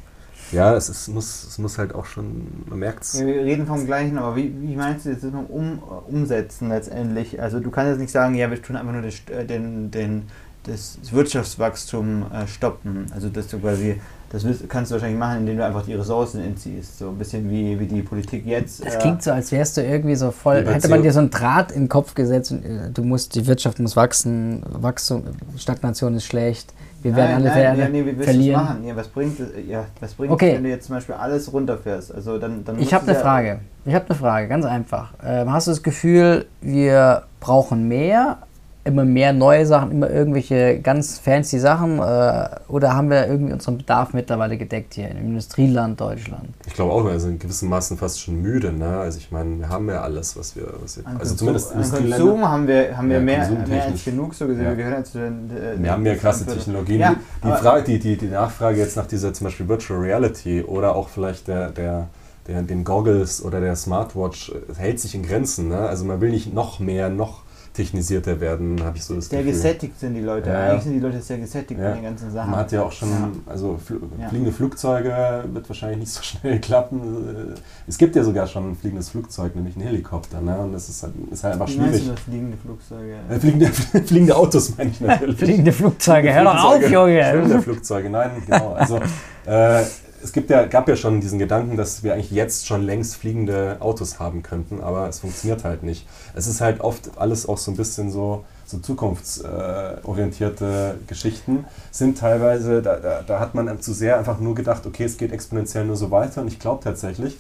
Ja, 0.54 0.76
es, 0.76 0.88
ist, 0.88 1.08
muss, 1.08 1.44
es 1.44 1.58
muss 1.58 1.80
halt 1.80 1.96
auch 1.96 2.06
schon, 2.06 2.48
man 2.68 2.78
merkt 2.78 3.04
es. 3.04 3.20
Wir 3.20 3.44
reden 3.44 3.66
vom 3.66 3.88
Gleichen, 3.88 4.20
aber 4.20 4.36
wie, 4.36 4.54
wie 4.62 4.76
meinst 4.76 5.06
du 5.06 5.14
das 5.14 5.24
um, 5.24 5.82
umsetzen 6.08 6.70
letztendlich? 6.70 7.42
Also 7.42 7.60
du 7.60 7.72
kannst 7.72 7.90
jetzt 7.90 8.00
nicht 8.00 8.12
sagen, 8.12 8.36
ja, 8.36 8.52
wir 8.52 8.62
tun 8.62 8.76
einfach 8.76 8.94
nur 8.94 9.04
äh, 9.04 9.46
den, 9.46 9.90
den, 9.90 10.28
das 10.64 10.98
Wirtschaftswachstum 11.12 12.26
äh, 12.32 12.48
stoppen. 12.48 13.06
Also 13.14 13.30
dass 13.30 13.48
du 13.48 13.60
quasi, 13.60 14.00
das 14.30 14.46
kannst 14.68 14.92
du 14.92 14.96
wahrscheinlich 14.96 15.20
machen, 15.20 15.40
indem 15.40 15.58
du 15.58 15.66
einfach 15.66 15.86
die 15.86 15.94
Ressourcen 15.94 16.42
entziehst. 16.42 17.00
So 17.00 17.10
ein 17.10 17.18
bisschen 17.18 17.50
wie, 17.50 17.80
wie 17.80 17.86
die 17.86 18.02
Politik 18.02 18.46
jetzt. 18.46 18.86
Das 18.86 18.96
äh, 18.96 19.00
klingt 19.00 19.24
so, 19.24 19.32
als 19.32 19.52
wärst 19.52 19.78
du 19.78 19.84
irgendwie 19.84 20.16
so 20.16 20.32
voll, 20.32 20.66
hätte 20.66 20.88
man 20.88 21.04
dir 21.04 21.14
so 21.14 21.20
einen 21.20 21.30
Draht 21.30 21.72
in 21.72 21.84
den 21.84 21.90
Kopf 21.90 22.16
gesetzt 22.16 22.52
und 22.52 22.64
äh, 22.64 22.90
du 22.92 23.04
musst, 23.04 23.36
die 23.36 23.46
Wirtschaft 23.46 23.80
muss 23.80 23.96
wachsen, 23.96 24.64
Wachstum, 24.70 25.24
Stagnation 25.58 26.16
ist 26.16 26.26
schlecht 26.26 26.74
wir 27.04 27.16
werden 27.18 27.36
alle, 27.36 27.50
nein, 27.50 27.80
ja, 27.80 27.90
nee, 27.90 28.06
wie 28.06 28.24
verlieren. 28.24 28.64
machen? 28.64 28.84
Ja, 28.86 28.96
was 28.96 29.10
bringt 29.10 29.38
es, 29.40 29.50
ja, 29.68 29.86
was 30.00 30.14
bringt 30.14 30.32
okay. 30.32 30.56
wenn 30.56 30.64
du 30.64 30.70
jetzt 30.70 30.88
zum 30.88 30.96
Beispiel 30.96 31.16
alles 31.16 31.52
runterfährst? 31.52 32.16
Also 32.16 32.38
dann, 32.38 32.64
dann 32.64 32.80
ich 32.80 32.94
habe 32.94 33.06
eine 33.06 33.20
Frage. 33.20 33.60
Ich 33.86 33.94
habe 33.94 34.06
eine 34.08 34.18
Frage, 34.18 34.48
ganz 34.48 34.66
einfach. 34.66 35.14
Ähm, 35.22 35.52
hast 35.52 35.68
du 35.68 35.72
das 35.72 35.84
Gefühl, 35.84 36.46
wir 36.62 37.24
brauchen 37.42 37.90
mehr, 37.90 38.38
immer 38.86 39.06
mehr 39.06 39.32
neue 39.32 39.66
Sachen, 39.66 39.92
immer 39.92 40.10
irgendwelche 40.10 40.80
ganz 40.80 41.18
fancy 41.18 41.60
Sachen? 41.60 42.00
Äh, 42.00 42.50
oder 42.68 42.94
haben 42.96 43.10
wir 43.10 43.28
irgendwie 43.28 43.54
unseren 43.54 43.78
Bedarf 43.78 44.14
mittlerweile 44.14 44.58
gedeckt 44.58 44.96
hier 44.96 45.10
im 45.10 45.18
Industrieland 45.18 46.00
Deutschland? 46.00 46.50
Ich 46.68 46.74
glaube 46.74 46.92
auch, 46.92 47.06
wir 47.06 47.20
sind 47.20 47.34
in 47.34 47.40
gewissem 47.40 47.70
Maßen 47.70 47.98
fast 47.98 48.20
schon 48.20 48.42
müde. 48.42 48.74
Ne? 48.74 48.98
Also 48.98 49.20
ich 49.20 49.32
meine, 49.32 49.60
wir 49.60 49.70
haben 49.70 49.88
ja 49.88 50.02
alles, 50.02 50.36
was 50.38 50.56
wir... 50.56 50.68
Was 50.82 50.98
wir 50.98 51.08
also 51.20 51.36
zumindest 51.36 51.74
an 51.74 51.84
Konsum 51.92 52.48
haben 52.48 52.68
wir, 52.68 52.98
haben 52.98 53.10
wir 53.10 53.18
ja, 53.18 53.22
mehr, 53.22 53.50
mehr 53.68 53.86
als 53.86 54.04
genug 54.04 54.34
so 54.34 54.48
gesehen. 54.48 54.64
Ja. 54.64 54.70
Wir 54.72 54.78
gehören 54.78 54.94
ja 54.94 55.04
zu 55.04 55.18
den... 55.20 55.50
Äh, 55.50 55.82
wir 55.82 55.92
haben 55.92 56.06
ja 56.06 56.16
krasse 56.16 56.46
Technologien. 56.46 57.00
Ja, 57.00 57.16
die, 57.44 57.48
die, 57.48 57.54
Frage, 57.54 57.84
die, 57.84 58.00
die, 58.00 58.18
die 58.18 58.28
Nachfrage 58.28 58.78
jetzt 58.78 58.98
nach 58.98 59.08
dieser 59.08 59.34
zum 59.34 59.46
Beispiel 59.46 59.68
Virtual 59.68 60.00
Reality 60.00 60.62
oder 60.62 60.96
auch 60.96 61.10
vielleicht 61.10 61.48
der... 61.48 61.70
der 61.70 62.08
der, 62.46 62.62
den 62.62 62.84
Goggles 62.84 63.42
oder 63.42 63.62
der 63.62 63.74
Smartwatch 63.78 64.52
hält 64.76 65.00
sich 65.00 65.16
in 65.16 65.24
Grenzen. 65.24 65.70
Ne? 65.70 65.78
Also 65.78 66.04
man 66.04 66.20
will 66.20 66.30
nicht 66.30 66.54
noch 66.54 66.78
mehr, 66.78 67.08
noch 67.08 67.44
technisierter 67.74 68.40
werden, 68.40 68.84
habe 68.84 68.98
ich 68.98 69.04
so 69.04 69.16
das 69.16 69.30
Sehr 69.30 69.40
Gefühl. 69.40 69.54
gesättigt 69.54 70.00
sind 70.00 70.14
die 70.14 70.22
Leute. 70.22 70.50
Ja. 70.50 70.70
Eigentlich 70.70 70.84
sind 70.84 70.94
die 70.94 71.00
Leute 71.00 71.22
sehr 71.22 71.38
gesättigt 71.38 71.80
ja. 71.80 71.88
mit 71.88 71.98
den 71.98 72.04
ganzen 72.04 72.32
Sachen. 72.32 72.52
Man 72.52 72.60
hat 72.60 72.72
ja 72.72 72.84
auch 72.84 72.92
schon, 72.92 73.10
ja. 73.10 73.32
also 73.48 73.80
fl 73.84 74.00
fliegende 74.30 74.52
Flugzeuge 74.52 75.44
wird 75.52 75.68
wahrscheinlich 75.68 76.00
nicht 76.00 76.12
so 76.12 76.22
schnell 76.24 76.60
klappen. 76.60 77.56
Es 77.88 77.98
gibt 77.98 78.16
ja 78.16 78.24
sogar 78.24 78.48
schon 78.48 78.72
ein 78.72 78.76
fliegendes 78.76 79.10
Flugzeug, 79.10 79.56
nämlich 79.56 79.76
einen 79.76 79.86
Helikopter. 79.86 80.40
Ne? 80.42 80.58
Und 80.58 80.74
das 80.74 80.90
ist 80.90 81.04
halt, 81.04 81.14
ist 81.32 81.44
halt 81.44 81.54
einfach 81.54 81.68
Wie 81.68 81.74
schwierig. 81.74 82.08
Du 82.08 82.16
fliegende 82.16 82.58
Flugzeuge? 82.58 83.16
Äh, 83.30 83.40
fliegende, 83.40 83.68
fliegende 84.06 84.36
Autos 84.36 84.78
meine 84.78 84.92
ich 84.92 85.02
natürlich. 85.02 85.38
fliegende 85.38 85.72
Flugzeuge, 85.72 86.34
hör 86.34 86.44
doch 86.44 86.64
auf, 86.64 86.90
Junge! 86.90 87.24
Fliegende 87.24 87.62
Flugzeuge, 87.62 88.10
nein, 88.10 88.32
genau. 88.46 88.74
Also, 88.74 89.00
äh, 89.46 89.84
es 90.24 90.32
gibt 90.32 90.50
ja, 90.50 90.66
gab 90.66 90.88
ja 90.88 90.96
schon 90.96 91.20
diesen 91.20 91.38
Gedanken, 91.38 91.76
dass 91.76 92.04
wir 92.04 92.14
eigentlich 92.14 92.32
jetzt 92.32 92.66
schon 92.66 92.84
längst 92.84 93.18
fliegende 93.18 93.76
Autos 93.82 94.20
haben 94.20 94.42
könnten, 94.42 94.80
aber 94.82 95.10
es 95.10 95.20
funktioniert 95.20 95.66
halt 95.66 95.84
nicht. 95.84 96.08
Es 96.34 96.48
ist 96.48 96.62
halt 96.62 96.80
oft 96.80 97.18
alles 97.18 97.46
auch 97.48 97.58
so 97.58 97.72
ein 97.72 97.78
bisschen 97.78 98.10
so, 98.10 98.46
so 98.66 98.78
zukunftsorientierte 98.80 100.98
Geschichten, 101.08 101.66
sind 101.92 102.18
teilweise, 102.18 102.82
da, 102.82 102.96
da, 102.98 103.22
da, 103.22 103.40
hat 103.40 103.54
man 103.54 103.82
zu 103.82 103.92
sehr 103.94 104.18
einfach 104.18 104.40
nur 104.40 104.56
gedacht, 104.56 104.86
okay, 104.86 105.04
es 105.04 105.18
geht 105.18 105.34
exponentiell 105.34 105.84
nur 105.86 105.98
so 105.98 106.10
weiter 106.10 106.42
und 106.42 106.48
ich 106.48 106.60
glaube 106.60 106.82
tatsächlich, 106.84 107.38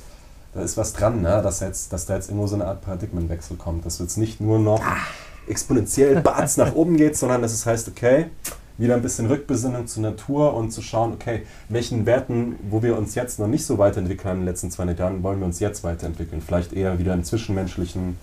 da 0.53 0.61
ist 0.61 0.77
was 0.77 0.93
dran, 0.93 1.21
ne? 1.21 1.41
dass, 1.41 1.61
jetzt, 1.61 1.93
dass 1.93 2.05
da 2.05 2.13
jetzt 2.15 2.29
irgendwo 2.29 2.47
so 2.47 2.55
eine 2.55 2.65
Art 2.65 2.81
Paradigmenwechsel 2.81 3.55
kommt, 3.57 3.85
dass 3.85 3.99
jetzt 3.99 4.17
nicht 4.17 4.41
nur 4.41 4.59
noch 4.59 4.83
ah. 4.83 4.97
exponentiell 5.47 6.19
Batz 6.21 6.57
nach 6.57 6.75
oben 6.75 6.97
geht, 6.97 7.15
sondern 7.17 7.41
dass 7.41 7.53
es 7.53 7.65
heißt, 7.65 7.87
okay, 7.87 8.25
wieder 8.77 8.95
ein 8.95 9.01
bisschen 9.01 9.27
Rückbesinnung 9.27 9.87
zur 9.87 10.03
Natur 10.03 10.53
und 10.55 10.71
zu 10.71 10.81
schauen, 10.81 11.13
okay, 11.13 11.43
welchen 11.69 12.05
Werten, 12.05 12.55
wo 12.69 12.81
wir 12.81 12.97
uns 12.97 13.15
jetzt 13.15 13.39
noch 13.39 13.47
nicht 13.47 13.65
so 13.65 13.77
weiterentwickeln 13.77 14.33
in 14.33 14.39
den 14.41 14.47
letzten 14.47 14.71
200 14.71 14.99
Jahren, 14.99 15.23
wollen 15.23 15.39
wir 15.39 15.45
uns 15.45 15.59
jetzt 15.59 15.83
weiterentwickeln. 15.83 16.41
Vielleicht 16.41 16.73
eher 16.73 16.99
wieder 16.99 17.13
im 17.13 17.23
zwischenmenschlichen 17.23 18.17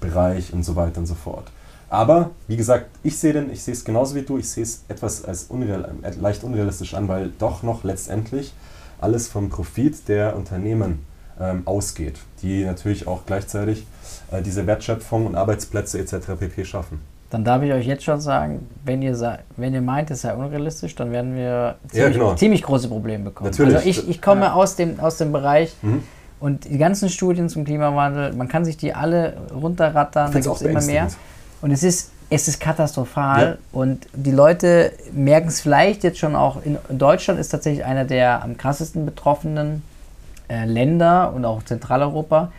Bereich 0.00 0.52
und 0.52 0.62
so 0.62 0.76
weiter 0.76 0.98
und 0.98 1.06
so 1.06 1.14
fort. 1.14 1.50
Aber, 1.88 2.30
wie 2.48 2.56
gesagt, 2.56 2.86
ich 3.02 3.16
sehe 3.18 3.32
den, 3.32 3.50
ich 3.50 3.62
sehe 3.62 3.74
es 3.74 3.84
genauso 3.84 4.14
wie 4.16 4.22
du, 4.22 4.38
ich 4.38 4.48
sehe 4.48 4.64
es 4.64 4.84
etwas 4.88 5.24
als 5.24 5.44
unreal, 5.44 5.88
äh, 6.02 6.10
leicht 6.20 6.42
unrealistisch 6.42 6.94
an, 6.94 7.08
weil 7.08 7.30
doch 7.38 7.62
noch 7.62 7.84
letztendlich 7.84 8.52
alles 9.00 9.28
vom 9.28 9.50
Profit 9.50 10.08
der 10.08 10.36
Unternehmen 10.36 11.04
ähm, 11.38 11.62
ausgeht, 11.64 12.18
die 12.42 12.64
natürlich 12.64 13.06
auch 13.06 13.24
gleichzeitig 13.26 13.86
äh, 14.30 14.42
diese 14.42 14.66
Wertschöpfung 14.66 15.26
und 15.26 15.36
Arbeitsplätze 15.36 15.98
etc. 15.98 16.32
pp. 16.38 16.64
schaffen. 16.64 17.00
Dann 17.30 17.44
darf 17.44 17.62
ich 17.62 17.72
euch 17.72 17.86
jetzt 17.86 18.04
schon 18.04 18.20
sagen, 18.20 18.68
wenn 18.84 19.02
ihr, 19.02 19.38
wenn 19.56 19.74
ihr 19.74 19.82
meint, 19.82 20.10
es 20.10 20.22
sei 20.22 20.34
unrealistisch, 20.34 20.94
dann 20.94 21.10
werden 21.10 21.34
wir 21.34 21.76
ziemlich, 21.88 22.02
ja, 22.02 22.08
genau. 22.08 22.34
ziemlich 22.34 22.62
große 22.62 22.88
Probleme 22.88 23.24
bekommen. 23.24 23.50
Natürlich. 23.50 23.76
Also 23.76 23.88
ich, 23.88 24.08
ich 24.08 24.22
komme 24.22 24.42
ja. 24.42 24.52
aus, 24.52 24.76
dem, 24.76 25.00
aus 25.00 25.16
dem 25.16 25.32
Bereich 25.32 25.74
mhm. 25.82 26.04
und 26.38 26.64
die 26.64 26.78
ganzen 26.78 27.08
Studien 27.08 27.48
zum 27.48 27.64
Klimawandel, 27.64 28.32
man 28.32 28.46
kann 28.46 28.64
sich 28.64 28.76
die 28.76 28.94
alle 28.94 29.36
runterrattern, 29.52 30.30
da 30.32 30.38
gibt 30.38 30.54
es 30.54 30.62
immer 30.62 30.82
mehr. 30.82 31.08
Und 31.62 31.72
es 31.72 31.82
ist, 31.82 32.12
es 32.30 32.46
ist 32.46 32.60
katastrophal 32.60 33.42
ja. 33.42 33.56
und 33.72 34.06
die 34.12 34.30
Leute 34.30 34.92
merken 35.12 35.48
es 35.48 35.60
vielleicht 35.60 36.04
jetzt 36.04 36.18
schon 36.18 36.36
auch. 36.36 36.58
In 36.64 36.78
Deutschland 36.98 37.40
ist 37.40 37.48
tatsächlich 37.48 37.84
einer 37.84 38.04
der 38.04 38.44
am 38.44 38.56
krassesten 38.56 39.04
betroffenen 39.04 39.82
äh, 40.48 40.64
Länder 40.64 41.32
und 41.34 41.44
auch 41.44 41.64
Zentraleuropa 41.64 42.52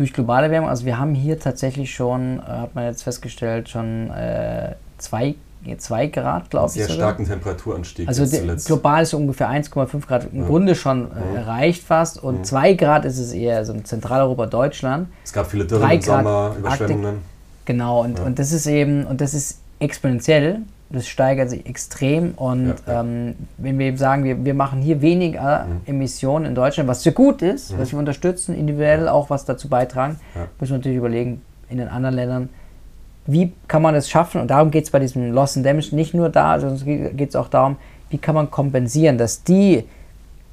durch 0.00 0.14
globale 0.14 0.46
Erwärmung. 0.46 0.70
Also 0.70 0.86
wir 0.86 0.98
haben 0.98 1.14
hier 1.14 1.38
tatsächlich 1.38 1.94
schon, 1.94 2.38
äh, 2.38 2.42
hat 2.42 2.74
man 2.74 2.84
jetzt 2.84 3.02
festgestellt, 3.02 3.68
schon 3.68 4.10
äh, 4.10 4.74
zwei, 4.96 5.34
zwei 5.76 6.06
Grad, 6.06 6.48
glaube 6.48 6.68
ich. 6.68 6.72
Sehr 6.72 6.88
starken 6.88 7.26
Temperaturanstieg. 7.26 8.08
Also 8.08 8.24
global 8.64 9.02
ist 9.02 9.12
ungefähr 9.12 9.50
1,5 9.50 10.06
Grad 10.06 10.28
im 10.32 10.40
ja. 10.40 10.46
Grunde 10.46 10.74
schon 10.74 11.08
ja. 11.34 11.40
erreicht 11.40 11.84
fast 11.84 12.22
und 12.22 12.46
2 12.46 12.70
ja. 12.70 12.76
Grad 12.76 13.04
ist 13.04 13.18
es 13.18 13.34
eher 13.34 13.62
so 13.66 13.74
in 13.74 13.84
Zentraleuropa, 13.84 14.46
Deutschland. 14.46 15.08
Es 15.22 15.34
gab 15.34 15.50
viele 15.50 15.66
Dürren 15.66 15.90
im 15.90 16.00
Sommer, 16.00 16.54
Überschwemmungen. 16.58 17.18
Genau, 17.66 18.02
und, 18.02 18.18
und 18.20 18.38
das 18.38 18.52
ist 18.52 18.66
eben, 18.66 19.04
und 19.04 19.20
das 19.20 19.34
ist 19.34 19.58
exponentiell 19.80 20.62
das 20.90 21.06
steigert 21.06 21.50
sich 21.50 21.66
extrem 21.66 22.32
und 22.32 22.74
ja, 22.86 23.00
ähm, 23.00 23.34
wenn 23.58 23.78
wir 23.78 23.86
eben 23.86 23.96
sagen, 23.96 24.24
wir, 24.24 24.44
wir 24.44 24.54
machen 24.54 24.82
hier 24.82 25.00
weniger 25.00 25.66
mhm. 25.66 25.80
Emissionen 25.86 26.46
in 26.46 26.54
Deutschland, 26.54 26.88
was 26.88 27.02
sehr 27.04 27.12
gut 27.12 27.42
ist, 27.42 27.72
mhm. 27.72 27.78
was 27.78 27.92
wir 27.92 27.98
unterstützen, 27.98 28.56
individuell 28.56 29.08
auch 29.08 29.30
was 29.30 29.44
dazu 29.44 29.68
beitragen, 29.68 30.18
ja. 30.34 30.48
müssen 30.58 30.72
wir 30.72 30.78
natürlich 30.78 30.98
überlegen, 30.98 31.42
in 31.68 31.78
den 31.78 31.88
anderen 31.88 32.16
Ländern, 32.16 32.48
wie 33.26 33.52
kann 33.68 33.82
man 33.82 33.94
es 33.94 34.10
schaffen, 34.10 34.40
und 34.40 34.48
darum 34.48 34.72
geht 34.72 34.84
es 34.84 34.90
bei 34.90 34.98
diesem 34.98 35.32
Loss 35.32 35.56
and 35.56 35.64
Damage 35.64 35.94
nicht 35.94 36.12
nur 36.12 36.28
da, 36.28 36.58
sondern 36.58 37.16
geht 37.16 37.28
es 37.28 37.36
auch 37.36 37.48
darum, 37.48 37.76
wie 38.08 38.18
kann 38.18 38.34
man 38.34 38.50
kompensieren, 38.50 39.16
dass 39.16 39.44
die 39.44 39.84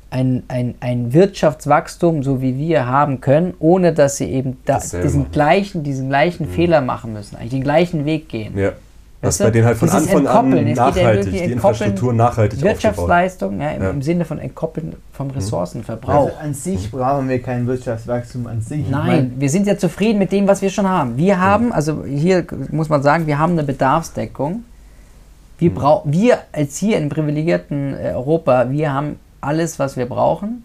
ein, 0.10 0.44
ein, 0.48 0.76
ein 0.80 1.14
Wirtschaftswachstum, 1.14 2.22
so 2.22 2.42
wie 2.42 2.58
wir 2.58 2.86
haben 2.86 3.20
können, 3.20 3.56
ohne 3.60 3.94
dass 3.94 4.18
sie 4.18 4.32
eben 4.32 4.58
da, 4.66 4.80
diesen 4.80 5.32
gleichen, 5.32 5.84
diesen 5.84 6.10
gleichen 6.10 6.48
mhm. 6.48 6.52
Fehler 6.52 6.82
machen 6.82 7.14
müssen, 7.14 7.36
eigentlich 7.36 7.52
den 7.52 7.64
gleichen 7.64 8.06
Weg 8.06 8.30
gehen. 8.30 8.58
Ja. 8.58 8.74
Was 9.28 9.38
bei 9.38 9.52
denen 9.52 9.66
halt 9.66 9.78
von 9.78 9.90
Anfang 9.90 10.28
an 10.28 10.74
nachhaltig, 10.74 11.34
ja 11.34 11.46
die 11.46 11.52
Infrastruktur 11.52 12.14
nachhaltig 12.14 12.62
Wirtschaftsleistung, 12.62 13.60
ja, 13.62 13.72
im, 13.72 13.84
ja. 13.84 13.90
im, 13.90 14.02
Sinne 14.02 14.26
von 14.26 14.40
Entkoppeln 14.40 14.96
vom 15.14 15.28
mhm. 15.28 15.34
Ressourcenverbrauch. 15.34 16.28
Also 16.28 16.38
an 16.42 16.54
sich 16.54 16.92
brauchen 16.92 17.30
wir 17.30 17.42
kein 17.42 17.68
Wirtschaftswachstum 17.68 18.48
an 18.48 18.62
sich. 18.62 18.90
Nein, 18.90 19.34
wir 19.38 19.50
sind 19.50 19.68
ja 19.68 19.78
zufrieden 19.78 20.20
mit 20.20 20.32
dem, 20.32 20.48
was 20.48 20.62
wir 20.62 20.70
schon 20.70 20.88
haben. 20.88 21.18
Wir 21.18 21.40
haben, 21.40 21.72
also 21.72 22.04
hier 22.06 22.46
muss 22.72 22.90
man 22.90 23.04
sagen, 23.04 23.28
wir 23.28 23.40
haben 23.40 23.54
eine 23.54 23.64
Bedarfsdeckung. 23.64 24.64
Wir, 25.60 25.72
mhm. 25.72 26.02
wir 26.06 26.38
als 26.52 26.78
hier 26.78 26.98
in 26.98 27.10
privilegierten 27.10 27.94
äh, 27.94 28.14
Europa, 28.14 28.70
wir 28.70 28.94
haben 28.94 29.20
alles, 29.42 29.80
was 29.80 29.98
wir 29.98 30.06
brauchen 30.06 30.64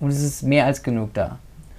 und 0.00 0.10
es 0.10 0.22
ist 0.22 0.42
mehr 0.42 0.66
als 0.66 0.82
genug 0.82 1.14
da. 1.14 1.38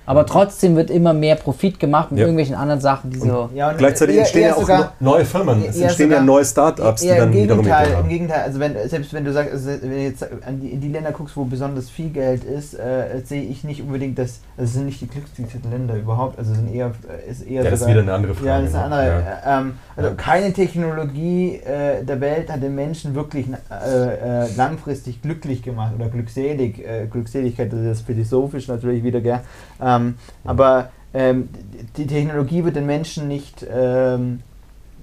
Aber 0.10 0.26
trotzdem 0.26 0.76
wird 0.76 0.90
immer 0.90 1.14
mehr 1.14 1.36
Profit 1.36 1.80
gemacht 1.80 2.10
mit 2.10 2.20
ja. 2.20 2.26
irgendwelchen 2.26 2.56
anderen 2.56 2.82
Sachen, 2.82 3.12
die 3.12 3.20
so. 3.20 3.48
Ja, 3.54 3.74
gleichzeitig 3.74 4.16
eher, 4.16 4.22
entstehen 4.22 4.48
ja 4.48 4.56
auch 4.56 4.62
sogar, 4.62 4.94
neue 5.00 5.24
Firmen. 5.24 5.64
Es 5.64 5.80
entstehen 5.80 6.10
ja 6.10 6.20
neue 6.20 6.44
Startups, 6.44 7.04
die 7.04 7.10
dann 7.10 7.32
wiederum 7.32 7.70
haben. 7.70 7.92
Im 8.02 8.10
Gegenteil, 8.10 8.42
also 8.42 8.60
wenn, 8.60 8.74
selbst 8.90 9.14
wenn 9.14 9.24
du 9.24 9.32
sagst, 9.32 9.52
also 9.54 9.70
wenn 9.70 9.92
du 9.92 10.02
jetzt 10.02 10.24
an 10.24 10.60
die, 10.62 10.70
in 10.70 10.82
die 10.82 10.88
Länder 10.88 11.12
guckst, 11.12 11.38
wo 11.38 11.46
besonders 11.46 11.92
viel 11.92 12.10
Geld 12.10 12.44
ist, 12.44 12.74
äh, 12.74 13.22
sehe 13.24 13.44
ich 13.44 13.64
nicht 13.64 13.84
unbedingt, 13.84 14.18
dass 14.18 14.40
also 14.58 14.70
es 14.70 14.74
sind 14.74 14.88
nicht 14.88 15.00
die 15.00 15.08
glücklichsten 15.08 15.70
Länder 15.70 15.94
überhaupt. 15.94 16.40
Also 16.40 16.56
sind 16.56 16.74
eher 16.74 16.92
ist 17.30 17.44
eher. 17.44 17.64
Ja, 17.64 17.70
das 17.70 17.82
ist 17.82 17.88
wieder 17.88 18.02
eine 18.02 18.14
andere 18.14 18.34
Frage. 18.34 18.48
Ja, 18.48 18.62
das 18.62 18.70
ist 18.70 18.76
eine 18.76 18.84
andere. 18.86 19.24
Ja. 19.46 19.60
Ähm, 19.60 19.74
also 19.96 20.10
keine 20.18 20.54
Technologie 20.54 21.58
äh, 21.58 22.04
der 22.04 22.20
Welt 22.20 22.52
hat 22.52 22.64
den 22.64 22.74
Menschen 22.74 23.14
wirklich 23.14 23.46
äh, 23.70 24.44
äh 24.44 24.48
langfristig 24.58 25.22
glücklich 25.22 25.62
gemacht 25.62 25.94
oder 25.96 26.08
glückselig. 26.08 26.80
Äh, 26.80 27.06
Glückseligkeit, 27.06 27.72
das 27.72 27.80
ist 27.82 28.08
philosophisch 28.08 28.68
natürlich 28.68 29.04
wieder, 29.04 29.22
gell? 29.22 29.42
Ähm, 29.80 29.99
ähm, 30.00 30.16
aber 30.44 30.90
ähm, 31.14 31.50
die 31.98 32.08
Technologie 32.08 32.64
wird 32.64 32.76
den 32.76 32.86
Menschen 32.86 33.28
nicht. 33.28 33.66
Ähm, 33.70 34.42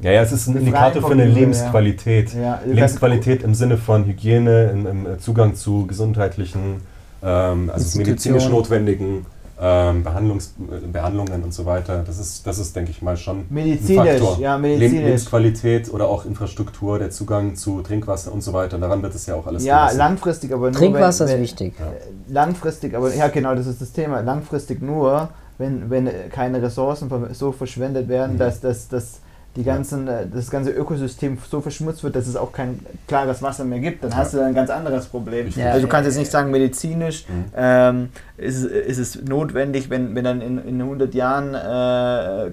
ja, 0.02 0.12
ja, 0.12 0.22
es 0.22 0.32
ist 0.32 0.46
ein 0.46 0.56
Indikator 0.56 1.02
für 1.02 1.12
eine 1.12 1.24
Lebensqualität. 1.24 2.34
Ja. 2.34 2.60
Lebensqualität 2.66 3.42
im 3.42 3.54
Sinne 3.54 3.78
von 3.78 4.04
Hygiene, 4.04 4.70
im, 4.70 4.86
im 4.86 5.18
Zugang 5.18 5.54
zu 5.54 5.86
gesundheitlichen, 5.86 6.82
ähm, 7.22 7.70
also 7.72 7.98
medizinisch 7.98 8.48
notwendigen 8.48 9.24
ähm, 9.58 10.02
Behandlungs, 10.02 10.54
Behandlungen 10.92 11.42
und 11.42 11.54
so 11.54 11.64
weiter. 11.64 12.02
Das 12.06 12.18
ist, 12.18 12.46
das 12.46 12.58
ist 12.58 12.76
denke 12.76 12.90
ich 12.90 13.00
mal, 13.00 13.16
schon 13.16 13.46
medizinisch, 13.48 13.98
ein 13.98 14.18
Faktor. 14.18 14.38
Ja, 14.38 14.58
medizinisch. 14.58 15.04
Lebensqualität 15.04 15.92
oder 15.92 16.08
auch 16.08 16.26
Infrastruktur, 16.26 16.98
der 16.98 17.10
Zugang 17.10 17.56
zu 17.56 17.80
Trinkwasser 17.80 18.32
und 18.32 18.42
so 18.42 18.52
weiter. 18.52 18.78
Daran 18.78 19.02
wird 19.02 19.14
es 19.14 19.26
ja 19.26 19.34
auch 19.34 19.46
alles 19.46 19.64
Ja, 19.64 19.84
gemessen. 19.84 19.98
langfristig, 19.98 20.52
aber 20.52 20.70
nur 20.70 20.78
Trinkwasser 20.78 21.26
wenn, 21.26 21.34
wenn, 21.34 21.44
ist 21.44 21.50
wichtig. 21.52 21.74
Ja. 21.78 21.86
Langfristig, 22.28 22.94
aber 22.94 23.14
ja 23.14 23.28
genau, 23.28 23.54
das 23.54 23.66
ist 23.66 23.80
das 23.80 23.92
Thema. 23.92 24.20
Langfristig 24.20 24.82
nur, 24.82 25.30
wenn, 25.56 25.88
wenn 25.88 26.10
keine 26.30 26.60
Ressourcen 26.60 27.10
so 27.32 27.52
verschwendet 27.52 28.08
werden, 28.08 28.34
mhm. 28.34 28.38
dass, 28.38 28.60
dass, 28.60 28.88
dass 28.88 29.20
die 29.56 29.64
ganzen, 29.64 30.06
ja. 30.06 30.20
Äh, 30.20 30.26
das 30.32 30.50
ganze 30.50 30.70
Ökosystem 30.70 31.38
so 31.48 31.60
verschmutzt 31.60 32.04
wird, 32.04 32.14
dass 32.14 32.26
es 32.26 32.36
auch 32.36 32.52
kein 32.52 32.80
klares 33.08 33.42
Wasser 33.42 33.64
mehr 33.64 33.80
gibt, 33.80 34.04
dann 34.04 34.10
ja. 34.10 34.16
hast 34.18 34.34
du 34.34 34.40
ein 34.40 34.54
ganz 34.54 34.70
anderes 34.70 35.06
Problem. 35.06 35.48
Ja, 35.56 35.72
also 35.72 35.86
du 35.86 35.88
kannst 35.88 36.06
jetzt 36.06 36.18
nicht 36.18 36.30
sagen, 36.30 36.50
medizinisch 36.50 37.26
mhm. 37.28 37.44
ähm, 37.56 38.08
ist, 38.36 38.64
ist, 38.64 38.98
es 38.98 39.22
notwendig, 39.22 39.90
wenn, 39.90 40.14
wenn 40.14 40.24
dann 40.24 40.40
in, 40.40 40.58
in 40.58 40.80
100 40.80 41.14
Jahren 41.14 41.54
äh, 41.54 42.52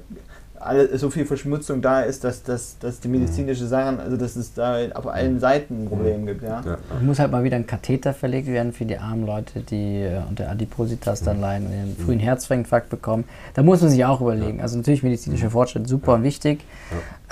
alle, 0.66 0.98
so 0.98 1.10
viel 1.10 1.26
Verschmutzung 1.26 1.82
da 1.82 2.02
ist, 2.02 2.24
dass, 2.24 2.44
dass, 2.44 2.78
dass 2.80 3.00
die 3.00 3.08
medizinische 3.08 3.68
Sachen, 3.68 4.00
also 4.00 4.18
dass 4.18 4.36
es 4.36 4.54
da 4.54 4.78
auf 4.94 5.08
allen 5.08 5.40
Seiten 5.40 5.84
ein 5.84 5.90
Problem 5.90 6.22
mhm. 6.22 6.26
gibt. 6.28 6.44
Ja. 6.44 6.62
ja. 6.66 6.78
muss 7.02 7.20
halt 7.20 7.32
mal 7.32 7.44
wieder 7.44 7.56
ein 7.56 7.68
Katheter 7.68 8.14
verlegt 8.14 8.48
werden 8.48 8.74
für 8.74 8.86
die 8.86 8.98
armen 8.98 9.26
Leute, 9.26 9.62
die 9.62 10.02
äh, 10.02 10.22
unter 10.30 10.50
Adipositas 10.50 11.24
dann 11.24 11.38
mhm. 11.38 11.42
leiden 11.42 11.68
und 11.68 11.74
einen 11.74 11.98
frühen 11.98 12.20
Herzinfarkt 12.20 12.90
bekommen. 12.90 13.26
Da 13.54 13.64
muss 13.64 13.82
man 13.82 13.90
sich 13.90 14.04
auch 14.06 14.22
überlegen. 14.22 14.62
Also 14.62 14.78
natürlich 14.78 15.04
medizinischer 15.04 15.50
Fortschritt 15.50 15.88
super 15.88 16.16
und 16.16 16.24
wichtig. 16.24 16.66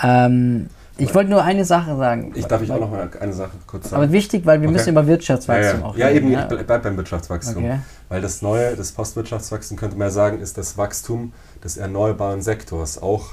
Ähm, 0.02 0.68
ich 0.98 1.14
wollte 1.14 1.30
nur 1.30 1.42
eine 1.42 1.64
Sache 1.64 1.96
sagen. 1.96 2.32
Ich 2.34 2.46
darf 2.46 2.62
ich 2.62 2.70
auch 2.70 2.78
noch 2.78 2.90
mal 2.90 3.08
eine 3.18 3.32
Sache 3.32 3.52
kurz 3.66 3.90
sagen. 3.90 4.02
Aber 4.02 4.12
wichtig, 4.12 4.44
weil 4.44 4.60
wir 4.60 4.68
okay. 4.68 4.76
müssen 4.76 4.90
über 4.90 5.06
Wirtschaftswachstum 5.06 5.80
ja, 5.80 5.86
ja. 5.86 5.90
auch 5.90 5.96
reden. 5.96 6.00
Ja, 6.00 6.10
eben, 6.10 6.30
ja? 6.30 6.48
ich 6.60 6.66
bleibe 6.66 6.84
beim 6.84 6.96
Wirtschaftswachstum. 6.96 7.64
Okay. 7.64 7.78
Weil 8.12 8.20
das 8.20 8.42
neue, 8.42 8.76
das 8.76 8.92
Postwirtschaftswachstum, 8.92 9.78
könnte 9.78 9.96
man 9.96 10.10
sagen, 10.10 10.40
ist 10.40 10.58
das 10.58 10.76
Wachstum 10.76 11.32
des 11.64 11.78
erneuerbaren 11.78 12.42
Sektors. 12.42 13.00
Auch, 13.00 13.30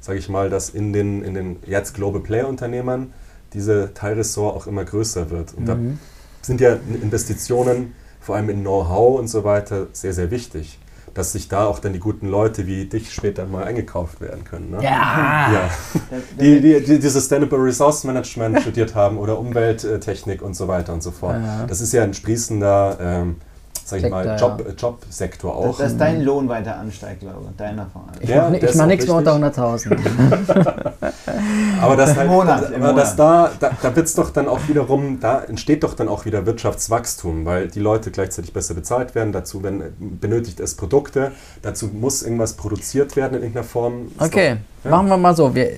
sage 0.00 0.18
ich 0.18 0.30
mal, 0.30 0.48
dass 0.48 0.70
in 0.70 0.94
den, 0.94 1.22
in 1.22 1.34
den 1.34 1.56
jetzt 1.66 1.92
Global 1.92 2.22
Player 2.22 2.48
Unternehmern 2.48 3.12
diese 3.52 3.92
Teilressort 3.92 4.56
auch 4.56 4.66
immer 4.66 4.86
größer 4.86 5.28
wird. 5.28 5.52
Und 5.52 5.64
mhm. 5.64 5.66
da 5.66 5.76
sind 6.40 6.62
ja 6.62 6.78
Investitionen, 7.02 7.92
vor 8.22 8.36
allem 8.36 8.48
in 8.48 8.62
Know-how 8.62 9.18
und 9.18 9.28
so 9.28 9.44
weiter, 9.44 9.88
sehr, 9.92 10.14
sehr 10.14 10.30
wichtig 10.30 10.78
dass 11.14 11.32
sich 11.32 11.46
da 11.46 11.66
auch 11.66 11.78
dann 11.78 11.92
die 11.92 11.98
guten 11.98 12.26
Leute 12.26 12.66
wie 12.66 12.86
dich 12.86 13.12
später 13.12 13.44
mal 13.44 13.64
eingekauft 13.64 14.22
werden 14.22 14.44
können. 14.44 14.70
Ne? 14.70 14.82
Ja. 14.82 15.52
ja. 15.52 15.70
Die, 16.40 16.58
die, 16.58 16.82
die, 16.82 16.98
die 16.98 17.08
Sustainable 17.08 17.62
Resource 17.62 18.04
Management 18.04 18.60
studiert 18.62 18.94
haben 18.94 19.18
oder 19.18 19.38
Umwelttechnik 19.38 20.40
und 20.40 20.54
so 20.54 20.68
weiter 20.68 20.94
und 20.94 21.02
so 21.02 21.10
fort. 21.10 21.36
Ja. 21.36 21.66
Das 21.66 21.82
ist 21.82 21.92
ja 21.92 22.02
ein 22.02 22.14
sprießender 22.14 22.96
ähm, 22.98 23.36
sag 23.84 23.98
ich 23.98 24.02
Sektor, 24.02 24.24
mal, 24.24 24.38
Job, 24.38 24.64
ja. 24.66 24.72
Jobsektor 24.74 25.54
auch. 25.54 25.78
Dass, 25.78 25.78
dass 25.78 25.96
dein 25.96 26.22
Lohn 26.22 26.48
weiter 26.48 26.76
ansteigt, 26.76 27.20
glaube 27.20 27.40
ich, 27.50 27.56
deiner 27.56 27.86
Fall. 27.86 28.02
Ich 28.20 28.28
ja, 28.28 28.48
mache 28.48 28.70
mach 28.76 28.86
nichts 28.86 29.06
mehr 29.06 29.16
unter 29.16 29.34
100.000. 29.34 29.96
aber 31.80 31.96
das, 31.96 32.16
halt, 32.16 32.28
Monat, 32.28 32.74
aber 32.74 32.92
das 32.92 33.16
da, 33.16 33.50
da, 33.58 33.70
da 33.80 33.96
wird 33.96 34.06
es 34.06 34.14
doch 34.14 34.30
dann 34.30 34.48
auch 34.48 34.60
wiederum, 34.68 35.20
da 35.20 35.42
entsteht 35.42 35.82
doch 35.82 35.94
dann 35.94 36.08
auch 36.08 36.24
wieder 36.24 36.46
Wirtschaftswachstum, 36.46 37.44
weil 37.44 37.68
die 37.68 37.80
Leute 37.80 38.10
gleichzeitig 38.10 38.52
besser 38.52 38.74
bezahlt 38.74 39.14
werden, 39.14 39.32
dazu 39.32 39.62
wenn, 39.62 39.82
benötigt 39.98 40.60
es 40.60 40.74
Produkte, 40.74 41.32
dazu 41.62 41.88
muss 41.88 42.22
irgendwas 42.22 42.54
produziert 42.54 43.16
werden 43.16 43.34
in 43.34 43.42
irgendeiner 43.42 43.64
Form. 43.66 44.12
Okay, 44.18 44.56
doch, 44.84 44.90
ja. 44.90 44.96
machen 44.96 45.08
wir 45.08 45.16
mal 45.16 45.36
so. 45.36 45.54
Wir, 45.54 45.70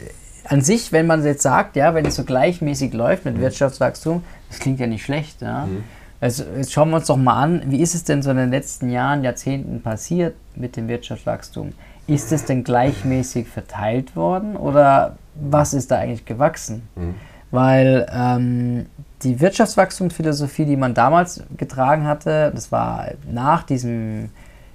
an 0.47 0.61
sich, 0.61 0.93
wenn 0.93 1.07
man 1.07 1.25
jetzt 1.25 1.43
sagt, 1.43 1.75
ja, 1.75 1.95
wenn 1.95 2.05
es 2.05 2.17
so 2.17 2.25
gleichmäßig 2.25 2.93
läuft 2.93 3.25
mit 3.25 3.37
mhm. 3.37 3.41
Wirtschaftswachstum, 3.41 4.23
das 4.51 4.59
klingt 4.59 4.79
ja 4.79 4.87
nicht 4.87 5.05
schlecht, 5.05 5.41
ja. 5.41 5.67
Mhm 5.67 5.85
also 6.25 6.43
jetzt 6.57 6.73
schauen 6.73 6.89
wir 6.89 6.97
uns 6.97 7.07
doch 7.07 7.19
mal 7.19 7.35
an, 7.35 7.63
wie 7.67 7.83
ist 7.83 7.95
es 7.95 8.03
denn 8.03 8.23
so 8.23 8.31
in 8.31 8.39
den 8.39 8.51
letzten 8.51 8.89
Jahren, 8.89 9.23
Jahrzehnten 9.25 9.83
passiert 9.83 10.35
mit 10.57 10.75
dem 10.75 10.89
Wirtschaftswachstum? 10.89 11.75
Ist 12.07 12.33
es 12.33 12.47
denn 12.47 12.65
gleichmäßig 12.65 13.47
verteilt 13.47 14.17
worden 14.17 14.57
oder 14.57 15.19
was 15.35 15.75
ist 15.75 15.91
da 15.91 15.99
eigentlich 15.99 16.25
gewachsen? 16.25 16.89
Mhm. 16.97 17.15
Weil 17.51 18.07
ähm, 18.11 18.87
die 19.23 19.39
Wirtschaftswachstumsphilosophie, 19.39 20.65
die 20.65 20.79
man 20.79 20.95
damals 20.95 21.43
getragen 21.59 22.07
hatte, 22.07 22.51
das 22.55 22.73
war 22.73 23.09
nach 23.31 23.63
diesem 23.63 24.31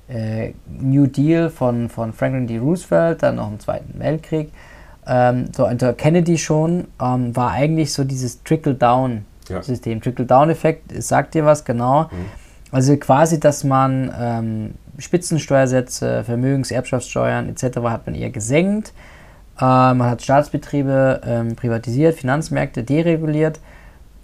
äh, 0.08 0.54
New 0.68 1.08
Deal 1.08 1.50
von, 1.50 1.90
von 1.90 2.14
Franklin 2.14 2.46
D. 2.46 2.60
Roosevelt, 2.60 3.24
dann 3.24 3.38
noch 3.38 3.52
im 3.52 3.60
Zweiten 3.60 3.98
Weltkrieg, 3.98 4.52
ähm, 5.08 5.48
so 5.56 5.66
unter 5.66 5.94
Kennedy 5.94 6.38
schon, 6.38 6.90
ähm, 7.02 7.36
war 7.36 7.54
eigentlich 7.54 7.92
so 7.92 8.04
dieses 8.04 8.44
Trickle-Down 8.44 9.26
ja. 9.50 9.62
System. 9.62 10.02
Trickle-Down-Effekt, 10.02 10.92
sagt 11.02 11.34
dir 11.34 11.46
was, 11.46 11.66
genau. 11.66 12.04
Mhm. 12.04 12.10
Also 12.72 12.96
quasi, 12.98 13.40
dass 13.40 13.64
man 13.64 14.14
ähm, 14.18 14.74
Spitzensteuersätze, 15.00 16.24
Vermögens-, 16.24 16.72
Erbschaftssteuern 16.72 17.50
etc. 17.50 17.80
hat 17.86 18.06
man 18.06 18.16
eher 18.16 18.30
gesenkt. 18.30 18.94
Äh, 19.60 19.64
man 19.64 20.04
hat 20.04 20.22
Staatsbetriebe 20.22 21.22
ähm, 21.26 21.56
privatisiert, 21.56 22.16
Finanzmärkte 22.16 22.84
dereguliert 22.84 23.60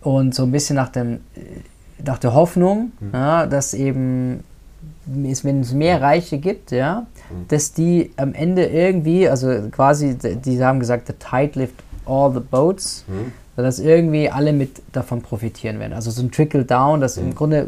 und 0.02 0.36
so 0.36 0.44
ein 0.44 0.52
bisschen 0.52 0.76
nach, 0.76 0.90
dem, 0.90 1.22
nach 2.04 2.20
der 2.20 2.34
Hoffnung, 2.34 2.92
mhm. 3.00 3.10
ja, 3.14 3.48
dass 3.48 3.74
eben, 3.74 4.44
wenn 5.08 5.62
es 5.62 5.74
mehr 5.74 6.02
Reiche 6.02 6.38
gibt, 6.38 6.72
ja, 6.72 7.08
mhm. 7.32 7.48
dass 7.48 7.74
die 7.74 8.12
am 8.18 8.34
Ende 8.34 8.66
irgendwie, 8.66 9.28
also 9.28 9.70
quasi, 9.72 10.16
die 10.16 10.64
haben 10.64 10.80
gesagt, 10.80 11.08
the 11.08 11.14
tide 11.14 11.60
lift 11.60 11.76
all 12.06 12.32
the 12.32 12.40
boats. 12.40 13.06
Mhm 13.08 13.32
dass 13.64 13.80
irgendwie 13.80 14.30
alle 14.30 14.54
mit 14.54 14.82
davon 14.92 15.22
profitieren 15.22 15.80
werden. 15.80 15.94
Also 15.94 16.12
so 16.12 16.22
ein 16.22 16.32
Trickle-Down, 16.32 17.02
dass 17.02 17.18
mhm. 17.18 17.24
im 17.24 17.36
Grunde 17.36 17.68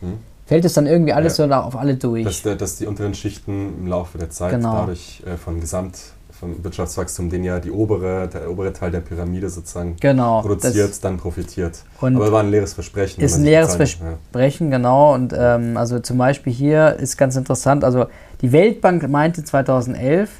mhm. 0.00 0.18
fällt 0.46 0.64
es 0.64 0.74
dann 0.74 0.86
irgendwie 0.86 1.12
alles 1.12 1.38
ja. 1.38 1.48
so 1.48 1.54
auf 1.54 1.76
alle 1.76 1.96
durch. 1.96 2.24
Dass, 2.24 2.42
dass, 2.42 2.76
die 2.78 2.86
unteren 2.86 3.14
Schichten 3.14 3.74
im 3.80 3.86
Laufe 3.86 4.18
der 4.18 4.30
Zeit 4.30 4.52
genau. 4.52 4.74
dadurch 4.74 5.22
äh, 5.26 5.36
von 5.36 5.60
Gesamt 5.60 5.98
von 6.42 6.64
Wirtschaftswachstum, 6.64 7.30
den 7.30 7.44
ja 7.44 7.60
die 7.60 7.70
obere, 7.70 8.26
der 8.26 8.50
obere 8.50 8.72
Teil 8.72 8.90
der 8.90 8.98
Pyramide 8.98 9.48
sozusagen 9.48 9.94
genau, 10.00 10.42
produziert, 10.42 10.92
dann 11.04 11.16
profitiert. 11.16 11.78
Aber 12.00 12.32
war 12.32 12.42
ein 12.42 12.50
leeres 12.50 12.74
Versprechen. 12.74 13.22
Ist 13.22 13.36
ein 13.36 13.44
leeres 13.44 13.76
Versprechen, 13.76 14.72
ja. 14.72 14.76
genau. 14.76 15.14
Und 15.14 15.32
ähm, 15.38 15.76
also 15.76 16.00
zum 16.00 16.18
Beispiel 16.18 16.52
hier 16.52 16.96
ist 16.96 17.16
ganz 17.16 17.36
interessant, 17.36 17.84
also 17.84 18.06
die 18.40 18.50
Weltbank 18.50 19.08
meinte 19.08 19.44
2011, 19.44 20.30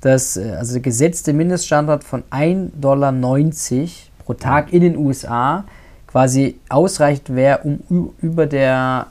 dass 0.00 0.38
äh, 0.38 0.54
also 0.58 0.72
der 0.72 0.80
gesetzte 0.80 1.34
Mindeststandard 1.34 2.04
von 2.04 2.22
1,90 2.30 2.70
Dollar 2.80 3.12
pro 4.30 4.34
Tag 4.34 4.72
in 4.72 4.82
den 4.82 4.96
USA 4.96 5.64
quasi 6.06 6.56
ausreichend 6.68 7.34
wäre, 7.34 7.60
um 7.88 8.14
über 8.20 8.46
der 8.46 9.08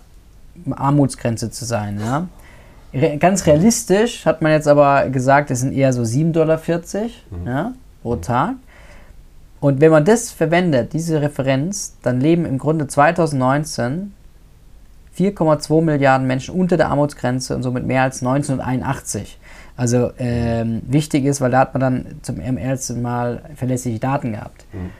Armutsgrenze 0.71 1.51
zu 1.51 1.65
sein. 1.65 1.99
Ja? 1.99 2.27
Re 2.93 3.17
ganz 3.17 3.45
realistisch 3.45 4.25
hat 4.25 4.41
man 4.41 4.53
jetzt 4.53 4.67
aber 4.67 5.09
gesagt, 5.09 5.51
es 5.51 5.59
sind 5.59 5.73
eher 5.73 5.91
so 5.91 6.03
7,40 6.03 6.31
Dollar 6.31 6.57
mhm. 6.57 7.47
ja, 7.47 7.73
pro. 8.01 8.15
Tag. 8.15 8.55
Und 9.59 9.81
wenn 9.81 9.91
man 9.91 10.05
das 10.05 10.31
verwendet, 10.31 10.93
diese 10.93 11.21
Referenz, 11.21 11.97
dann 12.01 12.21
leben 12.21 12.45
im 12.45 12.57
Grunde 12.57 12.87
2019 12.87 14.13
4,2 15.17 15.81
Milliarden 15.81 16.27
Menschen 16.27 16.55
unter 16.55 16.77
der 16.77 16.87
Armutsgrenze 16.87 17.55
und 17.55 17.63
somit 17.63 17.85
mehr 17.85 18.03
als 18.03 18.21
1981. 18.21 19.37
Also 19.75 20.11
ähm, 20.17 20.81
wichtig 20.87 21.25
ist, 21.25 21.41
weil 21.41 21.51
da 21.51 21.59
hat 21.59 21.73
man 21.73 21.81
dann 21.81 22.05
zum 22.21 22.39
ersten 22.39 23.01
Mal 23.01 23.41
verlässliche 23.55 23.99
Daten 23.99 24.31
gehabt. 24.31 24.65
Mhm. 24.71 24.91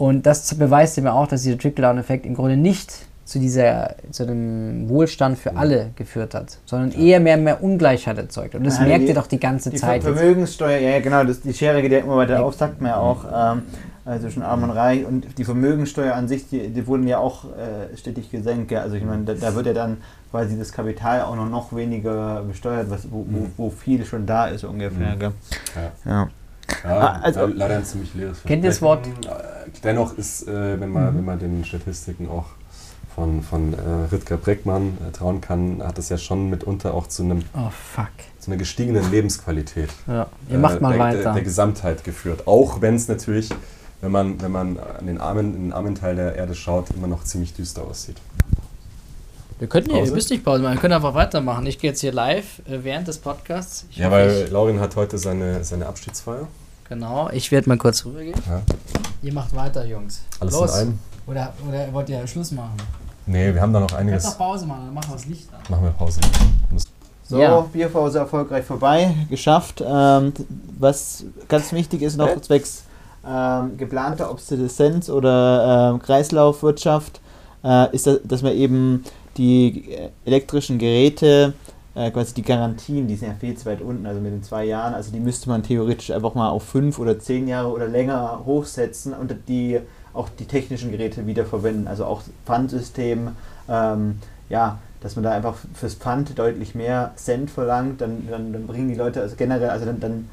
Und 0.00 0.24
das 0.24 0.54
beweist 0.54 0.98
mir 1.02 1.12
auch, 1.12 1.26
dass 1.26 1.42
dieser 1.42 1.58
Trickle-Down-Effekt 1.58 2.24
im 2.24 2.34
Grunde 2.34 2.56
nicht 2.56 2.90
zu, 3.26 3.38
dieser, 3.38 3.96
zu 4.10 4.24
dem 4.24 4.88
Wohlstand 4.88 5.38
für 5.38 5.56
alle 5.56 5.90
geführt 5.94 6.34
hat, 6.34 6.56
sondern 6.64 6.92
eher 6.98 7.20
mehr, 7.20 7.36
mehr 7.36 7.62
Ungleichheit 7.62 8.16
erzeugt. 8.16 8.54
Und 8.54 8.64
das 8.64 8.78
Ja, 8.78 8.86
merkt 8.86 9.02
die- 9.04 9.08
ihr 9.08 9.14
doch 9.14 9.26
die 9.26 9.38
ganze 9.38 9.68
Die 9.68 9.76
Zeit. 9.76 10.02
Ver 10.02 10.10
jetzt. 10.12 10.18
Vermögenssteuer, 10.18 10.78
ja, 10.78 10.90
ja 10.92 11.00
genau, 11.00 11.22
das, 11.24 11.42
die 11.42 11.52
Schere 11.52 11.82
geht 11.82 11.92
ja 11.92 11.98
immer 11.98 12.16
weiter 12.16 12.36
Ja. 12.36 12.42
auf, 12.42 12.54
sagt 12.54 12.80
man 12.80 12.92
ja 12.92 12.96
auch. 12.96 13.24
Ähm, 13.56 13.62
also 14.06 14.22
zwischen 14.26 14.42
Arm 14.42 14.62
und 14.62 14.70
Reich 14.70 15.04
und 15.04 15.36
die 15.36 15.44
Vermögenssteuer 15.44 16.14
an 16.14 16.28
sich, 16.28 16.48
die, 16.48 16.68
die 16.70 16.86
wurden 16.86 17.06
ja 17.06 17.18
auch 17.18 17.44
äh, 17.44 17.94
stetig 17.98 18.30
gesenkt. 18.30 18.70
Ja. 18.70 18.80
Also 18.80 18.96
ich 18.96 19.04
meine, 19.04 19.24
da, 19.24 19.34
da 19.34 19.54
wird 19.54 19.66
ja 19.66 19.74
dann 19.74 19.98
quasi 20.30 20.58
das 20.58 20.72
Kapital 20.72 21.20
auch 21.20 21.36
noch, 21.36 21.48
noch 21.50 21.76
weniger 21.76 22.42
besteuert, 22.48 22.88
was, 22.88 23.06
wo, 23.12 23.26
wo, 23.28 23.40
Mhm. 23.40 23.52
wo 23.58 23.68
viel 23.70 24.04
schon 24.06 24.24
da 24.24 24.46
ist 24.46 24.64
ungefähr. 24.64 25.14
Mhm. 25.14 25.18
Gell? 25.18 25.32
Ja. 26.06 26.28
Ja. 26.84 26.90
Ja, 26.90 26.98
Ah, 27.00 27.20
also- 27.22 27.46
le- 27.46 27.54
leider 27.54 27.76
ein 27.76 27.84
ziemlich 27.84 28.14
leeres 28.14 28.42
Kennt 28.44 28.64
ihr 28.64 28.70
das 28.70 28.80
Wort? 28.82 29.06
Versprechen. 29.06 29.40
Äh, 29.40 29.80
Dennoch 29.84 30.16
ist, 30.18 30.48
äh, 30.48 30.80
wenn, 30.80 30.90
man, 30.90 31.12
Mhm. 31.12 31.18
wenn 31.18 31.24
man 31.24 31.38
den 31.38 31.64
Statistiken 31.64 32.28
auch 32.28 32.46
von, 33.14 33.42
von 33.42 33.74
äh, 33.74 33.76
Rüdger 34.12 34.36
Breckmann 34.36 34.96
äh, 35.06 35.12
trauen 35.12 35.40
kann, 35.40 35.82
hat 35.84 35.98
es 35.98 36.08
ja 36.08 36.16
schon 36.18 36.48
mitunter 36.50 36.94
auch 36.94 37.06
zu, 37.08 37.22
einem, 37.24 37.42
Oh 37.54 37.70
fuck. 37.94 38.06
zu 38.38 38.50
einer 38.50 38.58
gestiegenen 38.58 39.10
Lebensqualität 39.10 39.90
Ja. 40.06 40.26
Ihr 40.48 40.58
macht 40.58 40.78
äh, 40.78 40.80
mal 40.80 40.90
der, 40.92 40.98
weiter. 41.00 41.22
Der, 41.22 41.32
der 41.34 41.42
Gesamtheit 41.42 42.04
geführt. 42.04 42.46
Auch 42.46 42.80
wenn 42.80 42.94
es 42.94 43.08
natürlich, 43.08 43.50
wenn 44.00 44.12
man, 44.12 44.40
wenn 44.40 44.52
man 44.52 44.78
an 44.78 45.06
den 45.06 45.20
armen, 45.20 45.54
in 45.54 45.62
den 45.64 45.72
armen 45.72 45.94
Teil 45.94 46.16
der 46.16 46.34
Erde 46.36 46.54
schaut, 46.54 46.90
immer 46.90 47.06
noch 47.08 47.24
ziemlich 47.24 47.52
düster 47.52 47.82
aussieht. 47.82 48.16
wir 49.58 49.68
könnten 49.68 49.90
hier, 49.90 49.98
Pause? 50.00 50.10
ihr 50.12 50.14
müsst 50.14 50.30
nicht 50.30 50.44
Pause 50.44 50.62
machen, 50.62 50.74
wir 50.74 50.80
können 50.80 50.94
einfach 50.94 51.14
weitermachen. 51.14 51.66
Ich 51.66 51.78
gehe 51.78 51.90
jetzt 51.90 52.00
hier 52.00 52.12
live 52.12 52.60
äh, 52.66 52.78
während 52.82 53.08
des 53.08 53.18
Podcasts. 53.18 53.86
Ich 53.90 53.98
Ja, 53.98 54.10
weil 54.10 54.48
Laurin 54.50 54.80
hat 54.80 54.96
heute 54.96 55.18
seine, 55.18 55.62
seine 55.64 55.86
Abschiedsfeier. 55.86 56.48
Genau, 56.90 57.30
ich 57.32 57.50
werde 57.52 57.68
mal 57.68 57.78
kurz 57.78 58.04
rübergehen. 58.04 58.34
Ja. 58.48 58.60
Ihr 59.22 59.32
macht 59.32 59.54
weiter, 59.54 59.86
Jungs. 59.86 60.22
Alles 60.40 60.54
Los. 60.54 60.74
in 60.74 60.80
einem. 60.80 60.98
Oder, 61.26 61.52
oder 61.68 61.92
wollt 61.92 62.08
ihr 62.08 62.26
Schluss 62.26 62.50
machen? 62.50 62.76
Nee, 63.26 63.54
wir 63.54 63.60
haben 63.62 63.72
da 63.72 63.78
noch 63.78 63.86
Kannst 63.86 64.00
einiges. 64.00 64.24
doch 64.24 64.36
Pause 64.38 64.66
machen, 64.66 64.86
dann 64.86 64.94
machen 64.94 65.10
wir 65.10 65.14
das 65.16 65.26
Licht 65.26 65.48
an. 65.54 65.60
Machen 65.68 65.84
wir 65.84 65.90
Pause. 65.92 66.20
So, 67.22 67.38
Ja. 67.40 67.60
Bierpause 67.60 68.18
erfolgreich 68.18 68.64
vorbei, 68.64 69.14
geschafft. 69.30 69.84
Ähm, 69.86 70.32
was 70.80 71.24
ganz 71.48 71.72
wichtig 71.72 72.02
ist 72.02 72.16
noch 72.16 72.40
zwecks 72.40 72.82
ähm, 73.24 73.76
geplanter 73.76 74.30
Obsoleszenz 74.30 75.08
oder 75.10 75.92
ähm, 75.92 76.02
Kreislaufwirtschaft, 76.02 77.20
äh, 77.62 77.94
ist, 77.94 78.08
das, 78.08 78.18
dass 78.24 78.42
man 78.42 78.52
eben 78.54 79.04
die 79.36 79.92
äh, 79.92 80.08
elektrischen 80.24 80.78
Geräte, 80.78 81.52
äh, 82.00 82.10
quasi 82.10 82.32
die 82.34 82.42
Garantien, 82.42 83.06
die 83.06 83.16
sind 83.16 83.28
ja 83.28 83.34
viel 83.34 83.56
zu 83.56 83.66
weit 83.66 83.82
unten, 83.82 84.06
also 84.06 84.20
mit 84.20 84.32
den 84.32 84.42
zwei 84.42 84.64
Jahren, 84.64 84.94
also 84.94 85.12
die 85.12 85.20
müsste 85.20 85.50
man 85.50 85.62
theoretisch 85.62 86.10
einfach 86.10 86.34
mal 86.34 86.48
auf 86.48 86.62
fünf 86.62 86.98
oder 86.98 87.18
zehn 87.18 87.46
Jahre 87.46 87.70
oder 87.70 87.88
länger 87.88 88.42
hochsetzen 88.46 89.12
und 89.12 89.34
die 89.48 89.80
auch 90.14 90.28
die 90.30 90.46
technischen 90.46 90.90
Geräte 90.90 91.26
wieder 91.26 91.44
verwenden, 91.44 91.86
also 91.86 92.06
auch 92.06 92.22
Pfandsystem, 92.46 93.28
ähm, 93.68 94.18
ja, 94.48 94.78
dass 95.02 95.16
man 95.16 95.24
da 95.24 95.32
einfach 95.32 95.56
fürs 95.74 95.94
Pfand 95.94 96.38
deutlich 96.38 96.74
mehr 96.74 97.12
Cent 97.16 97.50
verlangt, 97.50 98.00
dann, 98.00 98.26
dann, 98.30 98.52
dann 98.52 98.66
bringen 98.66 98.88
die 98.88 98.94
Leute 98.94 99.20
also 99.20 99.36
generell, 99.36 99.70
also 99.70 99.84
dann, 99.84 100.00
dann 100.00 100.28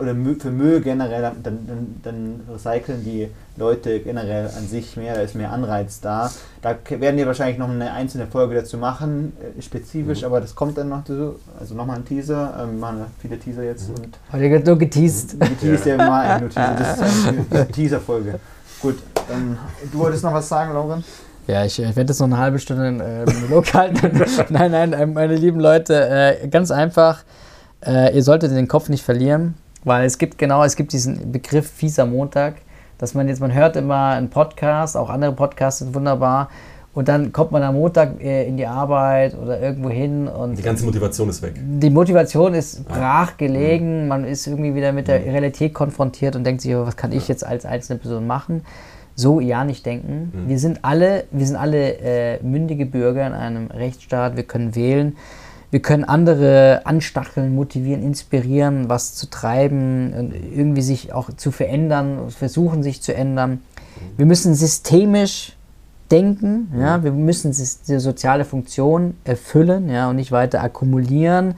oder 0.00 0.12
Mü- 0.12 0.40
für 0.40 0.50
Müll 0.50 0.80
generell, 0.80 1.22
dann, 1.22 1.42
dann, 1.66 2.00
dann 2.02 2.40
recyceln 2.52 3.02
die 3.04 3.28
Leute 3.56 4.00
generell 4.00 4.46
an 4.56 4.66
sich 4.68 4.96
mehr, 4.96 5.14
da 5.14 5.20
ist 5.22 5.34
mehr 5.34 5.50
Anreiz 5.50 6.00
da. 6.00 6.30
Da 6.62 6.76
werden 6.88 7.16
wir 7.16 7.26
wahrscheinlich 7.26 7.58
noch 7.58 7.70
eine 7.70 7.90
einzelne 7.92 8.26
Folge 8.26 8.54
dazu 8.54 8.76
machen, 8.76 9.32
äh, 9.58 9.62
spezifisch, 9.62 10.20
Mhm. 10.20 10.26
aber 10.26 10.40
das 10.40 10.54
kommt 10.54 10.76
dann 10.78 10.88
noch 10.90 11.04
dazu. 11.04 11.36
Also 11.58 11.74
nochmal 11.74 11.96
ein 11.96 12.04
Teaser, 12.04 12.54
ähm, 12.62 12.72
wir 12.74 12.78
machen 12.80 12.98
ja 12.98 13.06
viele 13.20 13.38
Teaser 13.38 13.62
jetzt 13.62 13.88
Mhm. 13.88 13.94
und 14.04 14.18
Heute 14.32 14.50
wird 14.50 14.66
nur 14.66 14.78
geteased. 14.78 15.40
geteased 15.40 15.86
ja 15.86 15.94
immer 15.94 16.12
eigentlich 16.20 16.54
nur 16.56 16.64
Teaser, 16.66 16.76
das 16.78 17.00
ist 17.00 17.26
eine 17.50 17.68
Teaser-Folge. 17.72 18.38
Gut, 18.80 18.98
dann, 19.28 19.58
du 19.90 19.98
wolltest 19.98 20.22
noch 20.22 20.34
was 20.34 20.48
sagen, 20.48 20.74
Lauren? 20.74 21.02
Ja, 21.46 21.64
ich, 21.64 21.78
ich 21.80 21.96
werde 21.96 22.10
jetzt 22.12 22.18
noch 22.18 22.26
eine 22.26 22.38
halbe 22.38 22.58
Stunde 22.58 22.88
äh, 22.88 23.32
Monolog 23.32 23.64
halten. 23.74 24.20
nein, 24.50 24.70
nein, 24.70 24.92
äh, 24.92 25.06
meine 25.06 25.34
lieben 25.36 25.60
Leute, 25.60 26.08
äh, 26.42 26.48
ganz 26.48 26.70
einfach, 26.70 27.20
äh, 27.84 28.14
ihr 28.14 28.22
solltet 28.22 28.52
den 28.52 28.68
Kopf 28.68 28.88
nicht 28.88 29.04
verlieren, 29.04 29.54
weil 29.84 30.06
es 30.06 30.18
gibt 30.18 30.38
genau, 30.38 30.64
es 30.64 30.76
gibt 30.76 30.92
diesen 30.92 31.32
Begriff 31.32 31.70
fieser 31.70 32.06
Montag, 32.06 32.56
dass 32.98 33.14
man 33.14 33.28
jetzt, 33.28 33.40
man 33.40 33.52
hört 33.52 33.76
immer 33.76 34.10
einen 34.10 34.30
Podcast, 34.30 34.96
auch 34.96 35.10
andere 35.10 35.32
Podcasts 35.32 35.80
sind 35.80 35.94
wunderbar, 35.94 36.48
und 36.96 37.08
dann 37.08 37.30
kommt 37.30 37.52
man 37.52 37.62
am 37.62 37.74
Montag 37.74 38.22
äh, 38.22 38.48
in 38.48 38.56
die 38.56 38.66
Arbeit 38.66 39.36
oder 39.36 39.60
irgendwo 39.60 39.90
hin 39.90 40.28
und 40.28 40.56
Die 40.56 40.62
ganze 40.62 40.86
Motivation 40.86 41.28
ist 41.28 41.42
weg. 41.42 41.52
die 41.58 41.90
Motivation 41.90 42.54
ist 42.54 42.88
brach 42.88 43.36
gelegen, 43.36 44.08
man 44.08 44.24
ist 44.24 44.46
irgendwie 44.46 44.74
wieder 44.74 44.92
mit 44.92 45.06
der 45.06 45.22
Realität 45.22 45.74
konfrontiert 45.74 46.36
und 46.36 46.44
denkt 46.44 46.62
sich, 46.62 46.74
oh, 46.74 46.86
was 46.86 46.96
kann 46.96 47.12
ich 47.12 47.28
jetzt 47.28 47.44
als 47.46 47.66
einzelne 47.66 47.98
Person 47.98 48.26
machen? 48.26 48.62
So 49.14 49.40
ja 49.40 49.64
nicht 49.64 49.84
denken. 49.84 50.32
Mhm. 50.32 50.48
Wir 50.48 50.58
sind 50.58 50.86
alle, 50.86 51.24
wir 51.30 51.46
sind 51.46 51.56
alle 51.56 51.98
äh, 51.98 52.42
mündige 52.42 52.86
Bürger 52.86 53.26
in 53.26 53.34
einem 53.34 53.66
Rechtsstaat, 53.66 54.36
wir 54.36 54.44
können 54.44 54.74
wählen. 54.74 55.18
Wir 55.70 55.80
können 55.80 56.04
andere 56.04 56.82
anstacheln, 56.84 57.54
motivieren, 57.54 58.02
inspirieren, 58.02 58.88
was 58.88 59.14
zu 59.14 59.28
treiben, 59.28 60.32
irgendwie 60.54 60.82
sich 60.82 61.12
auch 61.12 61.30
zu 61.36 61.50
verändern, 61.50 62.30
versuchen 62.30 62.82
sich 62.82 63.02
zu 63.02 63.14
ändern. 63.14 63.60
Wir 64.16 64.26
müssen 64.26 64.54
systemisch 64.54 65.56
denken, 66.10 66.72
ja, 66.78 67.02
wir 67.02 67.10
müssen 67.10 67.52
sis- 67.52 67.82
die 67.82 67.98
soziale 67.98 68.44
Funktion 68.44 69.14
erfüllen 69.24 69.88
ja, 69.88 70.08
und 70.08 70.16
nicht 70.16 70.30
weiter 70.30 70.62
akkumulieren. 70.62 71.56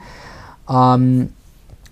Ähm, 0.67 1.29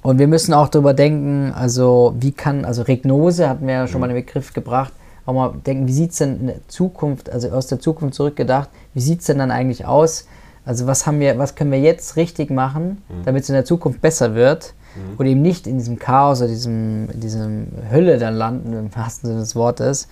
und 0.01 0.19
wir 0.19 0.27
müssen 0.27 0.53
auch 0.53 0.69
darüber 0.69 0.93
denken, 0.93 1.51
also 1.53 2.15
wie 2.19 2.31
kann, 2.31 2.65
also 2.65 2.81
Regnose 2.81 3.47
hatten 3.47 3.67
wir 3.67 3.73
ja 3.75 3.87
schon 3.87 4.01
mal 4.01 4.07
den 4.07 4.15
Begriff 4.15 4.53
gebracht, 4.53 4.93
auch 5.25 5.33
mal 5.33 5.53
denken, 5.65 5.87
wie 5.87 5.93
sieht 5.93 6.11
es 6.11 6.17
denn 6.17 6.39
in 6.39 6.47
der 6.47 6.67
Zukunft, 6.67 7.29
also 7.29 7.49
aus 7.49 7.67
der 7.67 7.79
Zukunft 7.79 8.15
zurückgedacht, 8.15 8.69
wie 8.93 9.01
sieht 9.01 9.19
es 9.19 9.27
denn 9.27 9.37
dann 9.37 9.51
eigentlich 9.51 9.85
aus? 9.85 10.25
Also 10.67 10.85
was 10.85 11.07
haben 11.07 11.19
wir, 11.21 11.37
was 11.39 11.55
können 11.55 11.71
wir 11.71 11.79
jetzt 11.79 12.17
richtig 12.17 12.49
machen, 12.51 13.01
damit 13.23 13.43
es 13.43 13.49
in 13.49 13.53
der 13.55 13.63
Zukunft 13.65 14.01
besser 14.01 14.35
wird 14.35 14.73
und 15.17 15.25
eben 15.25 15.41
nicht 15.41 15.65
in 15.65 15.77
diesem 15.77 15.97
Chaos 15.97 16.39
oder 16.39 16.49
diesem, 16.49 17.07
diesem 17.13 17.67
Hölle 17.89 18.17
dann 18.17 18.33
landen, 18.35 18.73
im 18.73 18.93
wahrsten 18.95 19.29
Sinne 19.29 19.39
des 19.41 19.55
Wortes. 19.55 20.07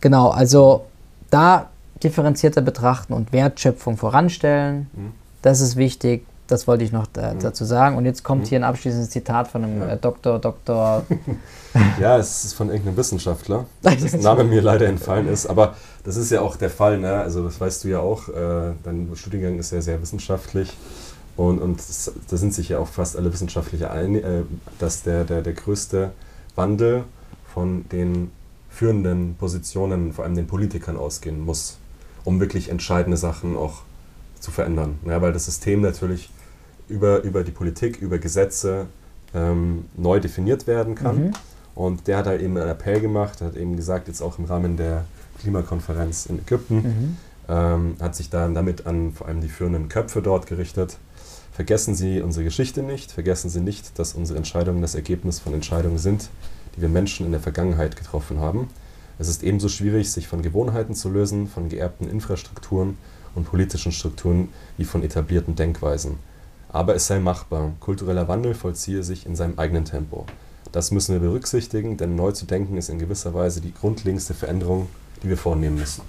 Genau, 0.00 0.28
also 0.28 0.84
da 1.30 1.70
differenzierter 2.02 2.60
betrachten 2.60 3.14
und 3.14 3.32
Wertschöpfung 3.32 3.96
voranstellen, 3.96 4.90
Mhm. 4.94 5.12
das 5.42 5.60
ist 5.60 5.76
wichtig. 5.76 6.26
Das 6.48 6.66
wollte 6.68 6.84
ich 6.84 6.92
noch 6.92 7.06
da, 7.08 7.34
dazu 7.34 7.64
sagen. 7.64 7.96
Und 7.96 8.04
jetzt 8.04 8.22
kommt 8.22 8.46
hier 8.46 8.58
ein 8.60 8.64
abschließendes 8.64 9.10
Zitat 9.10 9.48
von 9.48 9.64
einem 9.64 9.80
Ja. 9.80 9.88
äh, 9.88 9.96
Doktor, 9.98 10.38
Doktor. 10.38 11.04
Ja, 12.00 12.16
es 12.16 12.44
ist 12.44 12.54
von 12.54 12.68
irgendeinem 12.70 12.96
Wissenschaftler, 12.96 13.66
dessen 13.82 14.20
Name 14.20 14.44
mir 14.44 14.62
leider 14.62 14.86
entfallen 14.86 15.28
ist. 15.28 15.44
Aber 15.46 15.74
das 16.04 16.16
ist 16.16 16.30
ja 16.30 16.40
auch 16.40 16.56
der 16.56 16.70
Fall, 16.70 16.98
ne? 16.98 17.12
Also 17.20 17.44
das 17.44 17.60
weißt 17.60 17.84
du 17.84 17.88
ja 17.88 18.00
auch. 18.00 18.28
Äh, 18.30 18.72
dein 18.82 19.10
Studiengang 19.14 19.58
ist 19.58 19.72
ja 19.72 19.82
sehr 19.82 20.00
wissenschaftlich. 20.00 20.72
Und, 21.36 21.58
und 21.60 21.78
es- 21.78 22.10
da 22.30 22.36
sind 22.38 22.54
sich 22.54 22.70
ja 22.70 22.78
auch 22.78 22.88
fast 22.88 23.14
alle 23.18 23.30
Wissenschaftler 23.30 23.90
einig, 23.90 24.24
äh, 24.24 24.42
dass 24.78 25.02
der, 25.02 25.24
der, 25.24 25.42
der 25.42 25.52
größte 25.52 26.12
Wandel 26.54 27.04
von 27.52 27.84
den 27.92 28.30
führenden 28.70 29.34
Positionen, 29.38 30.14
vor 30.14 30.24
allem 30.24 30.34
den 30.34 30.46
Politikern, 30.46 30.96
ausgehen 30.96 31.44
muss, 31.44 31.76
um 32.24 32.40
wirklich 32.40 32.70
entscheidende 32.70 33.18
Sachen 33.18 33.54
auch 33.54 33.82
zu 34.40 34.50
verändern. 34.50 34.98
Ja, 35.04 35.20
weil 35.20 35.34
das 35.34 35.44
System 35.44 35.82
natürlich 35.82 36.30
über, 36.88 37.22
über 37.22 37.42
die 37.42 37.50
Politik, 37.50 38.00
über 38.00 38.18
Gesetze 38.18 38.86
ähm, 39.34 39.86
neu 39.96 40.20
definiert 40.20 40.66
werden 40.66 40.94
kann. 40.94 41.26
Mhm. 41.26 41.32
Und 41.74 42.06
der 42.06 42.18
hat 42.18 42.26
halt 42.26 42.40
eben 42.40 42.56
einen 42.56 42.70
Appell 42.70 43.00
gemacht, 43.00 43.40
hat 43.42 43.56
eben 43.56 43.76
gesagt, 43.76 44.08
jetzt 44.08 44.22
auch 44.22 44.38
im 44.38 44.46
Rahmen 44.46 44.76
der 44.76 45.04
Klimakonferenz 45.40 46.26
in 46.26 46.38
Ägypten, 46.38 46.76
Mhm. 46.76 47.16
ähm, 47.48 47.96
hat 48.00 48.16
sich 48.16 48.30
dann 48.30 48.54
damit 48.54 48.86
an 48.86 49.12
vor 49.12 49.28
allem 49.28 49.40
die 49.40 49.48
führenden 49.48 49.88
Köpfe 49.88 50.22
dort 50.22 50.46
gerichtet. 50.46 50.96
Vergessen 51.52 51.94
Sie 51.94 52.20
unsere 52.20 52.44
Geschichte 52.44 52.82
nicht, 52.82 53.12
vergessen 53.12 53.50
Sie 53.50 53.60
nicht, 53.60 53.98
dass 53.98 54.14
unsere 54.14 54.36
Entscheidungen 54.36 54.82
das 54.82 54.94
Ergebnis 54.94 55.38
von 55.38 55.54
Entscheidungen 55.54 55.98
sind, 55.98 56.28
die 56.76 56.82
wir 56.82 56.88
Menschen 56.88 57.24
in 57.26 57.32
der 57.32 57.40
Vergangenheit 57.40 57.96
getroffen 57.96 58.40
haben. 58.40 58.68
Es 59.18 59.28
ist 59.28 59.42
ebenso 59.42 59.68
schwierig, 59.68 60.10
sich 60.12 60.28
von 60.28 60.42
Gewohnheiten 60.42 60.94
zu 60.94 61.08
lösen, 61.08 61.48
von 61.48 61.68
geerbten 61.70 62.08
Infrastrukturen 62.08 62.98
und 63.34 63.44
politischen 63.44 63.92
Strukturen 63.92 64.48
wie 64.76 64.84
von 64.84 65.02
etablierten 65.02 65.54
Denkweisen. 65.56 66.18
Aber 66.76 66.94
es 66.94 67.06
sei 67.06 67.20
machbar. 67.20 67.72
Kultureller 67.80 68.28
Wandel 68.28 68.52
vollziehe 68.52 69.02
sich 69.02 69.24
in 69.24 69.34
seinem 69.34 69.58
eigenen 69.58 69.86
Tempo. 69.86 70.26
Das 70.72 70.90
müssen 70.90 71.14
wir 71.14 71.20
berücksichtigen, 71.20 71.96
denn 71.96 72.16
neu 72.16 72.32
zu 72.32 72.44
denken 72.44 72.76
ist 72.76 72.90
in 72.90 72.98
gewisser 72.98 73.32
Weise 73.32 73.62
die 73.62 73.72
grundlegendste 73.72 74.34
Veränderung, 74.34 74.90
die 75.22 75.30
wir 75.30 75.38
vornehmen 75.38 75.78
müssen. 75.78 76.02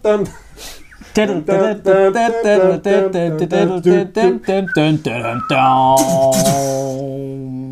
Punkt. 0.00 0.30